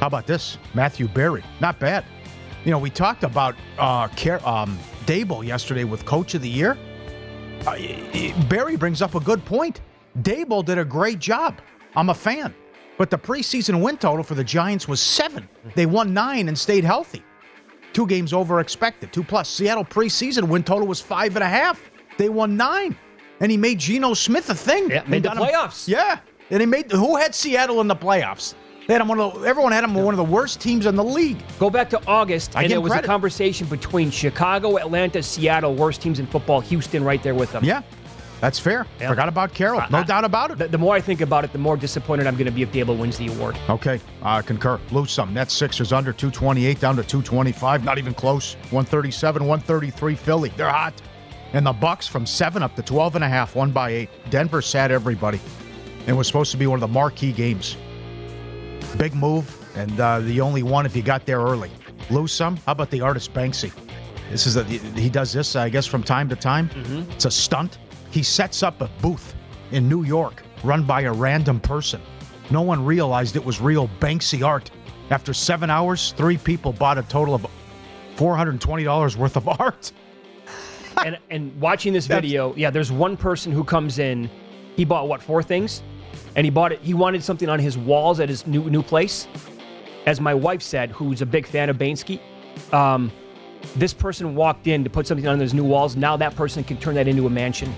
How 0.00 0.06
about 0.06 0.26
this? 0.26 0.58
Matthew 0.74 1.06
Berry. 1.08 1.44
Not 1.60 1.78
bad. 1.78 2.04
You 2.64 2.70
know, 2.70 2.78
we 2.78 2.90
talked 2.90 3.24
about 3.24 3.56
uh, 3.78 4.08
Car- 4.08 4.40
um, 4.46 4.78
Daboll 5.06 5.44
yesterday 5.44 5.84
with 5.84 6.04
Coach 6.04 6.34
of 6.34 6.42
the 6.42 6.48
Year. 6.48 6.76
Uh, 7.66 7.76
Berry 8.48 8.76
brings 8.76 9.02
up 9.02 9.14
a 9.14 9.20
good 9.20 9.44
point. 9.44 9.80
Daboll 10.20 10.64
did 10.64 10.78
a 10.78 10.84
great 10.84 11.18
job. 11.18 11.60
I'm 11.96 12.10
a 12.10 12.14
fan. 12.14 12.54
But 12.98 13.10
the 13.10 13.18
preseason 13.18 13.80
win 13.82 13.96
total 13.96 14.22
for 14.22 14.34
the 14.34 14.44
Giants 14.44 14.86
was 14.86 15.00
seven. 15.00 15.48
They 15.74 15.86
won 15.86 16.12
nine 16.12 16.48
and 16.48 16.58
stayed 16.58 16.84
healthy. 16.84 17.22
Two 17.92 18.06
games 18.06 18.32
over 18.32 18.60
expected. 18.60 19.12
Two 19.12 19.24
plus. 19.24 19.48
Seattle 19.48 19.84
preseason 19.84 20.48
win 20.48 20.62
total 20.62 20.86
was 20.86 21.00
five 21.00 21.34
and 21.36 21.42
a 21.42 21.48
half. 21.48 21.90
They 22.18 22.28
won 22.28 22.56
nine. 22.56 22.96
And 23.40 23.50
he 23.50 23.56
made 23.56 23.78
Geno 23.78 24.14
Smith 24.14 24.50
a 24.50 24.54
thing. 24.54 24.90
Yeah, 24.90 25.02
made 25.06 25.22
the 25.24 25.28
got 25.30 25.38
him- 25.38 25.44
playoffs. 25.44 25.88
yeah. 25.88 26.20
And 26.50 26.60
he 26.60 26.66
made 26.66 26.90
who 26.92 27.16
had 27.16 27.34
Seattle 27.34 27.80
in 27.80 27.88
the 27.88 27.96
playoffs? 27.96 28.54
They 28.86 28.94
had 28.94 29.00
him 29.00 29.08
one 29.08 29.20
of 29.20 29.40
the, 29.40 29.46
everyone 29.48 29.72
had 29.72 29.84
him 29.84 29.94
one 29.94 30.12
of 30.12 30.18
the 30.18 30.24
worst 30.24 30.60
teams 30.60 30.86
in 30.86 30.96
the 30.96 31.04
league. 31.04 31.42
Go 31.58 31.70
back 31.70 31.88
to 31.90 32.00
August, 32.06 32.56
I 32.56 32.64
and 32.64 32.72
it 32.72 32.78
was 32.78 32.90
credit. 32.90 33.06
a 33.06 33.08
conversation 33.08 33.66
between 33.68 34.10
Chicago, 34.10 34.76
Atlanta, 34.76 35.22
Seattle, 35.22 35.74
worst 35.74 36.02
teams 36.02 36.18
in 36.18 36.26
football, 36.26 36.60
Houston 36.60 37.04
right 37.04 37.22
there 37.22 37.34
with 37.34 37.52
them. 37.52 37.64
Yeah, 37.64 37.82
that's 38.42 38.58
fair. 38.58 38.88
Forgot 38.98 39.28
about 39.28 39.54
Carroll. 39.54 39.84
No 39.88 40.02
doubt 40.02 40.24
about 40.24 40.50
it. 40.50 40.58
The, 40.58 40.66
the 40.66 40.76
more 40.76 40.96
I 40.96 41.00
think 41.00 41.20
about 41.20 41.44
it, 41.44 41.52
the 41.52 41.58
more 41.58 41.76
disappointed 41.76 42.26
I'm 42.26 42.34
going 42.34 42.46
to 42.46 42.50
be 42.50 42.62
if 42.62 42.72
Daboll 42.72 42.98
wins 42.98 43.16
the 43.16 43.28
award. 43.28 43.56
Okay, 43.68 44.00
uh, 44.20 44.42
concur. 44.42 44.80
Lose 44.90 45.12
some. 45.12 45.32
Nets 45.32 45.54
Sixers 45.54 45.92
under 45.92 46.12
228 46.12 46.80
down 46.80 46.96
to 46.96 47.04
225. 47.04 47.84
Not 47.84 47.98
even 47.98 48.12
close. 48.12 48.54
137, 48.70 49.44
133 49.44 50.16
Philly. 50.16 50.48
They're 50.56 50.68
hot. 50.68 51.00
And 51.52 51.64
the 51.64 51.72
Bucks 51.72 52.08
from 52.08 52.26
7 52.26 52.64
up 52.64 52.74
to 52.74 52.82
12 52.82 53.14
and 53.14 53.22
a 53.22 53.28
half, 53.28 53.54
1 53.54 53.70
by 53.70 53.90
8. 53.90 54.08
Denver 54.30 54.60
sat 54.60 54.90
everybody. 54.90 55.38
And 56.08 56.18
was 56.18 56.26
supposed 56.26 56.50
to 56.50 56.56
be 56.56 56.66
one 56.66 56.74
of 56.74 56.80
the 56.80 56.88
marquee 56.88 57.30
games. 57.30 57.76
Big 58.96 59.14
move, 59.14 59.56
and 59.76 60.00
uh, 60.00 60.18
the 60.18 60.40
only 60.40 60.64
one 60.64 60.84
if 60.84 60.96
you 60.96 61.02
got 61.04 61.26
there 61.26 61.38
early. 61.38 61.70
lose 62.10 62.32
some. 62.32 62.56
How 62.56 62.72
about 62.72 62.90
the 62.90 63.02
artist 63.02 63.32
Banksy? 63.32 63.70
This 64.32 64.48
is 64.48 64.56
a, 64.56 64.64
he 64.64 65.08
does 65.08 65.32
this, 65.32 65.54
I 65.54 65.68
guess, 65.68 65.86
from 65.86 66.02
time 66.02 66.28
to 66.30 66.34
time. 66.34 66.70
Mm-hmm. 66.70 67.10
It's 67.12 67.26
a 67.26 67.30
stunt. 67.30 67.78
He 68.12 68.22
sets 68.22 68.62
up 68.62 68.80
a 68.82 68.90
booth 69.00 69.34
in 69.72 69.88
New 69.88 70.04
York 70.04 70.42
run 70.62 70.84
by 70.84 71.02
a 71.02 71.12
random 71.12 71.58
person. 71.58 72.00
No 72.50 72.60
one 72.60 72.84
realized 72.84 73.36
it 73.36 73.44
was 73.44 73.60
real 73.60 73.88
Banksy 74.00 74.46
art. 74.46 74.70
After 75.10 75.32
seven 75.32 75.70
hours, 75.70 76.12
three 76.16 76.36
people 76.36 76.74
bought 76.74 76.98
a 76.98 77.02
total 77.04 77.34
of 77.34 77.46
$420 78.16 79.16
worth 79.16 79.36
of 79.36 79.48
art. 79.48 79.92
and 81.04 81.18
and 81.30 81.58
watching 81.58 81.94
this 81.94 82.06
video, 82.06 82.54
yeah, 82.54 82.68
there's 82.68 82.92
one 82.92 83.16
person 83.16 83.50
who 83.50 83.64
comes 83.64 83.98
in. 83.98 84.30
He 84.76 84.84
bought 84.84 85.08
what 85.08 85.22
four 85.22 85.42
things, 85.42 85.82
and 86.36 86.44
he 86.44 86.50
bought 86.50 86.72
it. 86.72 86.80
He 86.80 86.92
wanted 86.92 87.24
something 87.24 87.48
on 87.48 87.58
his 87.58 87.78
walls 87.78 88.20
at 88.20 88.28
his 88.28 88.46
new 88.46 88.68
new 88.68 88.82
place. 88.82 89.26
As 90.04 90.20
my 90.20 90.34
wife 90.34 90.60
said, 90.60 90.90
who's 90.90 91.22
a 91.22 91.26
big 91.26 91.46
fan 91.46 91.70
of 91.70 91.78
Banksy, 91.78 92.20
um, 92.74 93.10
this 93.76 93.92
person 93.94 94.34
walked 94.34 94.66
in 94.66 94.84
to 94.84 94.90
put 94.90 95.06
something 95.06 95.26
on 95.26 95.38
those 95.38 95.54
new 95.54 95.64
walls. 95.64 95.96
Now 95.96 96.16
that 96.16 96.34
person 96.36 96.62
can 96.64 96.76
turn 96.76 96.94
that 96.96 97.08
into 97.08 97.26
a 97.26 97.30
mansion. 97.30 97.72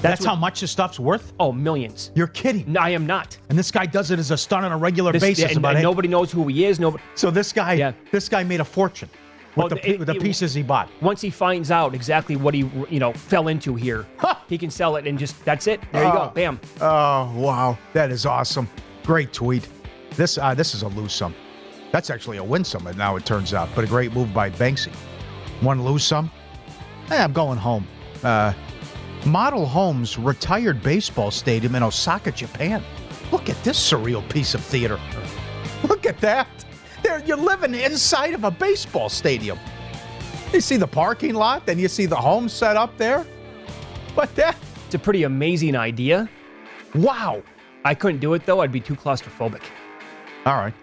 That's, 0.00 0.24
how 0.24 0.34
much 0.34 0.60
this 0.60 0.70
stuff's 0.72 0.98
worth? 0.98 1.32
Oh, 1.38 1.52
millions. 1.52 2.10
You're 2.16 2.26
kidding. 2.26 2.64
No, 2.72 2.80
I 2.80 2.88
am 2.90 3.06
not. 3.06 3.38
And 3.50 3.56
this 3.58 3.70
guy 3.70 3.86
does 3.86 4.10
it 4.10 4.18
as 4.18 4.32
a 4.32 4.36
stunt 4.36 4.64
on 4.64 4.72
a 4.72 4.76
regular 4.76 5.12
This- 5.12 5.22
basis. 5.22 5.54
and- 5.54 5.64
and 5.64 5.78
it. 5.78 5.82
nobody 5.82 6.08
knows 6.08 6.32
who 6.32 6.48
he 6.48 6.64
is. 6.64 6.80
Nobody. 6.80 7.04
So 7.14 7.30
this 7.30 7.52
guy, 7.52 7.94
this 8.10 8.28
guy 8.28 8.42
made 8.42 8.58
a 8.58 8.64
fortune 8.64 9.08
with, 9.54 9.66
Oh, 9.66 9.68
the, 9.76 9.88
it- 9.90 9.98
with 10.00 10.08
the 10.08 10.16
it- 10.16 10.20
pieces 10.22 10.54
he 10.54 10.62
bought. 10.64 10.88
Once 11.00 11.20
he 11.20 11.30
finds 11.30 11.70
out 11.70 11.94
exactly 11.94 12.34
what 12.34 12.52
he 12.52 12.68
you 12.90 12.98
know 12.98 13.12
fell 13.12 13.46
into 13.46 13.76
here, 13.76 14.04
he 14.48 14.58
can 14.58 14.70
sell 14.70 14.96
it 14.96 15.06
and 15.06 15.16
just 15.16 15.44
that's 15.44 15.68
it. 15.68 15.80
There 15.92 16.02
you 16.02 16.10
Oh. 16.10 16.12
go. 16.14 16.32
Bam. 16.34 16.58
Oh 16.80 17.32
wow, 17.36 17.78
that 17.92 18.10
is 18.10 18.26
awesome! 18.26 18.68
Great 19.04 19.32
tweet. 19.32 19.68
This 20.16 20.36
uh, 20.36 20.52
this 20.52 20.74
is 20.74 20.82
a 20.82 20.88
lose 20.88 21.12
some. 21.12 21.32
That's 21.92 22.10
actually 22.10 22.38
a 22.38 22.44
win 22.44 22.64
some. 22.64 22.84
Now 22.96 23.16
it 23.16 23.24
turns 23.24 23.54
out, 23.54 23.68
but 23.74 23.84
a 23.84 23.86
great 23.86 24.12
move 24.12 24.32
by 24.34 24.50
Banksy. 24.50 24.92
One 25.60 25.84
lose 25.84 26.02
some. 26.02 26.30
Hey, 27.06 27.18
I'm 27.18 27.32
going 27.32 27.58
home. 27.58 27.86
Uh, 28.24 28.54
Model 29.26 29.66
Homes 29.66 30.18
retired 30.18 30.82
baseball 30.82 31.30
stadium 31.30 31.74
in 31.74 31.82
Osaka, 31.82 32.32
Japan. 32.32 32.82
Look 33.30 33.48
at 33.48 33.62
this 33.62 33.78
surreal 33.78 34.26
piece 34.30 34.54
of 34.54 34.62
theater. 34.62 34.98
Look 35.88 36.06
at 36.06 36.18
that. 36.20 36.48
There, 37.02 37.22
you're 37.24 37.36
living 37.36 37.74
inside 37.74 38.34
of 38.34 38.44
a 38.44 38.50
baseball 38.50 39.08
stadium. 39.08 39.58
You 40.52 40.60
see 40.60 40.76
the 40.76 40.86
parking 40.86 41.34
lot, 41.34 41.66
then 41.66 41.78
you 41.78 41.88
see 41.88 42.06
the 42.06 42.16
home 42.16 42.48
set 42.48 42.76
up 42.76 42.96
there. 42.96 43.26
But 44.14 44.34
that 44.36 44.56
It's 44.86 44.94
a 44.94 44.98
pretty 44.98 45.22
amazing 45.22 45.74
idea. 45.74 46.28
Wow. 46.94 47.42
I 47.84 47.94
couldn't 47.94 48.20
do 48.20 48.34
it 48.34 48.44
though. 48.44 48.60
I'd 48.60 48.70
be 48.70 48.80
too 48.80 48.94
claustrophobic. 48.94 49.62
All 50.44 50.56
right. 50.56 50.74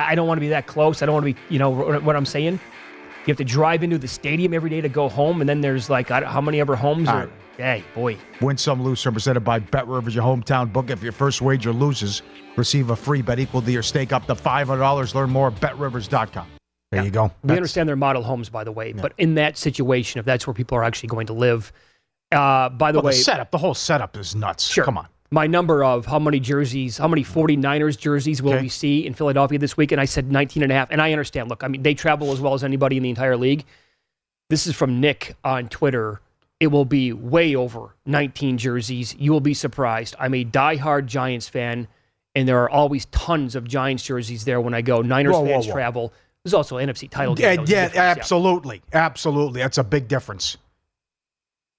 I 0.00 0.12
I 0.12 0.14
don't 0.14 0.26
want 0.26 0.38
to 0.38 0.40
be 0.42 0.48
that 0.48 0.66
close. 0.66 1.02
I 1.02 1.06
don't 1.06 1.14
want 1.14 1.26
to 1.26 1.34
be, 1.34 1.40
you 1.48 1.58
know, 1.58 1.70
what 1.70 2.16
I'm 2.16 2.26
saying. 2.26 2.54
You 2.54 3.26
have 3.32 3.36
to 3.36 3.44
drive 3.44 3.82
into 3.82 3.98
the 3.98 4.08
stadium 4.08 4.54
every 4.54 4.70
day 4.70 4.80
to 4.80 4.88
go 4.88 5.08
home, 5.08 5.40
and 5.40 5.48
then 5.48 5.60
there's 5.60 5.90
like 5.90 6.10
I 6.10 6.20
don't- 6.20 6.30
how 6.30 6.40
many 6.40 6.58
ever 6.60 6.74
homes 6.76 7.08
All 7.08 7.16
are? 7.16 7.18
right. 7.26 7.30
Hey, 7.58 7.84
boy. 7.94 8.16
Win 8.40 8.56
some, 8.56 8.82
lose 8.82 9.00
some. 9.00 9.12
Presented 9.12 9.40
by 9.40 9.58
Bet 9.58 9.86
Rivers, 9.86 10.14
your 10.14 10.24
hometown 10.24 10.72
book. 10.72 10.88
If 10.88 11.02
your 11.02 11.12
first 11.12 11.42
wager 11.42 11.72
loses, 11.72 12.22
receive 12.56 12.88
a 12.88 12.96
free 12.96 13.20
bet 13.20 13.38
equal 13.38 13.60
to 13.60 13.70
your 13.70 13.82
stake 13.82 14.12
up 14.14 14.26
to 14.28 14.34
$500. 14.34 15.14
Learn 15.14 15.28
more 15.28 15.48
at 15.48 15.60
betrivers.com. 15.60 16.46
There 16.90 17.04
you 17.04 17.10
go. 17.10 17.24
We 17.24 17.30
That's- 17.48 17.56
understand 17.58 17.86
they're 17.88 17.96
model 17.96 18.22
homes, 18.22 18.48
by 18.48 18.64
the 18.64 18.72
way, 18.72 18.92
but 18.94 19.12
in 19.18 19.34
that 19.34 19.58
situation, 19.58 20.18
if 20.18 20.24
that's 20.24 20.46
where 20.46 20.54
people 20.54 20.78
are 20.78 20.82
actually 20.84 21.08
going 21.10 21.26
to 21.26 21.34
live, 21.34 21.70
uh, 22.32 22.70
by 22.70 22.90
the 22.92 22.98
well, 22.98 23.06
way, 23.06 23.12
the 23.12 23.18
setup, 23.18 23.50
the 23.50 23.58
whole 23.58 23.74
setup 23.74 24.16
is 24.16 24.34
nuts. 24.34 24.66
Sure. 24.66 24.84
Come 24.84 24.96
on. 24.96 25.06
My 25.30 25.46
number 25.46 25.84
of 25.84 26.06
how 26.06 26.18
many 26.18 26.40
jerseys, 26.40 26.98
how 26.98 27.06
many 27.06 27.22
49ers 27.22 27.96
jerseys 27.96 28.42
will 28.42 28.60
we 28.60 28.68
see 28.68 29.06
in 29.06 29.14
Philadelphia 29.14 29.58
this 29.58 29.76
week? 29.76 29.92
And 29.92 30.00
I 30.00 30.04
said 30.04 30.30
19 30.30 30.62
and 30.62 30.72
a 30.72 30.74
half. 30.74 30.90
And 30.90 31.00
I 31.00 31.12
understand. 31.12 31.48
Look, 31.48 31.62
I 31.62 31.68
mean, 31.68 31.82
they 31.82 31.94
travel 31.94 32.32
as 32.32 32.40
well 32.40 32.54
as 32.54 32.64
anybody 32.64 32.96
in 32.96 33.02
the 33.04 33.10
entire 33.10 33.36
league. 33.36 33.64
This 34.48 34.66
is 34.66 34.74
from 34.74 35.00
Nick 35.00 35.36
on 35.44 35.68
Twitter. 35.68 36.20
It 36.58 36.66
will 36.66 36.84
be 36.84 37.12
way 37.12 37.54
over 37.54 37.94
19 38.06 38.58
jerseys. 38.58 39.14
You 39.14 39.30
will 39.30 39.40
be 39.40 39.54
surprised. 39.54 40.16
I'm 40.18 40.34
a 40.34 40.44
diehard 40.44 41.06
Giants 41.06 41.48
fan, 41.48 41.86
and 42.34 42.48
there 42.48 42.60
are 42.62 42.68
always 42.68 43.06
tons 43.06 43.54
of 43.54 43.66
Giants 43.68 44.02
jerseys 44.02 44.44
there 44.44 44.60
when 44.60 44.74
I 44.74 44.82
go. 44.82 45.00
Niners 45.00 45.34
Whoa, 45.34 45.42
whoa, 45.42 45.46
fans 45.46 45.66
whoa. 45.66 45.72
travel. 45.72 46.12
There's 46.42 46.54
also 46.54 46.78
an 46.78 46.88
NFC 46.88 47.08
title 47.08 47.34
game. 47.34 47.44
Yeah, 47.44 47.56
though, 47.56 47.62
it's 47.62 47.70
a 47.70 47.74
yeah, 47.74 47.82
difference, 47.84 47.94
yeah. 47.94 48.10
absolutely. 48.10 48.82
Absolutely. 48.92 49.60
That's 49.60 49.78
a 49.78 49.84
big 49.84 50.08
difference. 50.08 50.56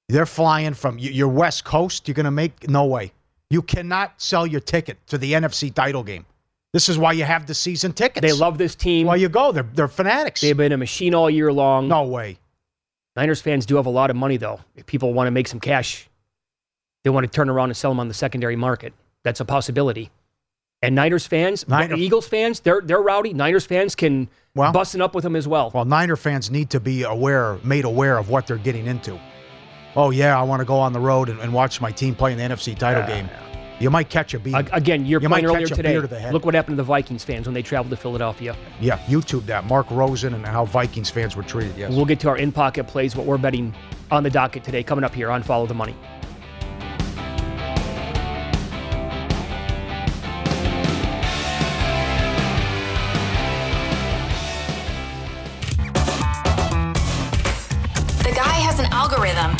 They're 0.08 0.26
flying 0.26 0.74
from 0.74 0.98
your 1.00 1.28
West 1.28 1.66
Coast. 1.66 2.08
You're 2.08 2.16
going 2.16 2.26
to 2.26 2.32
make 2.32 2.70
no 2.70 2.86
way. 2.86 3.12
You 3.52 3.62
cannot 3.62 4.14
sell 4.22 4.48
your 4.48 4.62
ticket 4.62 4.98
to 5.08 5.18
the 5.18 5.34
NFC 5.34 5.74
title 5.74 6.04
game. 6.04 6.26
This 6.74 6.88
is 6.88 6.98
why 6.98 7.12
you 7.12 7.26
have 7.26 7.46
the 7.48 7.54
season 7.54 7.92
tickets. 7.92 8.22
They 8.26 8.32
love 8.32 8.58
this 8.58 8.76
team. 8.76 9.08
Why 9.08 9.18
you 9.18 9.28
go? 9.28 9.52
They're 9.52 9.68
they're 9.74 9.90
fanatics. 9.90 10.40
They've 10.40 10.56
been 10.56 10.72
a 10.72 10.78
machine 10.78 11.14
all 11.14 11.30
year 11.30 11.52
long. 11.52 11.90
No 11.90 12.04
way. 12.06 12.38
Niners 13.18 13.42
fans 13.42 13.66
do 13.66 13.76
have 13.76 13.88
a 13.88 13.90
lot 13.90 14.10
of 14.10 14.16
money, 14.16 14.38
though. 14.38 14.62
If 14.78 14.86
people 14.86 15.14
want 15.14 15.28
to 15.28 15.32
make 15.32 15.50
some 15.50 15.60
cash, 15.60 16.08
they 17.04 17.10
want 17.10 17.26
to 17.26 17.30
turn 17.30 17.50
around 17.50 17.70
and 17.72 17.76
sell 17.76 17.92
them 17.92 18.00
on 18.00 18.08
the 18.08 18.14
secondary 18.14 18.56
market. 18.56 18.94
That's 19.24 19.42
a 19.42 19.46
possibility. 19.46 20.10
And 20.82 20.96
Niners 20.96 21.28
fans, 21.28 21.68
Niner- 21.68 21.96
Eagles 21.98 22.28
fans, 22.30 22.62
they're 22.62 22.80
they're 22.82 23.02
rowdy. 23.02 23.34
Niners 23.34 23.66
fans 23.66 23.94
can 23.94 24.30
Well- 24.56 24.72
busting 24.72 25.02
up 25.02 25.14
with 25.14 25.24
them 25.26 25.36
as 25.36 25.48
well. 25.50 25.72
Well, 25.74 25.84
Niner 25.84 26.16
fans 26.16 26.50
need 26.50 26.70
to 26.70 26.80
be 26.80 27.04
aware, 27.04 27.58
made 27.66 27.84
aware 27.84 28.18
of 28.18 28.30
what 28.30 28.48
they're 28.48 28.56
getting 28.58 28.86
into. 28.88 29.20
Oh 29.96 30.10
yeah, 30.12 30.40
I 30.40 30.44
want 30.44 30.62
to 30.62 30.66
go 30.66 30.78
on 30.78 30.94
the 30.94 31.00
road 31.00 31.30
and, 31.30 31.40
and 31.40 31.54
watch 31.54 31.82
my 31.82 31.92
team 31.92 32.16
play 32.16 32.32
in 32.32 32.38
the 32.38 32.44
NFC 32.44 32.78
title 32.78 33.06
game. 33.06 33.30
You 33.80 33.90
might 33.90 34.10
catch 34.10 34.36
a 34.36 34.40
beat. 34.40 34.54
Ag- 34.54 34.70
Again, 34.74 35.08
your 35.08 35.20
You 35.22 35.28
point 35.28 35.44
earlier 35.46 35.66
today. 35.66 35.94
to 35.96 36.06
the 36.06 36.20
head. 36.20 36.34
Look 36.34 36.46
what 36.46 36.54
happened 36.54 36.74
to 36.78 36.84
the 36.84 36.86
Vikings 36.88 37.24
fans 37.24 37.48
when 37.48 37.56
they 37.56 37.64
traveled 37.64 37.90
to 37.90 37.98
Philadelphia. 37.98 38.56
yeah, 38.80 39.00
YouTube 39.08 39.48
that. 39.48 39.66
Mark 39.66 39.90
Rosen 39.90 40.36
and 40.36 40.46
how 40.46 40.66
Vikings 40.66 41.10
fans 41.10 41.36
were 41.36 41.42
treated. 41.42 41.76
Yes. 41.76 41.92
We'll 41.92 42.06
get 42.06 42.20
to 42.20 42.30
our 42.30 42.38
in 42.38 42.52
pocket 42.52 42.86
plays, 42.86 43.16
what 43.16 43.26
we're 43.26 43.40
betting 43.40 43.74
on 44.12 44.22
the 44.22 44.30
docket 44.30 44.64
today, 44.64 44.84
coming 44.84 45.04
up 45.04 45.16
here 45.16 45.32
on 45.32 45.42
Follow 45.42 45.66
the 45.66 45.74
Money. 45.74 45.96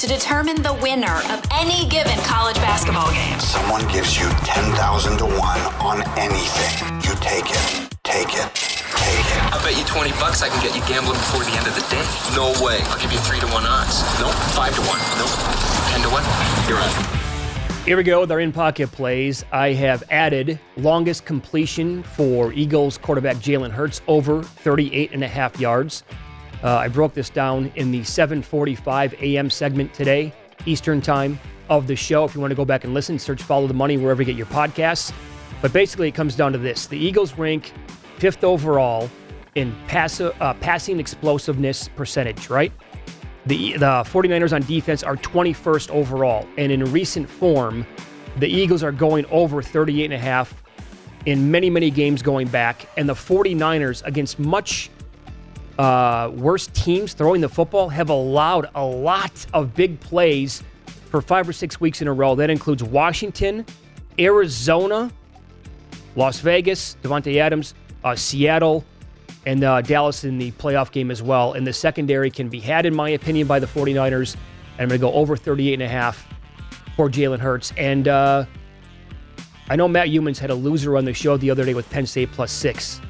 To 0.02 0.08
determine 0.08 0.60
the 0.64 0.74
winner 0.82 1.22
of 1.30 1.46
any 1.54 1.88
given 1.88 2.18
college 2.26 2.56
basketball 2.56 3.12
game. 3.14 3.40
Someone 3.40 3.88
gives 3.88 4.18
you 4.18 4.28
10,000 4.42 4.74
to 5.20 5.26
1 5.26 5.38
on 5.78 6.02
anything. 6.18 6.74
You 7.06 7.14
take 7.22 7.46
it. 7.46 7.62
Take 8.02 8.34
it. 8.34 8.50
Take 8.98 9.30
it. 9.30 9.54
I 9.54 9.62
bet 9.62 9.78
you 9.78 9.86
20 9.86 10.10
bucks 10.18 10.42
I 10.42 10.50
can 10.50 10.58
get 10.66 10.74
you 10.74 10.82
gambling 10.90 11.22
before 11.22 11.44
the 11.46 11.54
end 11.54 11.68
of 11.68 11.76
the 11.76 11.86
day. 11.94 12.02
No 12.34 12.50
way. 12.66 12.82
I'll 12.90 12.98
give 12.98 13.14
you 13.14 13.20
3 13.20 13.42
to 13.42 13.46
1 13.46 13.64
odds. 13.64 14.02
Nope. 14.20 14.34
5 14.58 14.74
to 14.74 14.82
1. 14.82 14.98
Nope. 15.22 15.38
10 15.94 16.02
to 16.02 16.10
1. 16.10 16.68
You're 16.68 16.82
on. 16.82 17.22
Here 17.86 17.96
we 17.96 18.02
go 18.02 18.22
with 18.22 18.32
our 18.32 18.40
in 18.40 18.52
pocket 18.52 18.92
plays. 18.92 19.46
I 19.52 19.74
have 19.74 20.04
added 20.10 20.60
longest 20.78 21.26
completion 21.26 22.02
for 22.02 22.52
Eagles 22.54 22.98
quarterback 22.98 23.36
Jalen 23.36 23.70
Hurts 23.70 24.02
over 24.08 24.42
38 24.42 25.12
and 25.14 25.24
a 25.24 25.28
half 25.28 25.60
yards. 25.60 26.04
Uh, 26.64 26.76
I 26.78 26.88
broke 26.88 27.14
this 27.14 27.30
down 27.30 27.72
in 27.76 27.92
the 27.92 28.02
7:45 28.02 29.14
a.m. 29.22 29.50
segment 29.50 29.94
today, 29.94 30.34
Eastern 30.66 31.02
time 31.02 31.40
of 31.70 31.88
the 31.88 31.96
show. 31.96 32.24
If 32.24 32.36
you 32.36 32.42
want 32.42 32.52
to 32.52 32.56
go 32.56 32.66
back 32.66 32.84
and 32.84 32.94
listen, 32.94 33.18
search 33.18 33.42
"Follow 33.42 33.68
the 33.68 33.74
Money" 33.74 33.98
wherever 33.98 34.22
you 34.22 34.26
get 34.26 34.36
your 34.36 34.46
podcasts. 34.48 35.12
But 35.62 35.74
basically, 35.74 36.08
it 36.08 36.16
comes 36.16 36.36
down 36.36 36.52
to 36.52 36.58
this: 36.58 36.86
the 36.88 36.98
Eagles 36.98 37.38
rank 37.38 37.74
fifth 38.18 38.44
overall 38.44 39.10
in 39.56 39.76
pass, 39.88 40.22
uh, 40.22 40.54
passing 40.62 41.00
explosiveness 41.00 41.90
percentage. 41.96 42.50
Right? 42.50 42.72
The, 43.48 43.74
the 43.74 44.04
49ers 44.06 44.54
on 44.54 44.62
defense 44.64 45.02
are 45.02 45.16
21st 45.18 45.90
overall. 45.90 46.48
And 46.58 46.72
in 46.72 46.84
recent 46.92 47.28
form, 47.28 47.88
the 48.38 48.48
Eagles 48.48 48.84
are 48.84 48.92
going 48.92 49.26
over 49.26 49.64
38 49.64 50.06
and 50.06 50.14
a 50.14 50.20
half 50.20 50.62
in 51.26 51.50
many, 51.50 51.70
many 51.70 51.90
games 51.90 52.22
going 52.22 52.48
back. 52.48 52.88
And 52.98 53.10
the 53.10 53.14
49ers, 53.14 54.06
against 54.06 54.38
much 54.38 54.92
uh, 55.82 56.30
worse 56.36 56.68
teams 56.68 57.14
throwing 57.14 57.42
the 57.42 57.50
football, 57.50 57.90
have 57.90 58.12
allowed 58.12 58.70
a 58.76 58.86
lot 58.86 59.46
of 59.52 59.74
big 59.74 60.00
plays 60.00 60.62
for 61.10 61.22
five 61.22 61.50
or 61.50 61.54
six 61.54 61.82
weeks 61.82 62.04
in 62.04 62.08
a 62.08 62.14
row. 62.14 62.36
That 62.36 62.52
includes 62.52 62.84
Washington, 62.84 63.66
Arizona, 64.20 65.12
Las 66.16 66.40
Vegas, 66.40 66.98
Davante 67.02 67.38
Adams, 67.38 67.74
uh, 68.04 68.16
Seattle, 68.16 68.86
and 69.48 69.64
uh, 69.64 69.82
Dallas 69.82 70.24
in 70.24 70.38
the 70.38 70.52
playoff 70.52 70.92
game 70.92 71.10
as 71.10 71.24
well. 71.24 71.54
And 71.54 71.66
the 71.66 71.74
secondary 71.74 72.30
can 72.30 72.48
be 72.48 72.60
had, 72.60 72.86
in 72.86 72.94
my 72.94 73.10
opinion, 73.10 73.48
by 73.48 73.58
the 73.58 73.66
49ers. 73.66 74.36
And 74.78 74.82
I'm 74.82 74.88
going 74.88 75.00
to 75.00 75.04
go 75.04 75.14
over 75.14 75.36
38 75.36 75.74
and 75.74 75.82
a 75.82 75.88
half 75.88 76.28
for 76.96 77.10
Jalen 77.10 77.40
Hurts. 77.40 77.74
And 77.76 78.08
uh, 78.08 78.46
I 79.68 79.76
know 79.76 79.88
Matt 79.88 80.10
Youmans 80.10 80.38
had 80.38 80.52
a 80.52 80.56
loser 80.56 80.96
on 80.96 81.06
the 81.06 81.14
show 81.14 81.38
the 81.38 81.50
other 81.50 81.66
day 81.66 81.74
with 81.74 81.90
Penn 81.90 82.06
State 82.06 82.32
plus 82.32 82.52
six. 82.52 83.02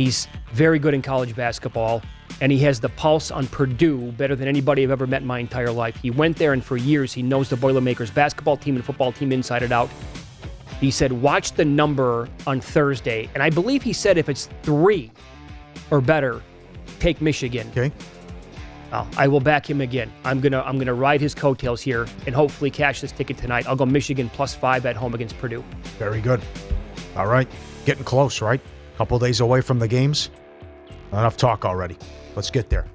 He's 0.00 0.28
very 0.54 0.78
good 0.78 0.94
in 0.94 1.02
college 1.02 1.36
basketball, 1.36 2.00
and 2.40 2.50
he 2.50 2.56
has 2.60 2.80
the 2.80 2.88
pulse 2.88 3.30
on 3.30 3.46
Purdue 3.48 4.12
better 4.12 4.34
than 4.34 4.48
anybody 4.48 4.82
I've 4.82 4.90
ever 4.90 5.06
met 5.06 5.20
in 5.20 5.28
my 5.28 5.40
entire 5.40 5.70
life. 5.70 5.94
He 6.00 6.10
went 6.10 6.38
there, 6.38 6.54
and 6.54 6.64
for 6.64 6.78
years, 6.78 7.12
he 7.12 7.22
knows 7.22 7.50
the 7.50 7.56
Boilermakers 7.56 8.10
basketball 8.10 8.56
team 8.56 8.76
and 8.76 8.84
football 8.84 9.12
team 9.12 9.30
inside 9.30 9.62
and 9.62 9.74
out. 9.74 9.90
He 10.80 10.90
said, 10.90 11.12
Watch 11.12 11.52
the 11.52 11.66
number 11.66 12.30
on 12.46 12.62
Thursday. 12.62 13.28
And 13.34 13.42
I 13.42 13.50
believe 13.50 13.82
he 13.82 13.92
said 13.92 14.16
if 14.16 14.30
it's 14.30 14.48
three, 14.62 15.12
or 15.90 16.00
better, 16.00 16.40
take 16.98 17.20
Michigan. 17.20 17.68
Okay. 17.72 17.92
Well, 18.90 19.06
I 19.18 19.28
will 19.28 19.40
back 19.40 19.68
him 19.68 19.82
again. 19.82 20.10
I'm 20.24 20.40
gonna 20.40 20.62
I'm 20.62 20.78
gonna 20.78 20.94
ride 20.94 21.20
his 21.20 21.34
coattails 21.34 21.82
here 21.82 22.06
and 22.24 22.34
hopefully 22.34 22.70
cash 22.70 23.02
this 23.02 23.12
ticket 23.12 23.36
tonight. 23.36 23.68
I'll 23.68 23.76
go 23.76 23.84
Michigan 23.84 24.30
plus 24.30 24.54
five 24.54 24.86
at 24.86 24.96
home 24.96 25.12
against 25.14 25.36
Purdue. 25.36 25.62
Very 25.98 26.22
good. 26.22 26.40
All 27.16 27.26
right. 27.26 27.46
Getting 27.84 28.04
close, 28.04 28.40
right? 28.40 28.62
Couple 29.00 29.18
days 29.18 29.40
away 29.40 29.62
from 29.62 29.78
the 29.78 29.88
games. 29.88 30.28
Enough 31.12 31.38
talk 31.38 31.64
already. 31.64 31.96
Let's 32.36 32.50
get 32.50 32.68
there. 32.68 32.86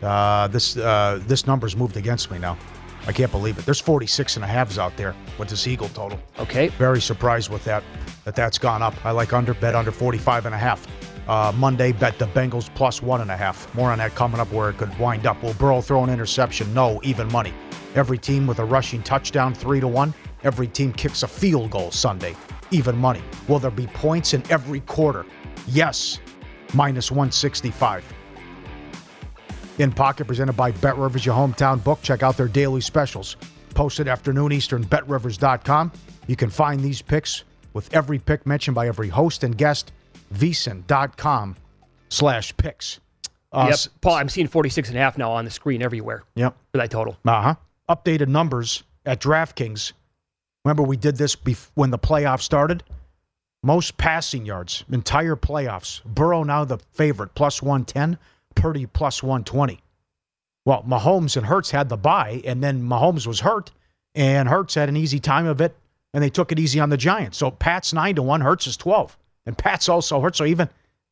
Uh, 0.00 0.48
this 0.48 0.78
uh, 0.78 1.20
this 1.26 1.46
number's 1.46 1.76
moved 1.76 1.98
against 1.98 2.30
me 2.30 2.38
now. 2.38 2.56
I 3.06 3.12
can't 3.12 3.30
believe 3.30 3.58
it. 3.58 3.66
There's 3.66 3.78
46 3.78 4.36
and 4.36 4.46
a 4.46 4.48
halves 4.48 4.78
out 4.78 4.96
there 4.96 5.14
with 5.38 5.50
this 5.50 5.66
Eagle 5.66 5.90
total. 5.90 6.18
Okay. 6.38 6.68
Very 6.68 7.02
surprised 7.02 7.50
with 7.50 7.62
that, 7.64 7.84
that 8.24 8.34
that's 8.34 8.56
gone 8.56 8.80
up. 8.80 8.94
I 9.04 9.10
like 9.10 9.34
under, 9.34 9.52
bet 9.52 9.74
under 9.74 9.92
45 9.92 10.46
and 10.46 10.54
a 10.54 10.58
half. 10.58 10.86
Uh, 11.28 11.52
Monday, 11.54 11.92
bet 11.92 12.18
the 12.18 12.28
Bengals 12.28 12.74
plus 12.74 13.02
one 13.02 13.20
and 13.20 13.30
a 13.30 13.36
half. 13.36 13.74
More 13.74 13.90
on 13.90 13.98
that 13.98 14.14
coming 14.14 14.40
up 14.40 14.50
where 14.52 14.70
it 14.70 14.78
could 14.78 14.98
wind 14.98 15.26
up. 15.26 15.42
Will 15.42 15.52
Burrow 15.52 15.82
throw 15.82 16.02
an 16.02 16.08
interception? 16.08 16.72
No, 16.72 16.98
even 17.02 17.30
money. 17.30 17.52
Every 17.94 18.16
team 18.16 18.46
with 18.46 18.58
a 18.58 18.64
rushing 18.64 19.02
touchdown, 19.02 19.52
three 19.52 19.80
to 19.80 19.86
one. 19.86 20.14
Every 20.44 20.66
team 20.66 20.94
kicks 20.94 21.22
a 21.22 21.28
field 21.28 21.72
goal 21.72 21.90
Sunday, 21.90 22.34
even 22.70 22.96
money. 22.96 23.22
Will 23.48 23.58
there 23.58 23.70
be 23.70 23.86
points 23.88 24.32
in 24.32 24.42
every 24.50 24.80
quarter? 24.80 25.26
Yes, 25.68 26.18
minus 26.74 27.10
165. 27.10 28.04
In 29.78 29.90
Pocket, 29.90 30.26
presented 30.26 30.52
by 30.52 30.70
Bet 30.70 30.96
Rivers, 30.96 31.24
your 31.24 31.34
hometown 31.34 31.82
book. 31.82 32.00
Check 32.02 32.22
out 32.22 32.36
their 32.36 32.48
daily 32.48 32.80
specials. 32.80 33.36
Posted 33.74 34.06
afternoon 34.06 34.52
Eastern, 34.52 34.82
betrivers.com. 34.82 35.92
You 36.26 36.36
can 36.36 36.50
find 36.50 36.80
these 36.80 37.00
picks 37.00 37.44
with 37.72 37.92
every 37.94 38.18
pick 38.18 38.46
mentioned 38.46 38.74
by 38.74 38.86
every 38.86 39.08
host 39.08 39.44
and 39.44 39.56
guest. 39.56 39.92
VSiN.com 40.34 41.56
slash 42.08 42.56
picks. 42.56 43.00
Uh, 43.50 43.68
yep. 43.70 43.78
Paul, 44.00 44.14
I'm 44.14 44.28
seeing 44.28 44.46
46 44.46 44.88
and 44.88 44.98
a 44.98 45.00
half 45.00 45.18
now 45.18 45.30
on 45.32 45.44
the 45.44 45.50
screen 45.50 45.82
everywhere. 45.82 46.22
Yep. 46.36 46.56
For 46.72 46.78
that 46.78 46.90
total. 46.90 47.16
Uh 47.24 47.42
huh. 47.42 47.54
Updated 47.88 48.28
numbers 48.28 48.82
at 49.04 49.20
DraftKings. 49.20 49.92
Remember, 50.64 50.82
we 50.82 50.96
did 50.96 51.16
this 51.16 51.34
bef- 51.34 51.70
when 51.74 51.90
the 51.90 51.98
playoffs 51.98 52.42
started? 52.42 52.82
Most 53.62 53.96
passing 53.96 54.44
yards, 54.44 54.84
entire 54.90 55.36
playoffs. 55.36 56.02
Burrow 56.04 56.42
now 56.42 56.64
the 56.64 56.78
favorite, 56.92 57.34
plus 57.34 57.62
110. 57.62 58.18
Purdy 58.54 58.86
plus 58.86 59.22
120. 59.22 59.80
Well, 60.64 60.84
Mahomes 60.86 61.36
and 61.36 61.46
Hurts 61.46 61.70
had 61.70 61.88
the 61.88 61.96
bye, 61.96 62.42
and 62.44 62.62
then 62.62 62.82
Mahomes 62.82 63.26
was 63.26 63.40
hurt, 63.40 63.72
and 64.14 64.48
Hurts 64.48 64.74
had 64.74 64.88
an 64.88 64.96
easy 64.96 65.18
time 65.18 65.46
of 65.46 65.60
it, 65.60 65.74
and 66.12 66.22
they 66.22 66.30
took 66.30 66.52
it 66.52 66.58
easy 66.58 66.78
on 66.80 66.90
the 66.90 66.96
Giants. 66.96 67.38
So 67.38 67.50
Pat's 67.50 67.92
9 67.92 68.16
to 68.16 68.22
1, 68.22 68.40
Hurts 68.40 68.66
is 68.66 68.76
12. 68.76 69.16
And 69.46 69.56
Pat's 69.56 69.88
also 69.88 70.20
hurt. 70.20 70.36
So 70.36 70.44
even 70.44 70.68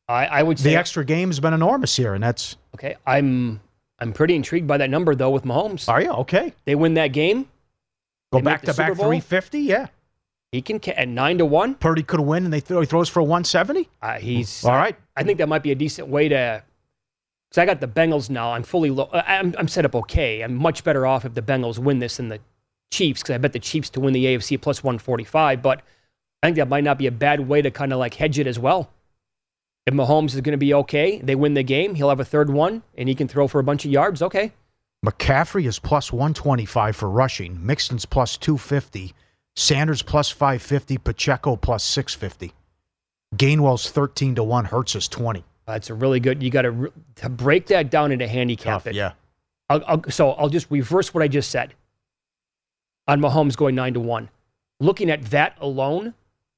I, 0.07 0.25
I 0.25 0.43
would 0.43 0.59
say 0.59 0.71
the 0.71 0.75
extra 0.75 1.05
game 1.05 1.29
has 1.29 1.39
been 1.39 1.53
enormous 1.53 1.95
here, 1.95 2.13
and 2.13 2.23
that's 2.23 2.55
okay. 2.75 2.95
I'm 3.05 3.59
I'm 3.99 4.13
pretty 4.13 4.35
intrigued 4.35 4.67
by 4.67 4.77
that 4.77 4.89
number 4.89 5.15
though 5.15 5.29
with 5.29 5.43
Mahomes. 5.43 5.89
Are 5.89 6.01
you 6.01 6.11
okay? 6.11 6.53
They 6.65 6.75
win 6.75 6.93
that 6.95 7.07
game. 7.09 7.47
Go 8.31 8.41
back 8.41 8.61
to 8.61 8.73
back 8.73 8.93
350. 8.93 9.59
Yeah, 9.59 9.87
he 10.51 10.61
can 10.61 10.81
at 10.91 11.07
nine 11.07 11.37
to 11.37 11.45
one. 11.45 11.75
Purdy 11.75 12.03
could 12.03 12.19
win, 12.19 12.43
and 12.43 12.53
they 12.53 12.59
throw, 12.59 12.81
he 12.81 12.85
throws 12.85 13.07
for 13.07 13.21
170. 13.21 13.89
Uh, 14.01 14.19
he's 14.19 14.65
all 14.65 14.75
right. 14.75 14.95
I 15.15 15.23
think 15.23 15.37
that 15.37 15.47
might 15.47 15.63
be 15.63 15.71
a 15.71 15.75
decent 15.75 16.09
way 16.09 16.27
to. 16.29 16.63
Because 17.49 17.61
I 17.61 17.65
got 17.65 17.79
the 17.79 17.87
Bengals 17.87 18.29
now. 18.29 18.51
I'm 18.51 18.63
fully. 18.63 18.89
Lo- 18.89 19.09
I'm 19.13 19.55
I'm 19.57 19.67
set 19.67 19.85
up 19.85 19.95
okay. 19.95 20.41
I'm 20.41 20.55
much 20.55 20.83
better 20.83 21.05
off 21.05 21.25
if 21.25 21.33
the 21.33 21.41
Bengals 21.41 21.79
win 21.79 21.99
this 21.99 22.17
than 22.17 22.27
the 22.27 22.39
Chiefs 22.91 23.21
because 23.21 23.35
I 23.35 23.37
bet 23.37 23.53
the 23.53 23.59
Chiefs 23.59 23.89
to 23.91 24.01
win 24.01 24.13
the 24.13 24.25
AFC 24.25 24.59
plus 24.59 24.83
145. 24.83 25.61
But 25.61 25.81
I 26.43 26.47
think 26.47 26.57
that 26.57 26.67
might 26.67 26.83
not 26.83 26.97
be 26.97 27.07
a 27.07 27.11
bad 27.11 27.47
way 27.47 27.61
to 27.61 27.71
kind 27.71 27.93
of 27.93 27.99
like 27.99 28.13
hedge 28.13 28.37
it 28.37 28.47
as 28.47 28.59
well. 28.59 28.89
If 29.85 29.93
Mahomes 29.93 30.35
is 30.35 30.41
going 30.41 30.51
to 30.51 30.57
be 30.57 30.73
okay, 30.75 31.19
they 31.21 31.35
win 31.35 31.53
the 31.53 31.63
game, 31.63 31.95
he'll 31.95 32.09
have 32.09 32.19
a 32.19 32.25
third 32.25 32.49
one, 32.49 32.83
and 32.97 33.09
he 33.09 33.15
can 33.15 33.27
throw 33.27 33.47
for 33.47 33.59
a 33.59 33.63
bunch 33.63 33.85
of 33.85 33.91
yards. 33.91 34.21
Okay. 34.21 34.51
McCaffrey 35.03 35.65
is 35.65 35.79
plus 35.79 36.11
125 36.13 36.95
for 36.95 37.09
rushing. 37.09 37.65
Mixon's 37.65 38.05
plus 38.05 38.37
250. 38.37 39.13
Sanders 39.55 40.01
plus 40.01 40.29
550. 40.29 40.97
Pacheco 40.97 41.55
plus 41.55 41.83
650. 41.83 42.53
Gainwell's 43.35 43.89
13 43.89 44.35
to 44.35 44.43
1. 44.43 44.65
Hurts 44.65 44.95
is 44.95 45.07
20. 45.07 45.43
That's 45.65 45.89
a 45.89 45.93
really 45.93 46.19
good. 46.19 46.41
You 46.43 46.49
got 46.49 46.63
to, 46.63 46.71
re- 46.71 46.91
to 47.15 47.29
break 47.29 47.67
that 47.67 47.89
down 47.89 48.11
into 48.11 48.27
handicap 48.27 48.83
Tough, 48.83 48.87
it. 48.87 48.95
Yeah. 48.95 49.13
I'll, 49.69 49.83
I'll, 49.87 50.03
so 50.09 50.31
I'll 50.31 50.49
just 50.49 50.69
reverse 50.69 51.13
what 51.13 51.23
I 51.23 51.27
just 51.27 51.49
said 51.49 51.73
on 53.07 53.21
Mahomes 53.21 53.55
going 53.55 53.75
9 53.75 53.93
to 53.95 53.99
1. 53.99 54.29
Looking 54.79 55.09
at 55.09 55.23
that 55.25 55.57
alone, 55.61 56.13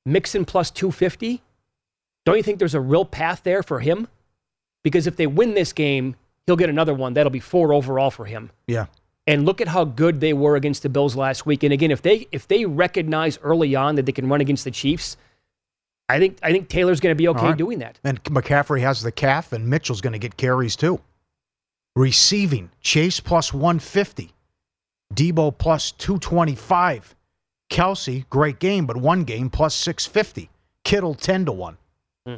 Mixon 0.06 0.46
plus 0.46 0.72
250, 0.72 1.42
don't 2.26 2.38
you 2.38 2.44
think 2.44 2.60
there's 2.60 2.76
a 2.76 2.82
real 2.82 3.06
path 3.06 3.44
there 3.44 3.64
for 3.64 3.80
him? 3.80 4.08
Because 4.84 5.08
if 5.08 5.16
they 5.16 5.28
win 5.28 5.54
this 5.54 5.74
game, 5.74 6.16
he'll 6.46 6.56
get 6.56 6.70
another 6.70 6.94
one. 6.94 7.14
That'll 7.14 7.30
be 7.30 7.40
four 7.40 7.74
overall 7.74 8.12
for 8.12 8.26
him. 8.26 8.50
Yeah. 8.68 8.86
And 9.26 9.46
look 9.46 9.62
at 9.62 9.70
how 9.70 9.86
good 9.86 10.20
they 10.20 10.34
were 10.34 10.58
against 10.58 10.84
the 10.84 10.90
Bills 10.90 11.16
last 11.16 11.46
week. 11.46 11.64
And 11.64 11.72
again, 11.72 11.92
if 11.92 12.02
they 12.02 12.28
if 12.32 12.48
they 12.48 12.66
recognize 12.66 13.40
early 13.42 13.74
on 13.74 13.96
that 13.96 14.06
they 14.06 14.12
can 14.12 14.28
run 14.28 14.42
against 14.42 14.66
the 14.66 14.72
Chiefs, 14.72 15.16
I 16.10 16.20
think 16.20 16.38
I 16.44 16.52
think 16.52 16.68
Taylor's 16.68 17.00
going 17.00 17.16
to 17.16 17.18
be 17.18 17.30
okay 17.30 17.48
right. 17.48 17.58
doing 17.58 17.80
that. 17.80 18.00
And 18.04 18.22
McCaffrey 18.26 18.82
has 18.82 19.02
the 19.02 19.12
calf, 19.12 19.54
and 19.54 19.68
Mitchell's 19.68 20.02
going 20.02 20.14
to 20.14 20.20
get 20.20 20.36
carries 20.36 20.76
too. 20.76 21.00
Receiving, 21.96 22.70
Chase 22.82 23.20
plus 23.20 23.54
150. 23.54 24.34
Deebo 25.14 25.58
plus 25.58 25.92
225. 25.94 27.16
Kelce, 27.70 28.26
great 28.30 28.60
game, 28.60 28.86
but 28.86 28.98
one 28.98 29.24
game 29.24 29.50
plus 29.50 29.76
650. 29.76 30.50
Kittle 30.84 31.16
10 31.16 31.46
to 31.46 31.52
1. 31.52 31.78
Hmm. 32.26 32.34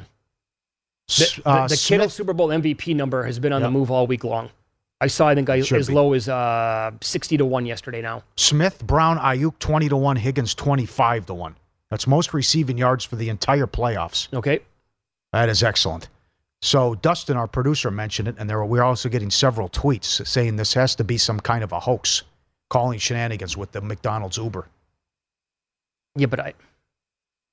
The, 1.08 1.42
the, 1.44 1.50
uh, 1.50 1.68
the 1.68 1.78
Kittle 1.78 2.10
Super 2.10 2.34
Bowl 2.34 2.50
MVP 2.50 2.96
number 2.96 3.24
has 3.24 3.40
been 3.40 3.54
on 3.54 3.62
Yep. 3.62 3.68
the 3.68 3.72
move 3.72 3.92
all 3.92 4.08
week 4.08 4.24
long. 4.24 4.50
I 5.02 5.08
saw, 5.08 5.28
I 5.28 5.36
think, 5.36 5.50
I, 5.50 5.58
as 5.58 5.88
be. 5.88 5.94
low 5.94 6.14
as 6.14 6.30
uh, 6.30 6.92
60 7.02 7.38
to 7.38 7.46
1 7.46 7.66
yesterday 7.66 8.02
now. 8.02 8.24
Smith, 8.38 8.86
Brown, 8.86 9.18
Aiyuk 9.18 9.60
20 9.60 9.90
to 9.90 9.98
1, 9.98 10.16
Higgins 10.16 10.56
25 10.56 11.26
to 11.26 11.34
1. 11.34 11.56
That's 11.90 12.08
most 12.08 12.34
receiving 12.34 12.78
yards 12.78 13.04
for 13.04 13.16
the 13.16 13.30
entire 13.30 13.68
playoffs. 13.68 14.34
Okay. 14.34 14.60
That 15.34 15.50
is 15.50 15.64
excellent. 15.64 16.08
So 16.62 16.96
Dustin, 16.96 17.38
our 17.38 17.48
producer, 17.48 17.92
mentioned 17.92 18.30
it, 18.30 18.36
and 18.40 18.50
there 18.50 18.58
were, 18.58 18.66
we're 18.66 18.84
also 18.84 19.10
getting 19.10 19.30
several 19.30 19.70
tweets 19.70 20.26
saying 20.26 20.56
this 20.56 20.74
has 20.74 20.96
to 20.96 21.04
be 21.04 21.18
some 21.18 21.40
kind 21.40 21.64
of 21.64 21.74
a 21.74 21.80
hoax, 21.80 22.24
calling 22.70 22.98
shenanigans 22.98 23.58
with 23.58 23.72
the 23.72 23.82
McDonald's 23.82 24.38
Uber. 24.38 24.68
Yeah, 26.16 26.28
but 26.28 26.40
I. 26.40 26.54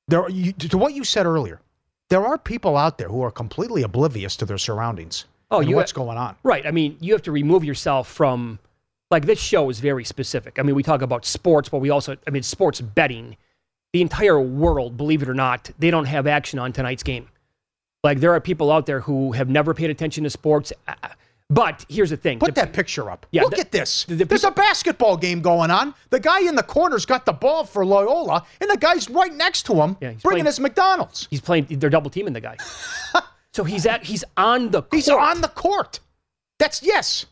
There, 0.09 0.29
you, 0.31 0.53
to 0.53 0.79
what 0.79 0.95
you 0.95 1.05
said 1.05 1.27
earlier, 1.27 1.61
there 2.09 2.25
are 2.25 2.39
people 2.39 2.77
out 2.77 2.99
there 2.99 3.09
who 3.09 3.23
are 3.23 3.31
completely 3.31 3.83
oblivious 3.83 4.37
to 4.37 4.47
their 4.47 4.59
surroundings. 4.59 5.27
Oh, 5.53 5.61
you 5.61 5.77
what's 5.77 5.93
going 5.93 6.19
on? 6.19 6.35
Right. 6.43 6.67
I 6.67 6.71
mean, 6.71 6.97
you 7.01 7.13
have 7.13 7.23
to 7.23 7.33
remove 7.33 7.63
yourself 7.65 8.09
from, 8.09 8.59
like, 9.11 9.27
this 9.27 9.39
show 9.41 9.69
is 9.71 9.79
very 9.81 10.05
specific. 10.05 10.59
I 10.59 10.63
mean, 10.63 10.75
we 10.75 10.83
talk 10.83 11.03
about 11.03 11.25
sports, 11.25 11.69
but 11.69 11.79
we 11.79 11.91
also, 11.91 12.17
I 12.27 12.31
mean, 12.31 12.43
sports 12.43 12.81
betting. 12.81 13.37
The 13.93 14.01
entire 14.01 14.41
world, 14.41 14.97
believe 14.97 15.23
it 15.23 15.29
or 15.29 15.35
not, 15.35 15.71
they 15.79 15.91
don't 15.91 16.07
have 16.07 16.27
action 16.27 16.59
on 16.59 16.73
tonight's 16.73 17.03
game. 17.03 17.29
Like, 18.03 18.21
there 18.21 18.33
are 18.35 18.41
people 18.41 18.73
out 18.73 18.87
there 18.87 19.01
who 19.01 19.33
have 19.33 19.49
never 19.51 19.75
paid 19.75 19.91
attention 19.91 20.25
to 20.25 20.31
sports. 20.31 20.73
Uh, 20.89 20.95
But 21.51 21.85
here's 21.91 22.09
the 22.09 22.17
thing. 22.17 22.39
Put 22.39 22.55
that 22.55 22.73
picture 22.73 23.11
up. 23.11 23.27
Yeah, 23.31 23.43
Look 23.43 23.57
the- 23.57 23.61
at 23.61 23.71
this. 23.71 24.07
There's 24.09 24.45
a 24.45 24.51
basketball 24.51 25.19
game 25.19 25.43
going 25.43 25.71
on. 25.71 25.93
The 26.09 26.19
guy 26.19 26.41
in 26.41 26.55
the 26.55 26.63
corner's 26.63 27.05
got 27.05 27.27
the 27.27 27.35
ball 27.35 27.65
for 27.65 27.85
Loyola, 27.85 28.47
and 28.63 28.71
the 28.71 28.79
guy's 28.79 29.11
right 29.11 29.35
next 29.35 29.65
to 29.67 29.75
him, 29.75 29.91
yeah, 30.01 30.09
bringing 30.09 30.21
playing- 30.23 30.45
his 30.47 30.59
McDonald's. 30.59 31.29
He's 31.31 31.43
playing. 31.43 31.67
They're 31.69 31.91
double 31.91 32.09
teaming 32.11 32.33
the 32.33 32.41
guy. 32.41 32.57
so 33.55 33.65
he's 33.65 33.87
at. 33.87 34.05
He's 34.05 34.25
on 34.37 34.71
the. 34.71 34.83
Court. 34.83 34.95
He's 34.95 35.09
on 35.09 35.41
the 35.41 35.49
court. 35.49 36.01
That's 36.59 36.83
yes. 36.83 37.27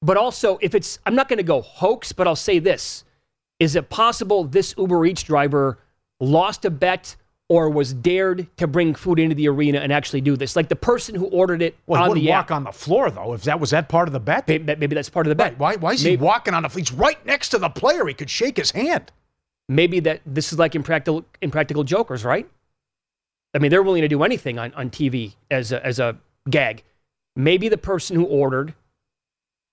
But 0.00 0.16
also, 0.16 0.58
if 0.62 0.74
it's, 0.74 0.98
I'm 1.06 1.14
not 1.16 1.28
going 1.28 1.38
to 1.38 1.42
go 1.42 1.60
hoax, 1.60 2.12
but 2.12 2.26
I'll 2.28 2.36
say 2.36 2.58
this: 2.58 3.04
Is 3.60 3.76
it 3.76 3.90
possible 3.90 4.44
this 4.44 4.74
Uber 4.78 5.04
Eats 5.06 5.22
driver 5.22 5.78
lost 6.20 6.64
a 6.64 6.70
bet 6.70 7.16
or 7.50 7.70
was 7.70 7.94
dared 7.94 8.46
to 8.58 8.66
bring 8.66 8.94
food 8.94 9.18
into 9.18 9.34
the 9.34 9.48
arena 9.48 9.78
and 9.78 9.92
actually 9.92 10.20
do 10.20 10.36
this? 10.36 10.54
Like 10.54 10.68
the 10.68 10.76
person 10.76 11.14
who 11.14 11.26
ordered 11.26 11.62
it 11.62 11.76
Well, 11.86 11.98
he 12.00 12.02
on 12.04 12.08
wouldn't 12.10 12.24
the 12.26 12.30
walk 12.30 12.46
app. 12.46 12.50
on 12.52 12.64
the 12.64 12.72
floor 12.72 13.10
though. 13.10 13.32
If 13.34 13.42
that 13.44 13.58
was 13.58 13.70
that 13.70 13.88
part 13.88 14.06
of 14.08 14.12
the 14.12 14.20
bet, 14.20 14.46
maybe, 14.46 14.74
maybe 14.76 14.94
that's 14.94 15.08
part 15.10 15.26
of 15.26 15.30
the 15.30 15.34
bet. 15.34 15.58
Why? 15.58 15.76
Why 15.76 15.92
is 15.92 16.04
Maybe- 16.04 16.16
he 16.16 16.22
walking 16.22 16.54
on 16.54 16.62
the? 16.62 16.68
He's 16.68 16.92
right 16.92 17.24
next 17.26 17.48
to 17.50 17.58
the 17.58 17.68
player. 17.70 18.06
He 18.06 18.14
could 18.14 18.30
shake 18.30 18.56
his 18.56 18.70
hand. 18.70 19.10
Maybe 19.68 20.00
that 20.00 20.20
this 20.24 20.52
is 20.52 20.58
like 20.58 20.74
impractical, 20.74 21.24
impractical 21.42 21.84
jokers, 21.84 22.24
right? 22.24 22.48
I 23.58 23.60
mean, 23.60 23.72
they're 23.72 23.82
willing 23.82 24.02
to 24.02 24.08
do 24.08 24.22
anything 24.22 24.56
on, 24.56 24.72
on 24.74 24.88
TV 24.88 25.34
as 25.50 25.72
a, 25.72 25.84
as 25.84 25.98
a 25.98 26.16
gag. 26.48 26.84
Maybe 27.34 27.68
the 27.68 27.76
person 27.76 28.14
who 28.14 28.24
ordered 28.24 28.72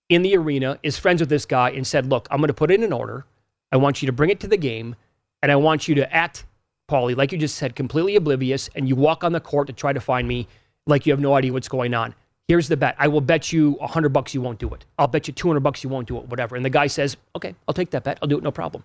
in 0.09 0.23
the 0.23 0.36
arena 0.36 0.79
is 0.81 0.97
friends 0.97 1.19
with 1.19 1.29
this 1.29 1.45
guy 1.45 1.69
and 1.69 1.86
said, 1.86 2.07
Look, 2.07 2.27
I'm 2.31 2.39
going 2.39 2.47
to 2.47 2.53
put 2.55 2.71
in 2.71 2.81
an 2.81 2.91
order. 2.91 3.27
I 3.71 3.77
want 3.77 4.01
you 4.01 4.07
to 4.07 4.11
bring 4.11 4.31
it 4.31 4.39
to 4.39 4.47
the 4.47 4.57
game, 4.57 4.95
and 5.43 5.51
I 5.51 5.55
want 5.55 5.88
you 5.88 5.93
to 5.93 6.11
act, 6.11 6.45
Paulie, 6.89 7.15
like 7.15 7.31
you 7.31 7.38
just 7.38 7.57
said, 7.57 7.75
completely 7.75 8.15
oblivious, 8.15 8.71
and 8.75 8.89
you 8.89 8.95
walk 8.95 9.23
on 9.23 9.33
the 9.33 9.39
court 9.39 9.67
to 9.67 9.73
try 9.73 9.93
to 9.93 9.99
find 9.99 10.27
me 10.27 10.47
like 10.88 11.05
you 11.05 11.13
have 11.13 11.19
no 11.19 11.36
idea 11.36 11.53
what's 11.53 11.69
going 11.69 11.93
on. 11.93 12.15
Here's 12.47 12.67
the 12.67 12.77
bet. 12.77 12.95
I 12.97 13.07
will 13.07 13.21
bet 13.21 13.53
you 13.53 13.73
100 13.73 14.09
bucks 14.09 14.33
you 14.33 14.41
won't 14.41 14.57
do 14.57 14.73
it. 14.73 14.83
I'll 14.97 15.07
bet 15.07 15.27
you 15.27 15.33
200 15.36 15.59
bucks 15.59 15.83
you 15.83 15.91
won't 15.91 16.07
do 16.07 16.17
it, 16.17 16.27
whatever. 16.27 16.55
And 16.55 16.65
the 16.65 16.71
guy 16.71 16.88
says, 16.88 17.17
Okay, 17.36 17.53
I'll 17.67 17.75
take 17.75 17.91
that 17.91 18.03
bet. 18.03 18.17
I'll 18.23 18.27
do 18.27 18.38
it, 18.39 18.43
no 18.43 18.49
problem. 18.49 18.83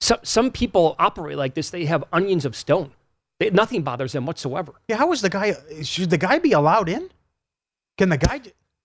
Some, 0.00 0.18
some 0.24 0.50
people 0.50 0.96
operate 0.98 1.38
like 1.38 1.54
this. 1.54 1.70
They 1.70 1.84
have 1.84 2.02
onions 2.12 2.44
of 2.44 2.56
stone. 2.56 2.90
They, 3.42 3.50
nothing 3.50 3.82
bothers 3.82 4.12
them 4.12 4.24
whatsoever. 4.24 4.72
Yeah, 4.86 4.96
how 4.98 5.10
is 5.10 5.20
the 5.20 5.28
guy? 5.28 5.56
Should 5.82 6.10
the 6.10 6.16
guy 6.16 6.38
be 6.38 6.52
allowed 6.52 6.88
in? 6.88 7.10
Can 7.98 8.08
the 8.08 8.16
guy? 8.16 8.40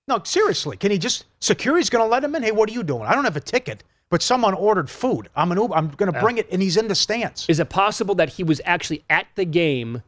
No, 0.08 0.20
seriously. 0.24 0.78
Can 0.78 0.90
he 0.90 0.98
just? 0.98 1.26
Security's 1.40 1.92
going 1.92 2.04
to 2.04 2.10
let 2.10 2.24
him 2.24 2.34
in. 2.34 2.42
Hey, 2.42 2.52
what 2.52 2.68
are 2.68 2.74
you 2.74 2.82
doing? 2.82 3.04
I 3.04 3.14
don't 3.14 3.24
have 3.24 3.38
a 3.38 3.42
ticket, 3.42 3.84
but 4.10 4.24
someone 4.24 4.56
ordered 4.56 4.90
food. 4.90 5.30
I'm 5.36 5.52
an 5.52 5.60
Uber. 5.60 5.76
I'm 5.76 5.90
going 5.90 6.12
to 6.12 6.20
bring 6.20 6.40
it, 6.40 6.48
and 6.52 6.60
he's 6.60 6.76
in 6.76 6.88
the 6.88 6.96
stands. 6.96 7.46
Is 7.48 7.60
it 7.60 7.70
possible 7.70 8.16
that 8.16 8.30
he 8.30 8.44
was 8.44 8.60
actually 8.66 9.04
at 9.12 9.28
the 9.36 9.46
game? 9.46 10.02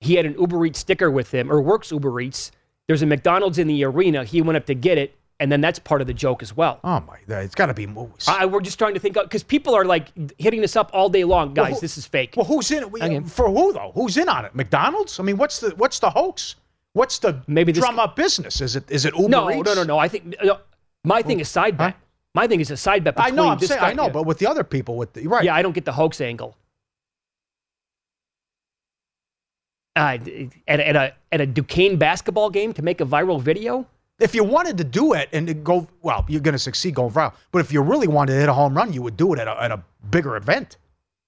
He 0.00 0.14
had 0.14 0.24
an 0.24 0.34
Uber 0.40 0.64
Eats 0.64 0.78
sticker 0.78 1.10
with 1.10 1.30
him, 1.30 1.52
or 1.52 1.60
works 1.60 1.92
Uber 1.92 2.22
Eats. 2.22 2.52
There's 2.86 3.02
a 3.02 3.06
McDonald's 3.06 3.58
in 3.58 3.66
the 3.66 3.84
arena. 3.84 4.24
He 4.24 4.40
went 4.40 4.56
up 4.56 4.64
to 4.64 4.74
get 4.74 4.96
it, 4.96 5.14
and 5.40 5.50
then 5.52 5.60
that's 5.60 5.78
part 5.78 6.00
of 6.00 6.06
the 6.06 6.14
joke 6.14 6.42
as 6.42 6.56
well. 6.56 6.80
Oh 6.82 7.00
my! 7.00 7.18
It's 7.42 7.54
got 7.54 7.66
to 7.66 7.74
be 7.74 7.86
movies. 7.86 8.26
I, 8.26 8.46
we're 8.46 8.60
just 8.60 8.78
trying 8.78 8.94
to 8.94 9.00
think 9.00 9.14
because 9.14 9.42
people 9.42 9.74
are 9.74 9.84
like 9.84 10.08
hitting 10.38 10.60
this 10.60 10.76
up 10.76 10.90
all 10.92 11.08
day 11.08 11.24
long, 11.24 11.54
guys. 11.54 11.64
Well, 11.64 11.74
who- 11.74 11.80
this 11.80 11.98
is 11.98 12.06
fake. 12.06 12.34
Well, 12.36 12.46
who's 12.46 12.70
in 12.70 12.82
it? 12.82 12.92
Okay. 12.92 13.20
For 13.20 13.48
who 13.48 13.72
though? 13.72 13.92
Who's 13.94 14.16
in 14.16 14.28
on 14.28 14.44
it? 14.44 14.54
McDonald's? 14.54 15.20
I 15.20 15.22
mean, 15.22 15.36
what's 15.36 15.60
the 15.60 15.70
what's 15.76 15.98
the 16.00 16.10
hoax? 16.10 16.56
What's 16.94 17.18
the 17.18 17.40
Maybe 17.46 17.72
this- 17.72 17.82
drum 17.82 17.98
up 17.98 18.16
business? 18.16 18.60
Is 18.60 18.74
it 18.76 18.90
is 18.90 19.04
it 19.04 19.14
Uber 19.16 19.28
no, 19.28 19.50
Eats? 19.50 19.64
no, 19.66 19.74
no, 19.74 19.84
no. 19.84 19.98
I 19.98 20.08
think 20.08 20.34
no, 20.42 20.58
my 21.04 21.22
thing 21.22 21.40
is 21.40 21.48
side 21.48 21.76
bet. 21.76 21.96
My 22.34 22.46
thing 22.46 22.60
is 22.60 22.70
a 22.70 22.76
side 22.76 23.04
bet. 23.04 23.14
I 23.16 23.30
know. 23.30 23.48
I'm 23.48 23.58
this 23.58 23.68
saying 23.68 23.80
guy, 23.80 23.90
I 23.90 23.92
know, 23.94 24.04
yeah. 24.04 24.10
but 24.12 24.26
with 24.26 24.38
the 24.38 24.46
other 24.46 24.64
people, 24.64 24.96
with 24.96 25.12
the 25.12 25.26
right? 25.26 25.44
Yeah, 25.44 25.54
I 25.54 25.62
don't 25.62 25.72
get 25.72 25.84
the 25.84 25.92
hoax 25.92 26.20
angle. 26.20 26.56
Uh, 29.96 30.18
at, 30.68 30.80
at 30.80 30.96
a 30.96 31.14
at 31.32 31.40
a 31.40 31.46
Duquesne 31.46 31.96
basketball 31.96 32.50
game 32.50 32.72
to 32.72 32.82
make 32.82 33.00
a 33.00 33.04
viral 33.04 33.40
video. 33.40 33.86
If 34.18 34.34
you 34.34 34.42
wanted 34.42 34.76
to 34.78 34.84
do 34.84 35.12
it 35.12 35.28
and 35.32 35.62
go 35.64 35.86
well, 36.02 36.24
you're 36.28 36.40
going 36.40 36.52
to 36.54 36.58
succeed 36.58 36.94
going 36.94 37.12
viral. 37.12 37.32
But 37.52 37.60
if 37.60 37.72
you 37.72 37.80
really 37.82 38.08
wanted 38.08 38.32
to 38.34 38.40
hit 38.40 38.48
a 38.48 38.52
home 38.52 38.76
run, 38.76 38.92
you 38.92 39.00
would 39.02 39.16
do 39.16 39.32
it 39.32 39.38
at 39.38 39.46
a, 39.46 39.62
at 39.62 39.70
a 39.70 39.82
bigger 40.10 40.36
event. 40.36 40.76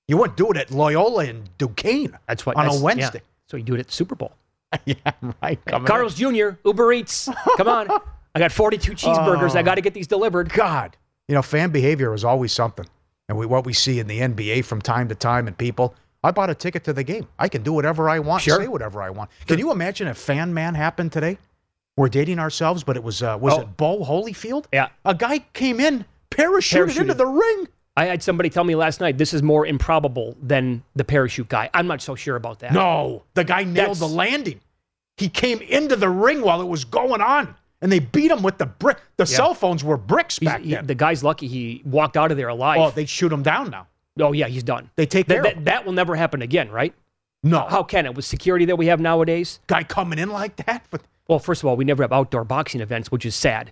You 0.08 0.16
wouldn't 0.16 0.36
do 0.36 0.50
it 0.50 0.56
at 0.56 0.70
Loyola 0.72 1.26
and 1.26 1.48
Duquesne. 1.56 2.18
That's 2.26 2.44
what 2.44 2.56
on 2.56 2.64
that's- 2.64 2.80
a 2.80 2.84
Wednesday. 2.84 3.18
Yeah. 3.18 3.30
So 3.48 3.56
you 3.56 3.62
do 3.62 3.74
it 3.74 3.80
at 3.80 3.86
the 3.86 3.92
Super 3.92 4.14
Bowl. 4.16 4.32
yeah, 4.84 4.94
right. 5.42 5.58
coming 5.66 5.86
Carl's 5.86 6.14
Jr. 6.14 6.50
Uber 6.64 6.92
Eats. 6.92 7.28
Come 7.56 7.66
on, 7.68 7.88
I 8.34 8.38
got 8.38 8.52
42 8.52 8.92
cheeseburgers. 8.92 9.56
I 9.56 9.60
Oh. 9.60 9.62
got 9.64 9.74
to 9.74 9.80
get 9.80 9.94
these 9.94 10.06
delivered. 10.06 10.48
God, 10.52 10.96
you 11.26 11.34
know, 11.34 11.42
fan 11.42 11.70
behavior 11.70 12.14
is 12.14 12.24
always 12.24 12.52
something, 12.52 12.86
and 13.28 13.36
we, 13.36 13.46
what 13.46 13.64
we 13.66 13.72
see 13.72 13.98
in 13.98 14.06
the 14.06 14.20
NBA 14.20 14.64
from 14.64 14.80
time 14.80 15.08
to 15.08 15.14
time, 15.16 15.46
and 15.48 15.56
people. 15.58 15.94
I 16.22 16.30
bought 16.32 16.50
a 16.50 16.54
ticket 16.54 16.84
to 16.84 16.92
the 16.92 17.02
game. 17.02 17.26
I 17.38 17.48
can 17.48 17.62
do 17.62 17.72
whatever 17.72 18.08
I 18.10 18.18
want, 18.18 18.42
Sure. 18.42 18.60
say 18.60 18.68
whatever 18.68 19.00
I 19.02 19.08
want. 19.10 19.30
Can 19.46 19.58
you 19.58 19.72
imagine 19.72 20.06
if 20.06 20.18
Fan 20.18 20.52
Man 20.54 20.74
happened 20.74 21.10
today? 21.12 21.38
We're 21.96 22.08
dating 22.08 22.38
ourselves, 22.38 22.82
but 22.84 22.96
it 22.96 23.02
was 23.02 23.22
uh, 23.22 23.36
was 23.40 23.54
Oh. 23.54 23.60
it 23.62 23.76
Bowe 23.76 24.04
Holyfield? 24.04 24.66
Yeah. 24.72 24.88
A 25.04 25.14
guy 25.14 25.40
came 25.52 25.80
in, 25.80 26.04
parachuted, 26.30 26.98
into 27.00 27.14
the 27.14 27.26
ring. 27.26 27.68
I 27.96 28.06
had 28.06 28.22
somebody 28.22 28.48
tell 28.48 28.64
me 28.64 28.74
last 28.74 29.00
night 29.00 29.18
this 29.18 29.34
is 29.34 29.42
more 29.42 29.66
improbable 29.66 30.36
than 30.40 30.82
the 30.96 31.04
parachute 31.04 31.48
guy. 31.48 31.68
I'm 31.74 31.86
not 31.86 32.00
so 32.00 32.14
sure 32.14 32.36
about 32.36 32.60
that. 32.60 32.72
No, 32.72 33.24
the 33.34 33.44
guy 33.44 33.64
nailed 33.64 33.76
That's- 33.76 33.98
the 33.98 34.06
landing. 34.08 34.60
He 35.18 35.28
came 35.28 35.60
into 35.60 35.96
the 35.96 36.08
ring 36.08 36.40
while 36.40 36.62
it 36.62 36.68
was 36.68 36.84
going 36.86 37.20
on, 37.20 37.54
and 37.82 37.92
they 37.92 37.98
beat 37.98 38.30
him 38.30 38.42
with 38.42 38.56
the 38.56 38.64
brick. 38.66 38.98
The 39.18 39.24
Yeah. 39.24 39.36
cell 39.36 39.54
phones 39.54 39.84
were 39.84 39.98
bricks 39.98 40.38
He's- 40.38 40.50
back 40.50 40.62
he- 40.62 40.70
then. 40.74 40.86
the 40.86 40.94
guy's 40.94 41.22
lucky 41.22 41.46
he 41.48 41.82
walked 41.84 42.16
out 42.16 42.30
of 42.30 42.38
there 42.38 42.48
alive. 42.48 42.78
oh, 42.80 42.90
they 42.90 43.04
shoot 43.04 43.30
him 43.30 43.42
down 43.42 43.68
now. 43.70 43.86
Oh 44.18 44.32
yeah, 44.32 44.46
he's 44.46 44.62
done. 44.62 44.88
They 44.96 45.04
take 45.06 45.28
of 45.28 45.42
that, 45.42 45.64
that 45.66 45.84
will 45.84 45.92
never 45.92 46.14
happen 46.14 46.40
again, 46.40 46.70
right? 46.70 46.94
No, 47.42 47.66
How 47.68 47.82
can 47.82 48.04
it 48.06 48.14
with 48.14 48.24
security 48.24 48.64
that 48.66 48.76
we 48.76 48.86
have 48.86 49.00
nowadays? 49.00 49.60
guy 49.66 49.82
coming 49.82 50.18
in 50.18 50.30
like 50.30 50.56
that. 50.66 50.84
But 50.90 51.02
Well, 51.30 51.38
first 51.38 51.62
of 51.62 51.66
all, 51.68 51.76
we 51.76 51.84
never 51.84 52.02
have 52.02 52.12
outdoor 52.12 52.42
boxing 52.44 52.80
events, 52.80 53.12
which 53.12 53.24
is 53.24 53.36
sad. 53.36 53.70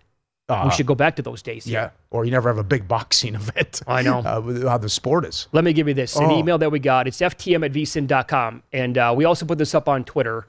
Uh, 0.48 0.62
we 0.64 0.70
should 0.70 0.86
go 0.86 0.94
back 0.94 1.16
to 1.16 1.22
those 1.22 1.42
days. 1.42 1.66
yeah, 1.66 1.90
or 2.10 2.24
you 2.24 2.30
never 2.30 2.48
have 2.48 2.56
a 2.56 2.62
big 2.62 2.86
boxing 2.86 3.34
event. 3.42 3.82
I 3.88 4.00
know. 4.00 4.20
uh, 4.20 4.68
how 4.68 4.78
the 4.78 4.88
sport 4.88 5.24
is. 5.26 5.48
Let 5.52 5.64
me 5.64 5.72
give 5.72 5.88
you 5.88 5.92
this 5.92 6.14
an 6.16 6.24
Oh. 6.30 6.38
email 6.38 6.56
that 6.58 6.70
we 6.70 6.78
got. 6.78 7.08
It's 7.08 7.18
ftm 7.18 7.64
at 7.66 7.72
vsin.com. 7.72 8.62
And 8.72 8.96
uh, 8.96 9.12
we 9.16 9.24
also 9.24 9.44
put 9.44 9.58
this 9.58 9.74
up 9.74 9.88
on 9.88 10.04
Twitter 10.04 10.46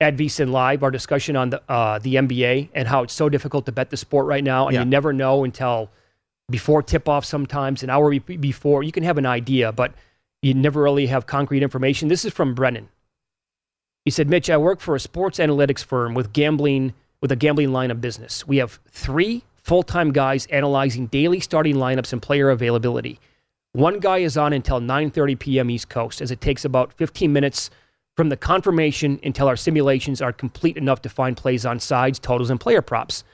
at 0.00 0.16
vsin 0.16 0.50
live, 0.50 0.82
our 0.82 0.90
discussion 0.90 1.36
on 1.36 1.50
the, 1.50 1.62
uh, 1.70 1.98
the 2.00 2.14
NBA 2.16 2.70
and 2.74 2.88
how 2.88 3.02
it's 3.04 3.12
so 3.14 3.28
difficult 3.28 3.66
to 3.66 3.72
bet 3.72 3.90
the 3.90 3.96
sport 3.98 4.26
right 4.26 4.42
now. 4.42 4.66
And 4.66 4.74
Yeah. 4.74 4.80
you 4.80 4.86
never 4.86 5.12
know 5.12 5.44
until 5.44 5.90
before 6.50 6.82
tip 6.82 7.06
off 7.08 7.24
sometimes, 7.24 7.82
an 7.84 7.90
hour 7.90 8.10
before. 8.18 8.82
You 8.82 8.92
can 8.92 9.04
have 9.04 9.18
an 9.18 9.26
idea, 9.26 9.70
but 9.72 9.92
you 10.42 10.54
never 10.54 10.82
really 10.82 11.06
have 11.06 11.26
concrete 11.26 11.62
information. 11.62 12.08
This 12.08 12.24
is 12.24 12.32
from 12.32 12.54
Brennan. 12.54 12.88
He 14.04 14.10
said, 14.10 14.28
Mitch, 14.28 14.50
I 14.50 14.58
work 14.58 14.80
for 14.80 14.94
a 14.94 15.00
sports 15.00 15.38
analytics 15.38 15.82
firm 15.82 16.14
with 16.14 16.32
gambling 16.32 16.92
with 17.22 17.32
a 17.32 17.36
gambling 17.36 17.72
line 17.72 17.90
of 17.90 18.02
business. 18.02 18.46
We 18.46 18.58
have 18.58 18.78
three 18.90 19.44
full-time 19.62 20.12
guys 20.12 20.44
analyzing 20.46 21.06
daily 21.06 21.40
starting 21.40 21.76
lineups 21.76 22.12
and 22.12 22.20
player 22.20 22.50
availability. 22.50 23.18
One 23.72 23.98
guy 23.98 24.18
is 24.18 24.36
on 24.36 24.52
until 24.52 24.78
9:30 24.78 25.38
p.m. 25.38 25.70
East 25.70 25.88
Coast, 25.88 26.20
as 26.20 26.30
it 26.30 26.42
takes 26.42 26.66
about 26.66 26.92
15 26.92 27.32
minutes 27.32 27.70
from 28.14 28.28
the 28.28 28.36
confirmation 28.36 29.18
until 29.24 29.48
our 29.48 29.56
simulations 29.56 30.20
are 30.20 30.34
complete 30.34 30.76
enough 30.76 31.00
to 31.02 31.08
find 31.08 31.34
plays 31.34 31.64
on 31.64 31.80
sides, 31.80 32.18
totals, 32.18 32.50
and 32.50 32.60
player 32.60 32.82
props. 32.82 33.24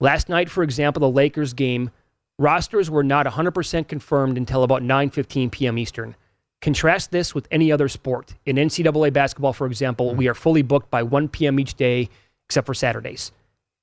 Last 0.00 0.28
night, 0.28 0.50
for 0.50 0.64
example, 0.64 1.00
the 1.00 1.08
Lakers 1.08 1.54
game, 1.54 1.90
rosters 2.38 2.90
were 2.90 3.04
not 3.04 3.24
100% 3.24 3.86
confirmed 3.86 4.36
until 4.36 4.64
about 4.64 4.82
9:15 4.82 5.52
p.m. 5.52 5.78
Eastern. 5.78 6.16
Contrast 6.60 7.12
this 7.12 7.34
with 7.34 7.46
any 7.50 7.70
other 7.70 7.88
sport. 7.88 8.34
In 8.46 8.56
NCAA 8.56 9.12
basketball, 9.12 9.52
for 9.52 9.66
example, 9.66 10.08
mm-hmm. 10.08 10.18
we 10.18 10.28
are 10.28 10.34
fully 10.34 10.62
booked 10.62 10.90
by 10.90 11.02
1 11.02 11.28
p.m. 11.28 11.60
each 11.60 11.74
day, 11.74 12.08
except 12.48 12.66
for 12.66 12.74
Saturdays. 12.74 13.32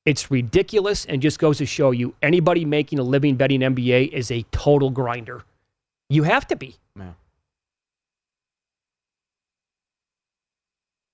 It's 0.06 0.30
ridiculous 0.30 1.06
and 1.06 1.22
just 1.22 1.40
goes 1.40 1.58
to 1.58 1.66
show 1.66 1.92
you 1.92 2.14
anybody 2.22 2.66
making 2.66 3.00
a 3.00 3.04
living 3.04 3.36
betting 3.36 3.62
NBA 3.62 4.12
is 4.12 4.30
a 4.30 4.44
total 4.52 4.90
grinder. 4.90 5.44
You 6.10 6.24
have 6.24 6.46
to 6.48 6.56
be. 6.56 6.76
Yeah. 6.98 7.14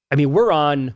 I 0.09 0.16
mean, 0.16 0.34
we're 0.34 0.51
on. 0.51 0.93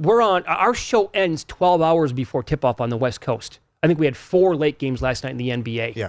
We're 0.00 0.22
on. 0.22 0.44
Our 0.44 0.74
show 0.74 1.10
ends 1.14 1.44
12 1.44 1.82
hours 1.82 2.12
before 2.12 2.42
tip 2.42 2.64
off 2.64 2.80
on 2.80 2.88
the 2.88 2.96
West 2.96 3.20
Coast. 3.20 3.60
I 3.82 3.86
think 3.86 4.00
we 4.00 4.06
had 4.06 4.16
four 4.16 4.56
late 4.56 4.78
games 4.78 5.02
last 5.02 5.24
night 5.24 5.30
in 5.30 5.36
the 5.36 5.50
NBA. 5.50 5.94
Yeah. 5.94 6.08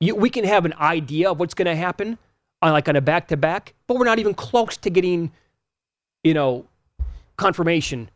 You, 0.00 0.14
we 0.14 0.30
can 0.30 0.44
have 0.44 0.64
an 0.64 0.74
idea 0.74 1.30
of 1.30 1.38
what's 1.38 1.54
going 1.54 1.66
to 1.66 1.76
happen 1.76 2.18
on 2.62 2.72
like 2.72 2.88
on 2.88 2.96
a 2.96 3.00
back 3.00 3.28
to 3.28 3.36
back, 3.36 3.74
but 3.86 3.96
we're 3.96 4.04
not 4.04 4.18
even 4.18 4.34
close 4.34 4.76
to 4.78 4.90
getting, 4.90 5.30
you 6.24 6.34
know, 6.34 6.64
confirmation. 7.36 8.10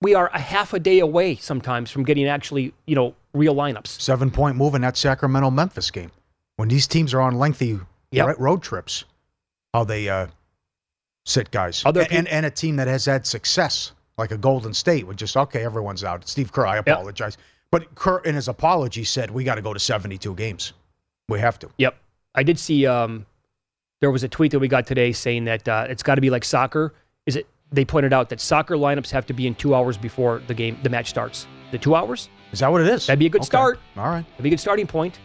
We 0.00 0.14
are 0.14 0.30
a 0.32 0.38
half 0.38 0.74
a 0.74 0.78
day 0.78 1.00
away 1.00 1.36
sometimes 1.36 1.90
from 1.90 2.04
getting 2.04 2.26
actually, 2.28 2.72
you 2.86 2.94
know, 2.94 3.14
real 3.34 3.54
lineups. 3.54 3.88
Seven 4.00 4.30
point 4.30 4.56
move 4.56 4.74
in 4.74 4.82
that 4.82 4.96
Sacramento 4.96 5.50
Memphis 5.50 5.90
game. 5.90 6.10
When 6.56 6.68
these 6.68 6.86
teams 6.86 7.14
are 7.14 7.20
on 7.20 7.38
lengthy 7.38 7.78
Yep. 8.10 8.26
ro- 8.26 8.34
road 8.38 8.62
trips, 8.62 9.04
how 9.74 9.84
they 9.84 10.08
uh, 10.08 10.28
sit 11.26 11.50
guys. 11.50 11.82
Other 11.84 12.02
and, 12.02 12.12
and, 12.12 12.28
and 12.28 12.46
a 12.46 12.50
team 12.50 12.76
that 12.76 12.88
has 12.88 13.04
had 13.04 13.26
success, 13.26 13.92
like 14.16 14.30
a 14.30 14.38
Golden 14.38 14.72
State, 14.72 15.06
would 15.06 15.18
just, 15.18 15.36
okay, 15.36 15.62
everyone's 15.64 16.04
out. 16.04 16.26
Steve 16.26 16.50
Kerr, 16.50 16.66
I 16.66 16.78
apologize. 16.78 17.36
But 17.70 17.94
Kerr, 17.94 18.20
in 18.20 18.34
his 18.34 18.48
apology, 18.48 19.04
said, 19.04 19.30
we 19.30 19.44
got 19.44 19.56
to 19.56 19.62
go 19.62 19.74
to 19.74 19.78
72 19.78 20.34
games. 20.36 20.72
We 21.28 21.38
have 21.38 21.58
to. 21.58 21.68
Yep. 21.76 21.96
I 22.34 22.42
did 22.42 22.58
see 22.58 22.86
um, 22.86 23.26
there 24.00 24.10
was 24.10 24.22
a 24.22 24.28
tweet 24.28 24.52
that 24.52 24.58
we 24.58 24.68
got 24.68 24.86
today 24.86 25.12
saying 25.12 25.44
that 25.44 25.66
uh, 25.68 25.86
it's 25.88 26.02
got 26.02 26.14
to 26.16 26.20
be 26.20 26.30
like 26.30 26.44
soccer. 26.44 26.94
Is 27.26 27.36
it? 27.36 27.46
They 27.70 27.84
pointed 27.84 28.12
out 28.14 28.30
that 28.30 28.40
soccer 28.40 28.76
lineups 28.76 29.10
have 29.10 29.26
to 29.26 29.34
be 29.34 29.46
in 29.46 29.54
two 29.54 29.74
hours 29.74 29.98
before 29.98 30.40
the 30.46 30.54
game, 30.54 30.78
the 30.82 30.88
match 30.88 31.10
starts. 31.10 31.46
The 31.70 31.76
two 31.78 31.94
hours? 31.94 32.30
Is 32.50 32.60
that 32.60 32.72
what 32.72 32.80
it 32.80 32.86
is? 32.88 33.06
That'd 33.06 33.18
be 33.18 33.26
a 33.26 33.28
good 33.28 33.42
Okay. 33.42 33.46
start. 33.46 33.78
All 33.96 34.06
right. 34.06 34.24
That'd 34.30 34.42
be 34.42 34.48
a 34.48 34.52
good 34.52 34.60
starting 34.60 34.86
point. 34.86 35.18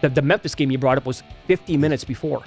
The, 0.00 0.08
the 0.08 0.22
Memphis 0.22 0.56
game 0.56 0.72
you 0.72 0.78
brought 0.78 0.98
up 0.98 1.06
was 1.06 1.22
50 1.46 1.76
minutes 1.76 2.02
before. 2.02 2.42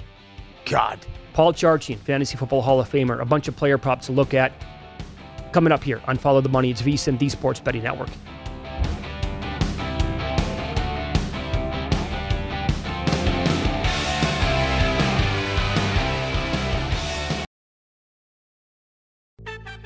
God. 0.66 0.98
Paul 1.32 1.54
Charchian, 1.54 1.96
Fantasy 1.98 2.36
Football 2.36 2.60
Hall 2.60 2.78
of 2.78 2.90
Famer. 2.90 3.22
A 3.22 3.24
bunch 3.24 3.48
of 3.48 3.56
player 3.56 3.78
props 3.78 4.06
to 4.06 4.12
look 4.12 4.34
at. 4.34 4.52
Coming 5.52 5.72
up 5.72 5.82
here 5.82 6.00
on 6.06 6.18
Follow 6.18 6.42
the 6.42 6.48
Money, 6.50 6.70
it's 6.70 6.82
VSIN, 6.82 7.18
the 7.18 7.28
Sports 7.30 7.58
Betting 7.60 7.82
Network. 7.82 8.10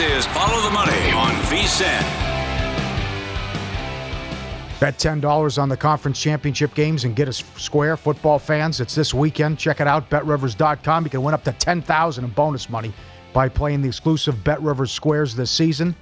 Is 0.00 0.24
Follow 0.28 0.62
the 0.62 0.70
Money 0.70 1.10
on 1.10 1.32
VSIN. 1.50 2.00
Bet 4.80 4.96
$10 4.98 5.62
on 5.62 5.68
the 5.68 5.76
conference 5.76 6.18
championship 6.18 6.72
games 6.74 7.04
and 7.04 7.14
get 7.14 7.28
us 7.28 7.44
square 7.58 7.98
football 7.98 8.38
fans. 8.38 8.80
It's 8.80 8.94
this 8.94 9.12
weekend. 9.12 9.58
Check 9.58 9.78
it 9.78 9.86
out, 9.86 10.08
betrivers.com. 10.08 11.04
You 11.04 11.10
can 11.10 11.22
win 11.22 11.34
up 11.34 11.44
to 11.44 11.52
10000 11.52 12.24
in 12.24 12.30
bonus 12.30 12.70
money 12.70 12.94
by 13.34 13.50
playing 13.50 13.82
the 13.82 13.88
exclusive 13.88 14.42
Bet 14.42 14.62
Rivers 14.62 14.90
squares 14.90 15.36
this 15.36 15.50
season. 15.50 15.94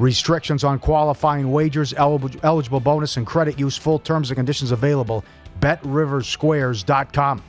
Restrictions 0.00 0.64
on 0.64 0.80
qualifying 0.80 1.52
wagers, 1.52 1.94
eligible, 1.96 2.40
eligible 2.42 2.80
bonus, 2.80 3.18
and 3.18 3.24
credit 3.24 3.56
use. 3.56 3.76
Full 3.76 4.00
terms 4.00 4.30
and 4.30 4.36
conditions 4.36 4.72
available. 4.72 5.24
BetRiversSquares.com. 5.60 7.42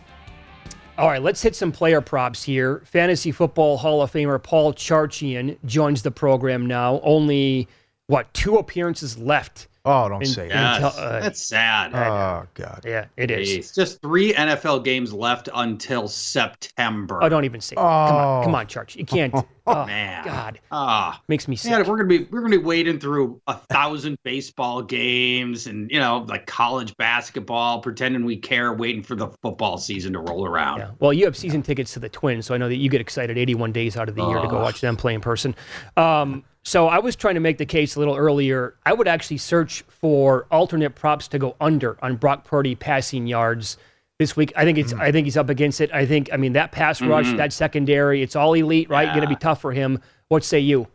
All 0.97 1.07
right, 1.07 1.21
let's 1.21 1.43
hit 1.43 1.55
some 1.55 1.71
player 1.71 2.01
props 2.01 2.41
here. 2.41 2.81
Fantasy 2.85 3.31
Football 3.31 3.77
Hall 3.77 4.01
of 4.01 4.11
Famer 4.11 4.41
Paul 4.41 4.73
Charchian 4.73 5.55
joins 5.63 6.01
the 6.01 6.09
program 6.09 6.65
now. 6.65 6.99
Only, 7.03 7.67
what, 8.07 8.33
two 8.33 8.55
appearances 8.55 9.15
left. 9.15 9.67
Oh, 9.87 10.09
don't 10.09 10.21
in- 10.21 10.27
say 10.27 10.49
until- 10.49 10.89
that. 10.91 10.99
uh, 10.99 11.19
That's 11.21 11.41
sad. 11.41 11.93
Oh, 11.95 12.45
God. 12.53 12.81
Yeah, 12.85 13.05
it 13.17 13.31
is. 13.31 13.47
Jeez. 13.49 13.75
Just 13.75 14.01
three 14.01 14.33
NFL 14.33 14.83
games 14.83 15.13
left 15.13 15.49
until 15.53 16.07
September. 16.07 17.19
Oh, 17.23 17.29
don't 17.29 17.45
even 17.45 17.61
say. 17.61 17.75
That. 17.75 17.81
Come 17.81 18.15
on, 18.15 18.43
come 18.43 18.55
Oh. 18.55 18.57
on, 18.59 18.67
Charch. 18.67 18.95
You 18.95 19.05
can't. 19.05 19.33
Oh, 19.69 19.85
Man. 19.85 20.23
God, 20.23 20.61
Ah, 20.71 21.21
makes 21.27 21.45
me 21.49 21.57
sick. 21.57 21.71
man, 21.71 21.85
we're 21.85 21.97
gonna 21.97 22.07
be 22.07 22.19
we're 22.31 22.39
gonna 22.39 22.57
be 22.57 22.63
wading 22.63 23.01
through 23.01 23.41
a 23.47 23.53
thousand 23.53 24.17
baseball 24.23 24.81
games 24.81 25.67
and 25.67 25.91
you 25.91 25.99
know 25.99 26.19
like 26.29 26.45
college 26.45 26.95
basketball, 26.95 27.81
pretending 27.81 28.23
we 28.23 28.37
care, 28.37 28.71
waiting 28.71 29.03
for 29.03 29.15
the 29.15 29.27
football 29.41 29.77
season 29.77 30.13
to 30.13 30.19
roll 30.19 30.45
around. 30.45 30.85
Well, 30.99 31.11
you 31.11 31.25
have 31.25 31.35
season 31.35 31.63
tickets 31.63 31.91
to 31.95 31.99
the 31.99 32.07
Twins, 32.07 32.45
so 32.45 32.55
I 32.55 32.57
know 32.57 32.69
that 32.69 32.77
you 32.77 32.89
get 32.89 33.01
excited 33.01 33.37
81 33.37 33.73
days 33.73 33.97
out 33.97 34.07
of 34.07 34.15
the 34.15 34.25
year 34.25 34.39
to 34.39 34.47
go 34.47 34.57
watch 34.61 34.79
them 34.79 34.95
play 34.95 35.13
in 35.13 35.19
person. 35.19 35.53
Um, 35.97 36.45
so 36.67 36.87
I 36.87 36.99
was 36.99 37.15
trying 37.15 37.35
to 37.35 37.39
make 37.39 37.57
the 37.57 37.65
case 37.65 37.95
a 37.95 37.99
little 37.99 38.15
earlier. 38.17 38.75
I 38.85 38.91
would 38.91 39.07
actually 39.07 39.37
search 39.37 39.83
for 39.87 40.47
alternate 40.51 40.95
props 40.95 41.29
to 41.29 41.39
go 41.39 41.55
under 41.61 41.97
on 42.03 42.17
Brock 42.17 42.43
Purdy 42.43 42.75
passing 42.75 43.25
yards 43.25 43.77
this 44.19 44.35
week. 44.35 44.51
I 44.57 44.65
think 44.65 44.77
it's. 44.77 44.91
I 44.93 45.11
think 45.11 45.25
he's 45.25 45.37
up 45.37 45.49
against 45.49 45.79
it. 45.79 45.89
I 45.93 46.05
think. 46.05 46.29
I 46.33 46.37
mean 46.37 46.53
that 46.53 46.73
pass 46.73 47.01
rush, 47.01 47.27
Mhm. 47.27 47.37
that 47.37 47.53
secondary, 47.53 48.21
it's 48.21 48.35
all 48.35 48.53
elite, 48.53 48.89
right? 48.89 49.07
Going 49.07 49.21
to 49.21 49.27
be 49.27 49.35
tough 49.37 49.61
for 49.61 49.71
him. 49.71 49.99
What 50.27 50.43
say 50.43 50.59
you? 50.59 50.87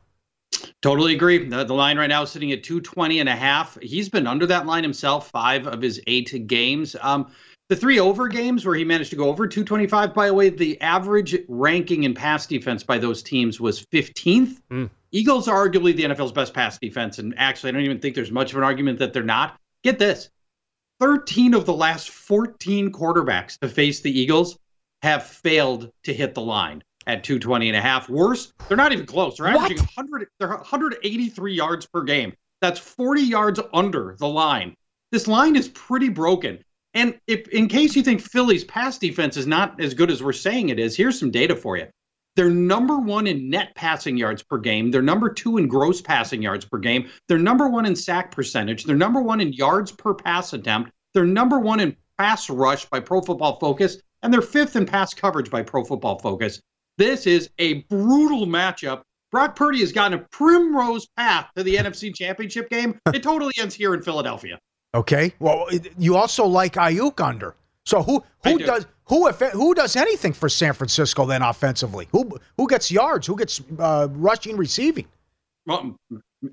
Totally 0.83 1.15
agree. 1.15 1.49
The, 1.49 1.65
the 1.65 1.73
line 1.75 1.97
right 1.97 2.09
now 2.09 2.23
is 2.23 2.31
sitting 2.31 2.53
at 2.53 2.63
220 2.63 3.21
and 3.21 3.29
a 3.29 3.35
half. 3.35 3.79
He's 3.81 4.11
been 4.11 4.27
under 4.27 4.45
that 4.47 4.67
line 4.67 4.83
himself 4.83 5.31
five 5.31 5.67
of 5.67 5.81
his 5.81 6.03
eight 6.07 6.47
games. 6.47 6.95
Um, 7.01 7.29
the 7.71 7.77
three 7.77 7.99
over 7.99 8.29
games 8.29 8.67
where 8.67 8.75
he 8.75 8.85
managed 8.85 9.09
to 9.11 9.17
go 9.17 9.31
over 9.31 9.47
225, 9.47 10.13
by 10.13 10.27
the 10.27 10.35
way, 10.35 10.51
the 10.51 10.79
average 10.83 11.35
ranking 11.49 12.03
in 12.03 12.13
pass 12.13 12.47
defense 12.47 12.83
by 12.83 12.99
those 12.99 13.23
teams 13.23 13.59
was 13.59 13.87
15th. 13.87 14.61
Eagles 15.13 15.47
are 15.47 15.69
arguably 15.69 15.95
the 15.95 16.05
NFL's 16.05 16.33
best 16.33 16.55
pass 16.55 16.79
defense. 16.79 17.19
And 17.19 17.35
actually, 17.37 17.69
I 17.69 17.73
don't 17.73 17.83
even 17.83 18.01
think 18.01 18.15
there's 18.15 18.31
much 18.31 18.53
of 18.53 18.59
an 18.59 18.65
argument 18.65 18.99
that 18.99 19.13
they're 19.13 19.23
not. 19.23 19.59
Get 19.85 19.99
this 19.99 20.31
13 21.01 21.55
of 21.55 21.67
the 21.67 21.73
last 21.73 22.11
14 22.11 22.91
quarterbacks 22.91 23.59
to 23.59 23.69
face 23.69 24.01
the 24.01 24.19
Eagles 24.19 24.59
have 25.03 25.25
failed 25.25 25.91
to 26.05 26.15
hit 26.15 26.35
the 26.35 26.41
line 26.41 26.83
at 27.07 27.25
220 27.25 27.69
and 27.69 27.77
a 27.77 27.81
half. 27.81 28.09
Worse, 28.09 28.53
they're 28.69 28.77
not 28.77 28.93
even 28.93 29.07
close. 29.07 29.37
They're 29.37 29.49
averaging 29.49 29.79
100, 29.79 30.29
they're 30.39 30.49
183 30.49 31.55
yards 31.55 31.87
per 31.87 32.03
game. 32.03 32.33
That's 32.61 32.79
40 32.79 33.23
yards 33.23 33.61
under 33.75 34.17
the 34.19 34.29
line. 34.29 34.77
This 35.11 35.27
line 35.27 35.57
is 35.57 35.69
pretty 35.69 36.09
broken. 36.09 36.63
And 36.95 37.19
if 37.27 37.49
in 37.49 37.69
case 37.69 37.97
you 37.97 38.03
think 38.03 38.21
Philly's 38.21 38.65
pass 38.65 38.99
defense 38.99 39.37
is 39.37 39.47
not 39.47 39.81
as 39.81 39.95
good 39.95 40.11
as 40.11 40.23
we're 40.23 40.33
saying 40.33 40.69
it 40.69 40.79
is, 40.79 40.97
here's 40.97 41.19
some 41.19 41.31
data 41.31 41.57
for 41.57 41.77
you. 41.77 41.89
They're 42.35 42.51
number 42.51 42.99
one 42.99 43.27
in 43.27 43.51
net 43.51 43.75
passing 43.75 44.17
yards 44.17 44.43
per 44.43 44.59
game. 44.59 44.91
They're 44.91 45.03
number 45.03 45.29
two 45.29 45.59
in 45.59 45.69
gross 45.69 46.01
passing 46.01 46.43
yards 46.43 46.65
per 46.65 46.79
game. 46.79 47.11
They're 47.29 47.39
number 47.39 47.69
one 47.69 47.85
in 47.85 47.95
sack 47.95 48.31
percentage. 48.31 48.85
They're 48.85 48.97
number 48.97 49.21
one 49.21 49.41
in 49.41 49.53
yards 49.53 49.93
per 49.93 50.15
pass 50.15 50.53
attempt. 50.53 50.91
They're 51.13 51.25
number 51.25 51.59
one 51.59 51.81
in 51.81 51.97
pass 52.19 52.49
rush 52.49 52.87
by 52.87 53.01
Pro 53.01 53.21
Football 53.21 53.59
Focus. 53.59 53.99
And 54.23 54.33
they're 54.33 54.41
fifth 54.41 54.77
in 54.77 54.87
pass 54.87 55.13
coverage 55.13 55.51
by 55.51 55.63
Pro 55.63 55.85
Football 55.85 56.19
Focus. 56.21 56.61
This 56.97 57.27
is 57.27 57.51
a 57.59 57.83
brutal 57.83 58.47
matchup. 58.47 59.03
Brock 59.31 59.57
Purdy 59.57 59.81
has 59.81 59.93
gotten 59.93 60.19
a 60.19 60.23
primrose 60.31 61.07
path 61.17 61.51
to 61.57 61.63
the 61.63 61.77
NFC 61.77 62.15
Championship 62.15 62.71
game. 62.71 62.99
It 63.13 63.23
totally 63.23 63.53
ends 63.59 63.75
here 63.75 63.95
in 63.95 64.03
Philadelphia. 64.03 64.59
Okay. 64.95 65.35
Well, 65.39 65.69
you 65.99 66.17
also 66.17 66.47
like 66.47 66.75
Aiyuk 66.75 67.21
under. 67.21 67.55
So 67.85 68.03
who 68.03 68.23
who 68.45 68.59
do. 68.59 68.67
does 68.67 68.87
Who 69.13 69.29
if 69.29 69.41
who 69.41 69.75
does 69.75 69.95
anything 69.95 70.33
for 70.33 70.49
San 70.49 70.73
Francisco 70.73 71.27
then 71.27 71.43
offensively? 71.43 72.09
Who 72.13 72.39
who 72.57 72.67
gets 72.67 72.91
yards? 72.91 73.27
Who 73.27 73.37
gets 73.37 73.61
uh, 73.79 74.09
rushing, 74.11 74.57
receiving? 74.57 75.05
Well, 75.67 75.97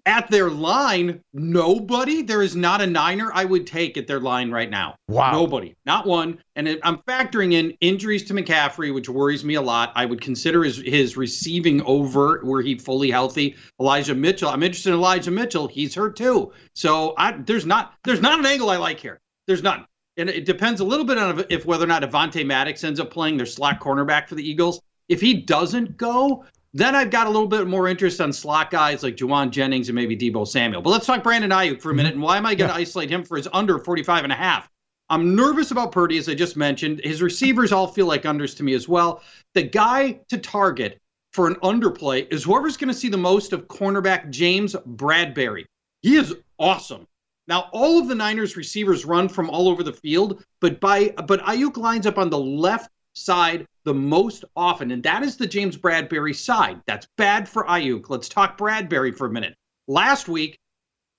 at 0.05 0.29
their 0.29 0.49
line, 0.49 1.21
nobody. 1.31 2.21
There 2.21 2.41
is 2.41 2.57
not 2.57 2.81
a 2.81 2.85
Niner 2.85 3.31
I 3.33 3.45
would 3.45 3.65
take 3.65 3.97
at 3.97 4.07
their 4.07 4.19
line 4.19 4.51
right 4.51 4.69
now. 4.69 4.95
Wow. 5.07 5.31
Nobody. 5.31 5.73
Not 5.85 6.05
one. 6.05 6.37
And 6.57 6.77
I'm 6.83 6.97
factoring 7.07 7.53
in 7.53 7.71
injuries 7.79 8.25
to 8.25 8.33
McCaffrey, 8.33 8.93
which 8.93 9.07
worries 9.07 9.45
me 9.45 9.53
a 9.53 9.61
lot. 9.61 9.93
I 9.95 10.05
would 10.05 10.19
consider 10.19 10.65
his, 10.65 10.79
his 10.79 11.15
receiving 11.15 11.81
over 11.83 12.41
were 12.43 12.61
he 12.61 12.77
fully 12.77 13.09
healthy. 13.09 13.55
Elijah 13.79 14.15
Mitchell. 14.15 14.49
I'm 14.49 14.63
interested 14.63 14.89
in 14.89 14.95
Elijah 14.95 15.31
Mitchell. 15.31 15.69
He's 15.69 15.95
hurt 15.95 16.17
too. 16.17 16.51
So 16.75 17.13
I, 17.17 17.31
there's 17.31 17.65
not 17.65 17.93
there's 18.03 18.21
not 18.21 18.37
an 18.37 18.45
angle 18.45 18.69
I 18.69 18.75
like 18.75 18.99
here. 18.99 19.21
There's 19.47 19.63
none. 19.63 19.85
And 20.19 20.29
it 20.29 20.45
depends 20.45 20.81
a 20.81 20.83
little 20.83 21.05
bit 21.05 21.17
on 21.17 21.43
if 21.49 21.65
whether 21.65 21.85
or 21.85 21.87
not 21.87 22.03
Avonte 22.03 22.45
Maddox 22.45 22.83
ends 22.83 22.99
up 22.99 23.09
playing 23.09 23.37
their 23.37 23.45
slot 23.45 23.79
cornerback 23.79 24.27
for 24.27 24.35
the 24.35 24.47
Eagles. 24.47 24.81
If 25.07 25.21
he 25.21 25.33
doesn't 25.33 25.97
go, 25.97 26.45
then 26.73 26.93
I've 26.95 27.09
got 27.09 27.25
a 27.25 27.29
little 27.29 27.47
bit 27.47 27.67
more 27.67 27.87
interest 27.87 28.21
on 28.21 28.31
slot 28.31 28.69
guys 28.69 29.01
like 29.01 29.15
Jauan 29.15 29.49
Jennings 29.49 29.89
and 29.89 29.95
maybe 29.95 30.15
Deebo 30.15 30.47
Samuel. 30.47 30.81
But 30.81 30.91
let's 30.91 31.05
talk 31.05 31.23
Brandon 31.23 31.49
Aiyuk 31.49 31.81
for 31.81 31.91
a 31.91 31.95
minute. 31.95 32.13
And 32.13 32.21
why 32.21 32.37
am 32.37 32.45
I 32.45 32.53
going 32.53 32.69
to 32.69 32.75
isolate 32.75 33.09
him 33.09 33.23
for 33.23 33.37
his 33.37 33.47
under 33.53 33.79
45 33.79 34.25
and 34.25 34.33
a 34.33 34.35
half? 34.35 34.69
I'm 35.09 35.35
nervous 35.35 35.71
about 35.71 35.91
Purdy, 35.91 36.19
as 36.19 36.29
I 36.29 36.35
just 36.35 36.55
mentioned. 36.55 37.01
His 37.03 37.21
receivers 37.21 37.71
all 37.71 37.87
feel 37.87 38.05
like 38.05 38.23
unders 38.23 38.55
to 38.57 38.63
me 38.63 38.73
as 38.73 38.87
well. 38.87 39.23
The 39.55 39.63
guy 39.63 40.19
to 40.29 40.37
target 40.37 40.99
for 41.33 41.47
an 41.47 41.55
underplay 41.55 42.31
is 42.31 42.43
whoever's 42.43 42.77
going 42.77 42.89
to 42.89 42.93
see 42.93 43.09
the 43.09 43.17
most 43.17 43.51
of 43.51 43.67
cornerback 43.67 44.29
James 44.29 44.75
Bradberry. 44.75 45.65
He 46.03 46.15
is 46.15 46.35
awesome. 46.59 47.07
Now, 47.49 47.67
all 47.73 47.99
of 47.99 48.07
the 48.07 48.13
Niners 48.13 48.55
receivers 48.55 49.05
run 49.05 49.27
from 49.27 49.49
all 49.49 49.67
over 49.67 49.81
the 49.81 49.91
field, 49.91 50.43
but 50.61 50.79
by 50.79 51.09
but 51.25 51.41
Aiyuk 51.41 51.77
lines 51.77 52.05
up 52.05 52.19
on 52.19 52.29
the 52.29 52.37
left 52.37 52.91
side 53.13 53.65
the 53.85 53.93
most 53.93 54.45
often, 54.55 54.91
and 54.91 55.01
that 55.01 55.23
is 55.23 55.35
the 55.35 55.47
James 55.47 55.75
Bradberry 55.75 56.35
side. 56.35 56.79
That's 56.85 57.07
bad 57.17 57.49
for 57.49 57.63
Aiyuk. 57.65 58.07
Let's 58.07 58.29
talk 58.29 58.55
Bradberry 58.55 59.17
for 59.17 59.25
a 59.25 59.31
minute. 59.31 59.55
Last 59.87 60.29
week, 60.29 60.59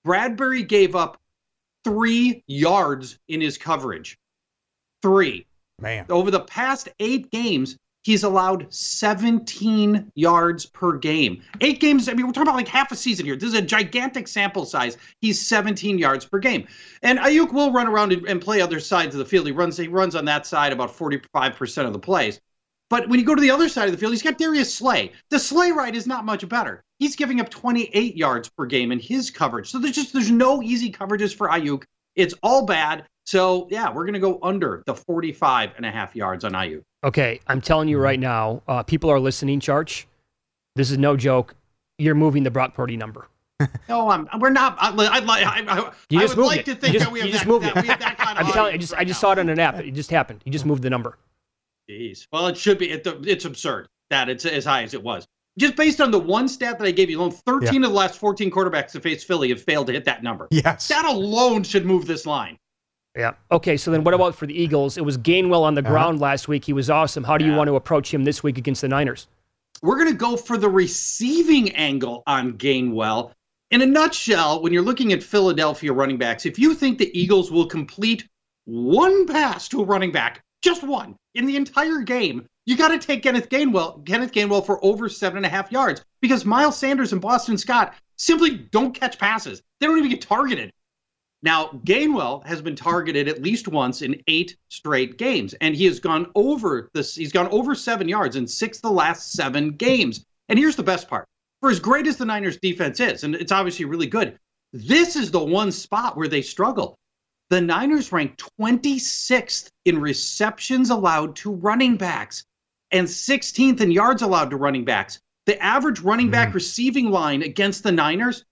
Bradberry 0.07 0.67
gave 0.67 0.95
up 0.95 1.21
three 1.85 2.45
yards 2.47 3.19
in 3.27 3.41
his 3.41 3.59
coverage. 3.59 4.17
Three. 5.03 5.47
Man. 5.81 6.07
Over 6.09 6.31
the 6.31 6.41
past 6.41 6.89
eight 7.01 7.31
games, 7.33 7.77
he's 8.03 8.23
allowed 8.23 8.73
17 8.73 10.11
yards 10.15 10.67
per 10.67 10.97
game. 10.97 11.43
Eight 11.61 11.81
games, 11.81 12.09
I 12.09 12.15
mean, 12.15 12.27
we're 12.27 12.33
talking 12.33 12.49
about 12.49 12.57
like 12.57 12.69
half 12.69 12.93
a 12.93 12.97
season 12.97 13.27
here. 13.27 13.37
This 13.37 13.51
is 13.51 13.59
a 13.59 13.63
gigantic 13.63 14.29
sample 14.29 14.65
size. 14.65 14.97
He's 15.21 15.47
17 15.47 15.99
yards 15.99 16.25
per 16.25 16.39
game. 16.39 16.67
And 17.03 17.19
Aiyuk 17.19 17.53
will 17.53 17.73
run 17.73 17.87
around 17.87 18.13
and, 18.13 18.27
and 18.27 18.41
play 18.41 18.61
other 18.61 18.81
sides 18.81 19.15
of 19.15 19.19
the 19.19 19.25
field. 19.25 19.47
He 19.47 19.53
runs, 19.53 19.77
he 19.77 19.89
runs 19.89 20.15
on 20.15 20.25
that 20.27 20.47
side 20.47 20.73
about 20.73 20.91
45% 20.97 21.87
of 21.87 21.93
the 21.93 21.99
plays. 21.99 22.41
But 22.89 23.09
when 23.09 23.21
you 23.21 23.25
go 23.25 23.37
to 23.37 23.41
the 23.41 23.53
other 23.53 23.69
side 23.69 23.87
of 23.87 23.93
the 23.93 23.99
field, 23.99 24.13
he's 24.13 24.23
got 24.23 24.37
Darius 24.37 24.75
Slay. 24.75 25.13
The 25.31 25.39
Slay 25.39 25.71
ride 25.71 25.95
is 25.95 26.09
not 26.09 26.25
much 26.25 26.47
better. 26.49 26.83
He's 26.99 27.15
giving 27.15 27.41
up 27.41 27.49
28 27.49 28.17
yards 28.17 28.49
per 28.49 28.67
game 28.67 28.91
in 28.91 28.99
his 28.99 29.31
coverage. 29.31 29.71
So 29.71 29.79
there's 29.79 29.95
just 29.95 30.13
there's 30.13 30.31
no 30.31 30.61
easy 30.61 30.91
coverages 30.91 31.35
for 31.35 31.49
Aiyuk. 31.49 31.85
It's 32.17 32.35
all 32.43 32.67
bad. 32.67 33.07
So 33.27 33.69
yeah, 33.71 33.93
we're 33.93 34.07
gonna 34.07 34.19
go 34.19 34.41
under 34.43 34.83
the 34.87 34.95
45 34.95 35.75
and 35.77 35.87
a 35.87 35.91
half 35.91 36.17
yards 36.17 36.43
on 36.43 36.53
Aiyuk. 36.53 36.83
Okay, 37.03 37.41
I'm 37.47 37.61
telling 37.61 37.89
you 37.89 37.99
right 37.99 38.21
now, 38.21 38.63
uh, 38.69 38.83
people 38.83 39.11
are 39.11 39.19
listening, 39.21 39.61
Charch. 39.61 40.05
This 40.77 40.91
is 40.91 40.99
no 40.99 41.17
joke. 41.17 41.55
You're 41.99 42.15
moving 42.15 42.43
the 42.43 42.51
Brock 42.51 42.75
Purdy 42.75 42.97
number. 42.97 43.29
No, 43.91 44.09
I'm. 44.09 44.27
We're 44.39 44.49
not. 44.51 44.77
I, 44.81 44.89
I'd 44.89 45.25
like. 45.27 45.45
I, 45.47 45.63
I, 45.69 45.93
You 46.09 46.19
I 46.19 46.23
just 46.23 46.35
would 46.37 46.43
moved 46.45 46.57
like 46.57 46.61
it. 46.61 46.65
to 46.67 46.75
think 46.77 46.95
you 46.95 46.99
just, 46.99 47.05
that 47.05 47.13
we 47.13 47.21
have 47.21 47.29
just 47.31 47.45
that, 47.45 47.51
moved 47.51 47.67
that 47.67 47.77
it. 47.77 47.83
we 47.83 47.89
have 47.89 48.01
that 48.01 48.17
kind 48.17 48.39
of 48.39 48.47
I'm 48.47 48.53
telling 48.55 48.71
you, 48.73 48.75
I 48.77 48.79
just, 48.79 48.93
right 48.95 49.01
I 49.03 49.05
just 49.05 49.19
now. 49.23 49.29
saw 49.29 49.33
it 49.33 49.39
on 49.39 49.49
an 49.51 49.59
app. 49.59 49.79
It 49.81 49.91
just 49.91 50.11
happened. 50.11 50.41
You 50.47 50.53
just 50.53 50.65
moved 50.65 50.83
the 50.83 50.89
number. 50.89 51.19
Jeez. 51.91 52.27
Well, 52.33 52.47
it 52.47 52.57
should 52.57 52.79
be. 52.79 52.91
It, 52.91 53.07
it's 53.07 53.45
absurd 53.45 53.89
that 54.09 54.31
it's 54.31 54.47
as 54.47 54.65
high 54.65 54.83
as 54.83 54.95
it 54.95 55.03
was. 55.03 55.27
Just 55.59 55.77
based 55.77 56.01
on 56.01 56.11
the 56.11 56.19
one 56.19 56.49
stat 56.49 56.79
that 56.79 56.87
I 56.87 56.91
gave 56.91 57.11
you 57.11 57.19
alone, 57.21 57.33
13 57.33 57.85
of 57.85 57.91
the 57.91 57.95
last 57.97 58.19
14 58.19 58.51
quarterbacks 58.51 58.93
to 58.93 59.01
face 59.01 59.23
Philly 59.25 59.51
have 59.51 59.61
failed 59.63 59.89
to 59.89 59.93
hit 59.93 60.07
that 60.07 60.23
number. 60.23 60.49
Yes. 60.51 60.89
That 60.89 61.05
alone 61.05 61.63
should 61.63 61.85
move 61.85 62.07
this 62.07 62.25
line. 62.25 62.57
Yeah. 63.17 63.33
Okay. 63.51 63.77
So 63.77 63.91
then, 63.91 64.05
what 64.05 64.15
about 64.15 64.35
for 64.35 64.47
the 64.47 64.55
Eagles? 64.61 64.97
It 64.97 65.05
was 65.05 65.19
Gainwell 65.19 65.63
on 65.63 65.75
the 65.75 65.81
Uh-huh. 65.81 65.91
ground 65.91 66.21
last 66.21 66.49
week. 66.49 66.65
He 66.65 66.73
was 66.73 66.89
awesome. 66.91 67.25
How 67.25 67.37
do 67.37 67.45
you 67.45 67.51
Yeah. 67.53 67.57
want 67.57 67.69
to 67.69 67.77
approach 67.77 68.13
him 68.15 68.25
this 68.25 68.43
week 68.43 68.57
against 68.59 68.83
the 68.83 68.89
Niners? 68.89 69.27
We're 69.83 69.97
going 69.97 70.09
to 70.09 70.15
go 70.15 70.37
for 70.37 70.57
the 70.57 70.69
receiving 70.69 71.71
angle 71.75 72.23
on 72.27 72.53
Gainwell. 72.55 73.33
In 73.71 73.83
a 73.83 73.87
nutshell, 73.87 74.63
when 74.63 74.73
you're 74.73 74.83
looking 74.83 75.13
at 75.13 75.23
Philadelphia 75.23 75.93
running 75.93 76.19
backs, 76.19 76.45
if 76.45 76.59
you 76.59 76.75
think 76.75 76.99
the 76.99 77.11
Eagles 77.19 77.51
will 77.51 77.67
complete 77.67 78.27
one 78.65 79.27
pass 79.27 79.69
to 79.69 79.81
a 79.81 79.85
running 79.85 80.13
back, 80.13 80.43
just 80.63 80.83
one, 80.83 81.17
in 81.35 81.47
the 81.47 81.57
entire 81.57 82.01
game, 82.01 82.47
you 82.67 82.77
got 82.77 82.89
to 82.89 82.99
take 82.99 83.23
Kenneth 83.23 83.49
Gainwell, 83.49 84.05
Kenneth 84.07 84.33
Gainwell 84.33 84.65
for 84.67 84.85
over 84.85 85.09
seven 85.09 85.39
and 85.39 85.47
a 85.47 85.49
half 85.49 85.73
yards 85.73 86.05
because 86.21 86.45
Miles 86.45 86.77
Sanders 86.77 87.13
and 87.13 87.21
Boston 87.21 87.57
Scott 87.57 87.95
simply 88.17 88.51
don't 88.71 88.93
catch 88.95 89.19
passes. 89.19 89.63
They 89.81 89.87
don't 89.87 89.99
even 89.99 90.11
get 90.11 90.21
targeted. 90.21 90.73
Now, 91.43 91.69
Gainwell 91.85 92.47
has 92.47 92.61
been 92.61 92.77
targeted 92.77 93.27
at 93.27 93.43
least 93.43 93.67
once 93.67 94.03
in 94.03 94.23
eight 94.27 94.57
straight 94.69 95.17
games, 95.17 95.55
and 95.55 95.75
he 95.75 95.87
has 95.87 95.99
gone 95.99 96.31
over 96.35 96.91
this. 96.93 97.15
He's 97.15 97.33
gone 97.33 97.49
over 97.49 97.75
seven 97.75 98.09
yards 98.09 98.37
in 98.37 98.47
six 98.47 98.79
of 98.79 98.83
the 98.83 98.91
last 98.91 99.33
seven 99.33 99.71
games. 99.73 100.25
And 100.49 100.59
here's 100.59 100.77
the 100.77 100.83
best 100.83 101.09
part: 101.09 101.27
for 101.61 101.71
as 101.71 101.81
great 101.81 102.07
as 102.07 102.19
the 102.19 102.27
Niners' 102.27 102.59
defense 102.59 103.01
is, 103.01 103.25
and 103.25 103.35
it's 103.35 103.53
obviously 103.53 103.87
really 103.87 104.07
good, 104.07 104.39
this 104.73 105.17
is 105.17 105.31
the 105.31 105.43
one 105.43 105.73
spot 105.73 106.17
where 106.17 106.29
they 106.29 106.43
struggle. 106.43 106.99
The 107.49 107.61
Niners 107.61 108.13
rank 108.13 108.39
26th 108.61 109.71
in 109.85 109.99
receptions 109.99 110.91
allowed 110.91 111.37
to 111.37 111.53
running 111.53 111.97
backs 111.97 112.45
and 112.93 113.07
16th 113.07 113.81
in 113.81 113.91
yards 113.91 114.23
allowed 114.23 114.51
to 114.51 114.57
running 114.57 114.85
backs. 114.85 115.21
The 115.47 115.61
average 115.61 116.01
running 116.01 116.31
back 116.31 116.49
mm-hmm. 116.49 116.57
receiving 116.57 117.11
line 117.11 117.43
against 117.43 117.83
the 117.83 117.93
Niners, 117.93 118.45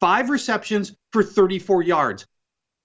five 0.00 0.28
receptions 0.28 0.94
for 1.12 1.22
34 1.22 1.82
yards. 1.82 2.26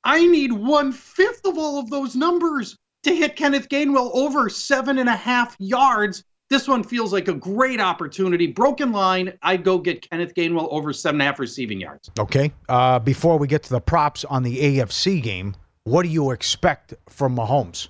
I 0.03 0.25
need 0.27 0.51
one 0.51 0.91
fifth 0.91 1.45
of 1.45 1.57
all 1.57 1.79
of 1.79 1.89
those 1.89 2.15
numbers 2.15 2.77
to 3.03 3.15
hit 3.15 3.35
Kenneth 3.35 3.69
Gainwell 3.69 4.11
over 4.13 4.49
seven 4.49 4.99
and 4.99 5.09
a 5.09 5.15
half 5.15 5.55
yards. 5.59 6.23
This 6.49 6.67
one 6.67 6.83
feels 6.83 7.11
like 7.11 7.27
a 7.27 7.33
great 7.33 7.81
opportunity. 7.81 8.47
Broken 8.47 8.91
line, 8.93 9.33
I'd 9.41 9.63
go 9.63 9.77
get 9.77 10.09
Kenneth 10.09 10.33
Gainwell 10.33 10.69
over 10.71 10.93
seven 10.93 11.15
and 11.19 11.23
a 11.23 11.25
half 11.25 11.39
receiving 11.39 11.81
yards. 11.81 12.09
Okay. 12.17 12.53
Uh, 12.69 12.99
before 12.99 13.37
we 13.37 13.47
get 13.47 13.63
to 13.63 13.69
the 13.69 13.81
props 13.81 14.23
on 14.25 14.43
the 14.43 14.57
AFC 14.77 15.21
game, 15.21 15.55
what 15.83 16.03
do 16.03 16.09
you 16.09 16.31
expect 16.31 16.93
from 17.09 17.35
Mahomes? 17.35 17.89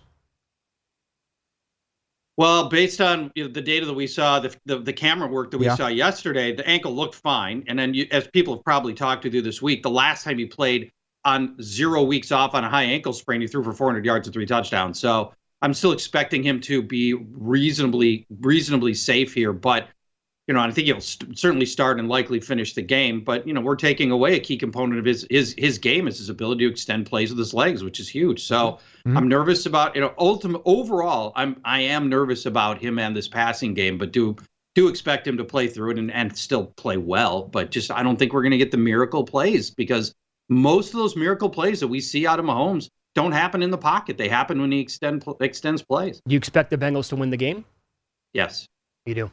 Well, 2.38 2.70
based 2.70 3.02
on 3.02 3.32
you 3.36 3.46
know, 3.46 3.50
the 3.52 3.62
data 3.62 3.86
that 3.88 3.94
we 3.96 4.06
saw, 4.06 4.40
the, 4.40 4.56
the 4.66 4.78
the 4.78 4.94
camera 4.94 5.28
work 5.28 5.50
that 5.52 5.58
we 5.58 5.66
Yeah. 5.66 5.76
saw 5.76 5.88
yesterday, 5.88 6.56
the 6.56 6.68
ankle 6.68 6.94
looked 6.96 7.16
fine. 7.16 7.64
And 7.68 7.78
then, 7.80 7.96
you, 7.96 8.06
as 8.12 8.28
people 8.28 8.56
have 8.56 8.64
probably 8.64 8.94
talked 8.94 9.24
to 9.24 9.30
you 9.32 9.42
this 9.42 9.60
week, 9.62 9.82
the 9.82 9.90
last 9.90 10.24
time 10.24 10.38
he 10.38 10.46
played 10.46 10.92
on 11.28 11.62
zero 11.62 12.04
weeks 12.04 12.32
off 12.32 12.56
on 12.56 12.64
a 12.64 12.70
high 12.70 12.84
ankle 12.84 13.12
sprain, 13.12 13.42
he 13.42 13.48
threw 13.48 13.62
for 13.62 13.74
400 13.74 14.06
yards 14.06 14.28
and 14.28 14.34
three 14.34 14.46
touchdowns. 14.46 14.98
So 14.98 15.34
I'm 15.62 15.74
still 15.74 15.92
expecting 15.92 16.42
him 16.42 16.62
to 16.62 16.82
be 16.82 17.14
reasonably 17.14 18.26
reasonably 18.40 18.94
safe 18.94 19.34
here. 19.34 19.52
But 19.52 19.90
you 20.48 20.54
know, 20.54 20.62
I 20.62 20.72
think 20.72 20.88
he'll 20.88 21.02
st- 21.02 21.38
certainly 21.38 21.66
start 21.66 22.00
and 22.00 22.08
likely 22.08 22.40
finish 22.40 22.74
the 22.74 22.82
game. 22.82 23.26
But 23.26 23.46
you 23.46 23.54
know, 23.54 23.60
we're 23.60 23.76
taking 23.76 24.10
away 24.10 24.36
a 24.36 24.40
key 24.40 24.58
component 24.58 25.00
of 25.00 25.06
his 25.06 25.28
his 25.30 25.54
his 25.58 25.78
game 25.78 26.08
is 26.08 26.18
his 26.18 26.30
ability 26.30 26.64
to 26.66 26.72
extend 26.72 27.08
plays 27.08 27.30
with 27.30 27.40
his 27.40 27.54
legs, 27.54 27.84
which 27.84 28.00
is 28.00 28.08
huge. 28.08 28.44
So 28.44 28.80
mm-hmm. 29.06 29.18
I'm 29.18 29.28
nervous 29.28 29.66
about 29.66 29.96
you 29.96 30.02
know 30.02 30.14
ultimate 30.18 30.62
overall. 30.64 31.34
I'm 31.36 31.60
I 31.66 31.82
am 31.82 32.08
nervous 32.08 32.46
about 32.46 32.80
him 32.80 33.00
and 33.00 33.14
this 33.14 33.28
passing 33.28 33.74
game, 33.74 33.98
but 33.98 34.14
do 34.14 34.38
do 34.76 34.88
expect 34.88 35.28
him 35.28 35.36
to 35.38 35.44
play 35.44 35.68
through 35.68 35.92
it 35.92 36.00
and, 36.00 36.10
and 36.12 36.38
still 36.38 36.68
play 36.68 36.96
well. 36.96 37.44
But 37.44 37.72
just 37.72 37.92
I 37.92 38.02
don't 38.02 38.18
think 38.18 38.32
we're 38.32 38.44
going 38.44 38.52
to 38.52 38.58
get 38.58 38.72
the 38.72 38.78
miracle 38.78 39.26
plays 39.26 39.70
because 39.72 40.16
most 40.50 40.94
of 40.94 40.98
those 41.00 41.16
miracle 41.16 41.50
plays 41.50 41.80
that 41.80 41.88
we 41.88 42.00
see 42.00 42.26
out 42.28 42.40
of 42.40 42.46
Mahomes 42.46 42.90
don't 43.16 43.32
happen 43.32 43.64
in 43.64 43.72
the 43.72 43.78
pocket. 43.78 44.18
They 44.18 44.30
happen 44.30 44.62
when 44.62 44.72
he 44.72 44.80
extend 44.80 45.24
extends 45.40 45.82
plays. 45.84 46.22
Do 46.28 46.34
you 46.34 46.38
expect 46.38 46.70
the 46.70 46.78
Bengals 46.78 47.10
to 47.10 47.16
win 47.16 47.30
the 47.30 47.38
game? 47.38 47.66
Yes, 48.34 48.68
You 49.06 49.16
do. 49.16 49.32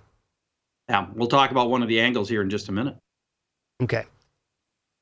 yeah. 0.88 1.06
We'll 1.14 1.28
talk 1.28 1.50
about 1.50 1.68
one 1.68 1.82
of 1.82 1.88
the 1.88 2.00
angles 2.00 2.28
here 2.28 2.40
in 2.42 2.48
just 2.48 2.68
a 2.68 2.72
minute. 2.72 2.96
Okay. 3.82 4.04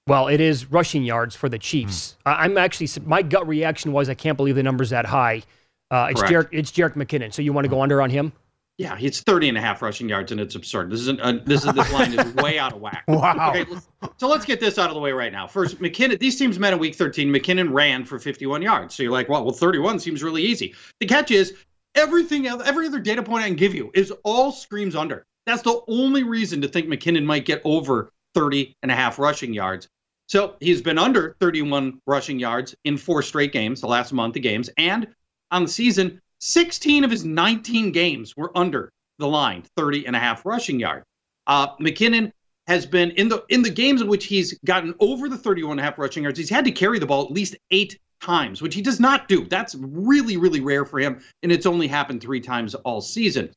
Well, 0.08 0.26
it 0.28 0.40
is 0.40 0.70
rushing 0.72 1.04
yards 1.04 1.36
for 1.36 1.48
the 1.48 1.58
Chiefs. 1.58 2.16
Hmm. 2.24 2.28
I 2.28 2.32
I'm 2.44 2.58
actually 2.58 2.88
my 3.06 3.22
gut 3.22 3.46
reaction 3.46 3.92
was 3.92 4.08
I 4.08 4.14
can't 4.14 4.36
believe 4.36 4.56
the 4.56 4.62
number's 4.62 4.90
that 4.90 5.06
high. 5.06 5.42
Uh, 5.90 6.08
it's 6.10 6.22
Jerick, 6.22 6.48
it's 6.52 6.72
Jerick 6.72 6.94
McKinnon. 6.94 7.32
So 7.32 7.42
you 7.42 7.52
want 7.52 7.66
to 7.66 7.68
go 7.68 7.82
under 7.82 8.00
on 8.02 8.08
him? 8.10 8.32
Yeah, 8.78 8.96
it's 8.98 9.20
30 9.20 9.50
and 9.50 9.58
a 9.58 9.60
half 9.60 9.82
rushing 9.82 10.08
yards, 10.08 10.32
and 10.32 10.40
it's 10.40 10.54
absurd. 10.54 10.90
This 10.90 11.00
isn't. 11.00 11.20
Uh, 11.20 11.34
this 11.44 11.64
is 11.64 11.72
this 11.74 11.92
line 11.92 12.18
is 12.18 12.34
way 12.34 12.58
out 12.58 12.72
of 12.72 12.80
whack. 12.80 13.04
Wow. 13.06 13.50
Okay, 13.50 13.64
let's- 13.70 13.88
so 14.16 14.26
let's 14.28 14.44
get 14.44 14.58
this 14.60 14.78
out 14.78 14.88
of 14.88 14.94
the 14.94 15.00
way 15.00 15.12
right 15.12 15.30
now. 15.32 15.46
First, 15.46 15.78
McKinnon. 15.78 16.18
These 16.18 16.38
teams 16.38 16.58
met 16.58 16.72
in 16.72 16.78
Week 16.78 16.94
13. 16.94 17.28
McKinnon 17.28 17.72
ran 17.72 18.04
for 18.04 18.18
51 18.18 18.62
yards. 18.62 18.94
So 18.94 19.02
you're 19.02 19.12
like, 19.12 19.28
well, 19.28 19.44
well, 19.44 19.54
31 19.54 20.00
seems 20.00 20.22
really 20.22 20.42
easy. 20.42 20.74
The 21.00 21.06
catch 21.06 21.30
is 21.30 21.54
everything. 21.94 22.46
else- 22.46 22.62
Every 22.64 22.86
other 22.86 22.98
data 22.98 23.22
point 23.22 23.44
I 23.44 23.48
can 23.48 23.56
give 23.56 23.74
you 23.74 23.90
is 23.94 24.12
all 24.24 24.50
screams 24.52 24.96
under. 24.96 25.24
That's 25.46 25.62
the 25.62 25.80
only 25.88 26.22
reason 26.22 26.60
to 26.62 26.68
think 26.68 26.86
McKinnon 26.88 27.24
might 27.24 27.44
get 27.44 27.60
over 27.64 28.10
30 28.34 28.74
and 28.82 28.90
a 28.90 28.94
half 28.94 29.18
rushing 29.18 29.52
yards. 29.52 29.88
So 30.28 30.56
he's 30.60 30.80
been 30.80 30.98
under 30.98 31.36
31 31.40 32.00
rushing 32.06 32.38
yards 32.38 32.74
in 32.84 32.96
four 32.96 33.22
straight 33.22 33.52
games, 33.52 33.80
the 33.82 33.86
last 33.88 34.12
month 34.12 34.36
of 34.36 34.42
games, 34.42 34.70
and 34.78 35.06
on 35.50 35.64
the 35.64 35.68
season, 35.68 36.20
16 36.44 37.04
of 37.04 37.10
his 37.10 37.24
19 37.24 37.92
games 37.92 38.36
were 38.36 38.50
under 38.58 38.90
the 39.18 39.28
line, 39.28 39.62
30 39.76 40.06
and 40.06 40.16
a 40.16 40.18
half 40.18 40.44
rushing 40.44 40.80
yard. 40.80 41.04
Uh, 41.46 41.76
McKinnon 41.76 42.32
has 42.66 42.84
been 42.84 43.12
in 43.12 43.28
the 43.28 43.44
in 43.48 43.62
the 43.62 43.70
games 43.70 44.00
in 44.00 44.08
which 44.08 44.26
he's 44.26 44.58
gotten 44.64 44.92
over 44.98 45.28
the 45.28 45.38
31 45.38 45.72
and 45.72 45.80
a 45.80 45.84
half 45.84 45.98
rushing 45.98 46.24
yards, 46.24 46.38
he's 46.38 46.50
had 46.50 46.64
to 46.64 46.72
carry 46.72 46.98
the 46.98 47.06
ball 47.06 47.24
at 47.24 47.30
least 47.30 47.54
eight 47.70 47.96
times, 48.20 48.60
which 48.60 48.74
he 48.74 48.82
does 48.82 48.98
not 48.98 49.28
do. 49.28 49.46
That's 49.46 49.76
really, 49.76 50.36
really 50.36 50.60
rare 50.60 50.84
for 50.84 50.98
him, 50.98 51.20
and 51.44 51.52
it's 51.52 51.66
only 51.66 51.86
happened 51.86 52.20
three 52.20 52.40
times 52.40 52.74
all 52.74 53.00
season. 53.00 53.52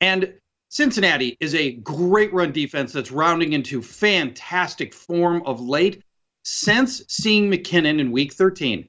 And 0.00 0.32
Cincinnati 0.68 1.36
is 1.40 1.56
a 1.56 1.72
great 1.72 2.32
run 2.32 2.52
defense 2.52 2.92
that's 2.92 3.10
rounding 3.10 3.52
into 3.52 3.82
fantastic 3.82 4.94
form 4.94 5.42
of 5.44 5.60
late. 5.60 6.02
Since 6.44 7.02
seeing 7.08 7.50
McKinnon 7.50 7.98
in 7.98 8.12
week 8.12 8.32
13, 8.32 8.88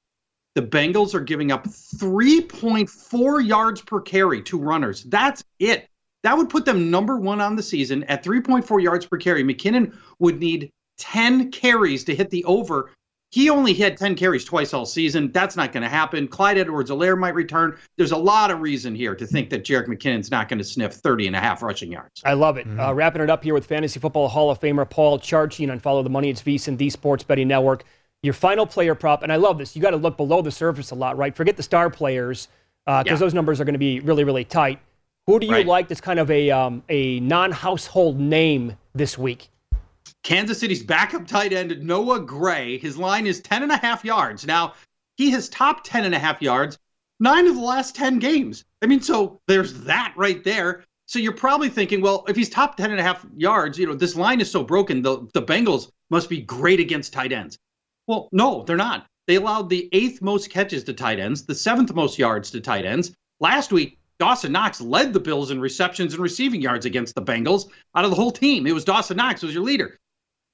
the 0.60 0.68
Bengals 0.68 1.14
are 1.14 1.22
giving 1.22 1.54
up 1.54 1.66
3.4 1.66 3.48
yards 3.48 3.82
per 3.82 4.02
carry 4.02 4.42
to 4.44 4.60
runners. 4.60 5.04
That's 5.04 5.42
it. 5.60 5.88
That 6.24 6.36
would 6.36 6.50
put 6.50 6.66
them 6.66 6.92
number 6.92 7.18
one 7.18 7.40
on 7.40 7.56
the 7.56 7.64
season 7.64 8.04
at 8.06 8.26
3.4 8.26 8.84
yards 8.84 9.06
per 9.06 9.18
carry. 9.18 9.42
McKinnon 9.42 9.96
would 10.20 10.38
need 10.38 10.70
10 10.98 11.52
carries 11.52 12.04
to 12.04 12.16
hit 12.16 12.30
the 12.30 12.44
over. 12.44 12.92
He 13.32 13.50
only 13.50 13.74
had 13.74 13.96
10 13.96 14.16
carries 14.16 14.44
twice 14.44 14.74
all 14.74 14.86
season. 14.86 15.32
That's 15.32 15.56
not 15.56 15.72
going 15.72 15.84
to 15.84 15.90
happen. 15.90 16.28
Clyde 16.28 16.58
Edwards-Helaire 16.58 17.18
might 17.18 17.36
return. 17.36 17.78
There's 17.96 18.12
a 18.12 18.18
lot 18.18 18.52
of 18.52 18.60
reason 18.60 18.94
here 18.94 19.16
to 19.16 19.26
think 19.26 19.50
that 19.52 19.64
Jerick 19.64 19.88
McKinnon's 19.88 20.32
not 20.32 20.50
going 20.50 20.58
to 20.58 20.66
sniff 20.66 20.94
30 20.94 21.28
and 21.28 21.36
a 21.38 21.40
half 21.40 21.64
rushing 21.64 21.90
yards. 21.90 22.22
I 22.26 22.34
love 22.34 22.58
it. 22.58 22.68
Uh, 22.78 22.94
wrapping 22.94 23.22
it 23.22 23.30
up 23.30 23.46
here 23.46 23.54
with 23.54 23.66
Fantasy 23.66 24.00
Football 24.00 24.28
Hall 24.28 24.52
of 24.52 24.60
Famer 24.60 24.90
Paul 24.90 25.20
Charchian 25.20 25.72
on 25.72 25.80
Follow 25.80 26.04
the 26.04 26.10
Money. 26.10 26.30
It's 26.30 26.42
VSiN, 26.42 26.78
the 26.78 26.90
Sports 26.90 27.24
Betting 27.24 27.48
Network. 27.48 27.86
Your 28.22 28.34
final 28.34 28.66
player 28.66 28.96
prop, 28.96 29.24
and 29.24 29.32
I 29.32 29.38
love 29.38 29.58
this. 29.58 29.76
You 29.76 29.82
got 29.82 29.92
to 29.92 29.98
look 29.98 30.18
below 30.18 30.42
the 30.42 30.52
surface 30.52 30.92
a 30.92 30.96
lot, 30.96 31.18
right? 31.18 31.34
Forget 31.36 31.56
the 31.56 31.64
star 31.64 31.90
players 31.90 32.50
because 32.86 33.06
Yeah. 33.06 33.16
those 33.16 33.34
numbers 33.34 33.62
are 33.62 33.66
going 33.66 33.74
to 33.74 33.80
be 33.80 34.00
really, 34.02 34.24
really 34.24 34.44
tight. 34.44 34.80
Who 35.28 35.40
do 35.40 35.46
you 35.46 35.54
Right. 35.54 35.66
like 35.66 35.88
that's 35.88 36.02
kind 36.02 36.20
of 36.20 36.30
a 36.32 36.50
um, 36.52 36.84
a 36.90 37.20
non-household 37.22 38.20
name 38.20 38.76
this 38.94 39.18
week? 39.18 39.50
Kansas 40.24 40.60
City's 40.60 40.84
backup 40.84 41.28
tight 41.28 41.54
end, 41.54 41.80
Noah 41.82 42.20
Gray. 42.20 42.78
His 42.78 42.98
line 42.98 43.26
is 43.26 43.40
10 43.42 43.64
and 43.64 43.72
a 43.72 43.78
half 43.78 44.04
yards. 44.04 44.46
Now, 44.46 44.74
he 45.18 45.30
has 45.32 45.48
topped 45.50 45.86
10 45.86 46.04
and 46.04 46.14
a 46.16 46.20
half 46.20 46.42
yards 46.42 46.78
nine 47.22 47.48
of 47.48 47.56
the 47.56 47.62
last 47.62 47.96
10 47.96 48.20
games. 48.20 48.66
I 48.82 48.86
mean, 48.86 49.02
so 49.02 49.40
there's 49.48 49.74
that 49.82 50.14
right 50.18 50.44
there. 50.44 50.84
So 51.06 51.20
you're 51.20 51.34
probably 51.34 51.70
thinking, 51.70 52.02
well, 52.02 52.24
if 52.28 52.36
he's 52.36 52.50
top 52.50 52.78
10 52.78 52.92
and 52.92 53.00
a 53.00 53.04
half 53.04 53.26
yards, 53.36 53.78
you 53.78 53.86
know, 53.86 53.94
this 53.94 54.16
line 54.16 54.42
is 54.42 54.50
so 54.52 54.64
broken, 54.64 55.02
the, 55.02 55.28
the 55.34 55.42
Bengals 55.42 55.92
must 56.10 56.30
be 56.30 56.42
great 56.42 56.80
against 56.80 57.14
tight 57.14 57.32
ends. 57.32 57.58
Well, 58.10 58.28
no, 58.32 58.64
they're 58.64 58.76
not. 58.76 59.06
They 59.28 59.36
allowed 59.36 59.70
the 59.70 59.88
eighth 59.92 60.20
most 60.24 60.50
catches 60.50 60.84
to 60.86 60.94
tight 60.94 61.20
ends, 61.20 61.46
the 61.46 61.54
seventh 61.54 61.94
most 61.94 62.18
yards 62.18 62.50
to 62.50 62.60
tight 62.60 62.84
ends. 62.84 63.14
Last 63.40 63.72
week, 63.72 64.00
Dawson 64.18 64.52
Knox 64.52 64.82
led 64.82 65.14
the 65.14 65.20
Bills 65.20 65.52
in 65.52 65.62
receptions 65.62 66.16
and 66.16 66.24
receiving 66.24 66.60
yards 66.60 66.88
against 66.88 67.14
the 67.14 67.22
Bengals 67.22 67.70
out 67.94 68.06
of 68.06 68.10
the 68.10 68.16
whole 68.16 68.32
team. 68.32 68.66
It 68.66 68.72
was 68.72 68.84
Dawson 68.84 69.18
Knox 69.18 69.42
who 69.42 69.48
was 69.48 69.54
your 69.54 69.64
leader. 69.64 69.96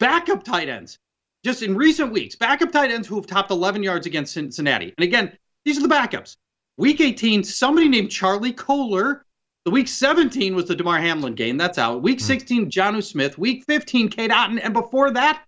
Backup 0.01 0.43
tight 0.43 0.67
ends, 0.67 0.99
just 1.45 1.63
in 1.63 1.77
recent 1.77 2.11
weeks, 2.11 2.35
backup 2.35 2.73
tight 2.73 2.91
ends 2.91 3.07
who 3.07 3.15
have 3.15 3.25
topped 3.25 3.51
11 3.51 3.81
yards 3.83 4.05
against 4.05 4.33
Cincinnati. 4.33 4.93
And 4.97 5.05
again, 5.05 5.31
these 5.63 5.77
are 5.77 5.87
the 5.87 5.95
backups. 5.95 6.35
Week 6.75 6.99
18, 6.99 7.41
somebody 7.41 7.87
named 7.87 8.11
Charlie 8.11 8.51
Kolar. 8.51 9.23
The 9.63 9.71
week 9.71 9.87
17 9.87 10.55
was 10.55 10.65
the 10.65 10.75
Damar 10.75 10.99
Hamlin 10.99 11.35
game. 11.35 11.55
That's 11.55 11.77
out. 11.77 12.01
Week 12.01 12.19
hmm. 12.19 12.25
16, 12.25 12.69
Jonnu 12.69 13.01
Smith. 13.01 13.37
Week 13.37 13.63
15, 13.65 14.09
Cade 14.09 14.31
Otton. 14.31 14.59
And 14.61 14.73
before 14.73 15.11
that, 15.11 15.41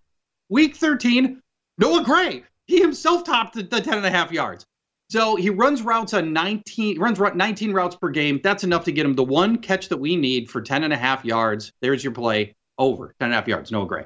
week 0.47 0.77
13, 0.77 1.41
Noah 1.77 2.03
Gray. 2.03 2.43
He 2.65 2.79
himself 2.81 3.23
topped 3.23 3.55
the, 3.55 3.63
the 3.63 3.79
10 3.81 3.97
and 3.97 4.05
a 4.05 4.09
half 4.09 4.31
yards. 4.31 4.65
So 5.09 5.35
he 5.37 5.49
runs 5.49 5.81
routes 5.83 6.13
on 6.13 6.33
19, 6.33 6.99
runs 6.99 7.17
ru- 7.19 7.33
19 7.33 7.71
routes 7.71 7.95
per 7.95 8.09
game. 8.09 8.41
That's 8.43 8.63
enough 8.65 8.83
to 8.85 8.91
get 8.91 9.05
him 9.05 9.13
the 9.15 9.23
one 9.23 9.57
catch 9.57 9.87
that 9.89 9.97
we 9.97 10.17
need 10.17 10.49
for 10.49 10.61
10 10.61 10.83
and 10.83 10.91
a 10.91 10.97
half 10.97 11.23
yards. 11.23 11.71
There's 11.81 12.03
your 12.03 12.11
play 12.13 12.55
over 12.77 13.15
10 13.19 13.27
and 13.27 13.33
a 13.33 13.35
half 13.37 13.47
yards. 13.47 13.71
Noah 13.71 13.85
Gray. 13.87 14.05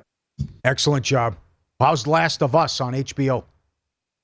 Excellent 0.64 1.04
job. 1.04 1.36
How's 1.80 2.06
Last 2.06 2.44
of 2.44 2.56
Us 2.56 2.80
on 2.82 2.94
HBO? 2.94 3.44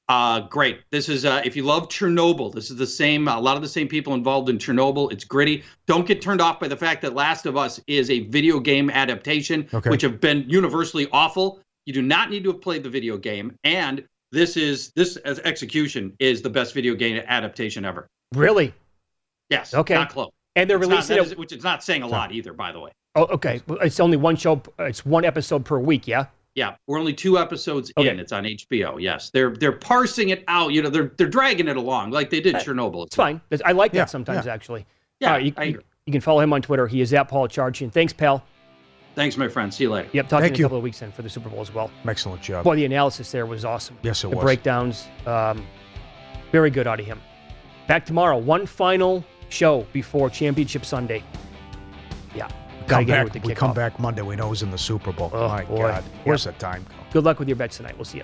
Uh, 0.09 0.41
great. 0.41 0.81
This 0.91 1.09
is 1.09 1.25
uh, 1.25 1.41
if 1.43 1.55
you 1.57 1.63
love 1.63 1.89
Chernobyl, 1.89 2.53
this 2.53 2.69
is 2.71 2.77
the 2.77 2.87
same. 2.87 3.27
A 3.27 3.37
lot 3.39 3.57
of 3.57 3.61
the 3.61 3.67
same 3.67 3.87
people 3.89 4.13
involved 4.13 4.47
in 4.47 4.57
Chernobyl. 4.57 5.11
It's 5.11 5.25
gritty. 5.25 5.63
Don't 5.85 6.07
get 6.07 6.21
turned 6.21 6.39
off 6.39 6.59
by 6.61 6.67
the 6.69 6.77
fact 6.77 7.01
that 7.01 7.13
Last 7.13 7.45
of 7.45 7.57
Us 7.57 7.81
is 7.87 8.09
a 8.09 8.21
video 8.27 8.59
game 8.59 8.89
adaptation, 8.89 9.67
Okay. 9.73 9.89
which 9.89 10.03
have 10.03 10.21
been 10.21 10.45
universally 10.47 11.09
awful. 11.11 11.59
You 11.87 11.93
do 11.93 12.01
not 12.01 12.29
need 12.29 12.43
to 12.43 12.51
have 12.51 12.61
played 12.61 12.83
the 12.83 12.89
video 12.89 13.17
game, 13.17 13.55
and 13.63 14.03
this 14.33 14.57
is 14.57 14.91
this 14.97 15.15
as 15.15 15.39
execution 15.39 16.13
is 16.19 16.41
the 16.41 16.49
best 16.49 16.73
video 16.73 16.93
game 16.95 17.23
adaptation 17.27 17.85
ever. 17.85 18.07
Really? 18.35 18.73
Yes. 19.49 19.73
Okay. 19.73 19.93
Not 19.93 20.09
close. 20.09 20.29
And 20.57 20.69
they're 20.69 20.77
It's 20.77 20.87
releasing 20.87 21.15
that 21.15 21.21
it. 21.23 21.31
is- 21.31 21.37
which 21.37 21.53
is 21.53 21.63
not 21.63 21.81
saying 21.83 22.03
a 22.03 22.07
lot 22.07 22.33
either, 22.33 22.51
by 22.51 22.73
the 22.73 22.79
way. 22.81 22.91
Oh, 23.15 23.23
okay. 23.27 23.61
It's 23.81 24.01
only 24.01 24.17
one 24.17 24.35
show. 24.35 24.61
It's 24.79 25.05
one 25.05 25.23
episode 25.23 25.63
per 25.63 25.79
week. 25.79 26.07
Yeah. 26.09 26.25
Yeah, 26.55 26.75
we're 26.87 26.99
only 26.99 27.13
two 27.13 27.37
episodes 27.39 27.89
Okay. 27.97 28.09
in. 28.09 28.19
It's 28.19 28.33
on 28.33 28.43
HBO. 28.45 28.99
Yes, 28.99 29.29
they're 29.29 29.51
they're 29.55 29.71
parsing 29.71 30.29
it 30.29 30.43
out. 30.49 30.73
You 30.73 30.81
know, 30.81 30.89
they're 30.89 31.13
they're 31.17 31.29
dragging 31.29 31.69
it 31.69 31.77
along 31.77 32.11
like 32.11 32.29
they 32.29 32.41
did 32.41 32.55
Chernobyl. 32.55 33.05
It's 33.05 33.15
fine. 33.15 33.39
I 33.63 33.71
like 33.71 33.93
that 33.93 33.97
Yeah, 33.97 34.05
sometimes, 34.05 34.45
yeah. 34.45 34.53
actually. 34.53 34.85
Yeah, 35.21 35.27
All 35.29 35.33
right, 35.35 35.45
you, 35.45 35.53
I 35.55 35.63
you- 35.63 35.83
you 36.05 36.11
can 36.11 36.19
follow 36.21 36.41
him 36.41 36.51
on 36.51 36.61
Twitter. 36.61 36.85
He 36.87 36.99
is 36.99 37.13
at 37.13 37.29
Paul 37.29 37.47
Charchian. 37.47 37.91
Thanks, 37.93 38.11
pal. 38.11 38.43
Thanks, 39.17 39.35
my 39.35 39.47
friend. 39.47 39.73
See 39.73 39.85
you 39.85 39.89
later. 39.89 40.07
Yep. 40.13 40.29
Talk 40.29 40.41
Thank 40.41 40.53
to 40.53 40.59
you 40.59 40.61
you. 40.61 40.65
a 40.65 40.69
couple 40.69 40.77
of 40.77 40.83
weeks 40.83 40.99
then 40.99 41.11
for 41.11 41.23
the 41.23 41.29
Super 41.29 41.49
Bowl 41.49 41.59
as 41.59 41.73
well. 41.73 41.89
Excellent 42.07 42.39
job. 42.39 42.63
Boy, 42.63 42.75
the 42.75 42.85
analysis 42.85 43.31
there 43.31 43.47
was 43.47 43.65
awesome. 43.65 43.97
Yes, 44.03 44.23
it 44.23 44.29
the 44.29 44.35
was. 44.35 44.43
breakdowns, 44.43 45.07
um, 45.25 45.65
very 46.51 46.69
good 46.69 46.85
out 46.85 46.99
of 46.99 47.05
him. 47.07 47.19
Back 47.87 48.05
tomorrow. 48.05 48.37
One 48.37 48.67
final 48.67 49.25
show 49.49 49.87
before 49.91 50.29
Championship 50.29 50.85
Sunday. 50.85 51.23
Yeah. 52.35 52.47
Gotta 52.85 52.87
Come 52.87 53.05
get 53.05 53.11
back, 53.15 53.23
with 53.23 53.33
the 53.33 53.39
we 53.47 53.55
come 53.55 53.71
kickoff. 53.71 53.75
back 53.75 53.99
Monday. 53.99 54.21
We 54.21 54.35
know 54.35 54.49
who's 54.49 54.61
in 54.61 54.69
the 54.69 54.77
Super 54.77 55.11
Bowl. 55.11 55.31
Oh, 55.33 55.47
My 55.47 55.63
boy. 55.65 55.77
God. 55.77 56.03
Where's 56.23 56.45
Yep. 56.45 56.53
the 56.53 56.59
time 56.59 56.85
go? 56.87 56.95
Good 57.11 57.23
luck 57.23 57.39
with 57.39 57.47
your 57.47 57.57
bets 57.57 57.77
tonight. 57.77 57.97
We'll 57.97 58.05
see 58.05 58.19
you. 58.19 58.23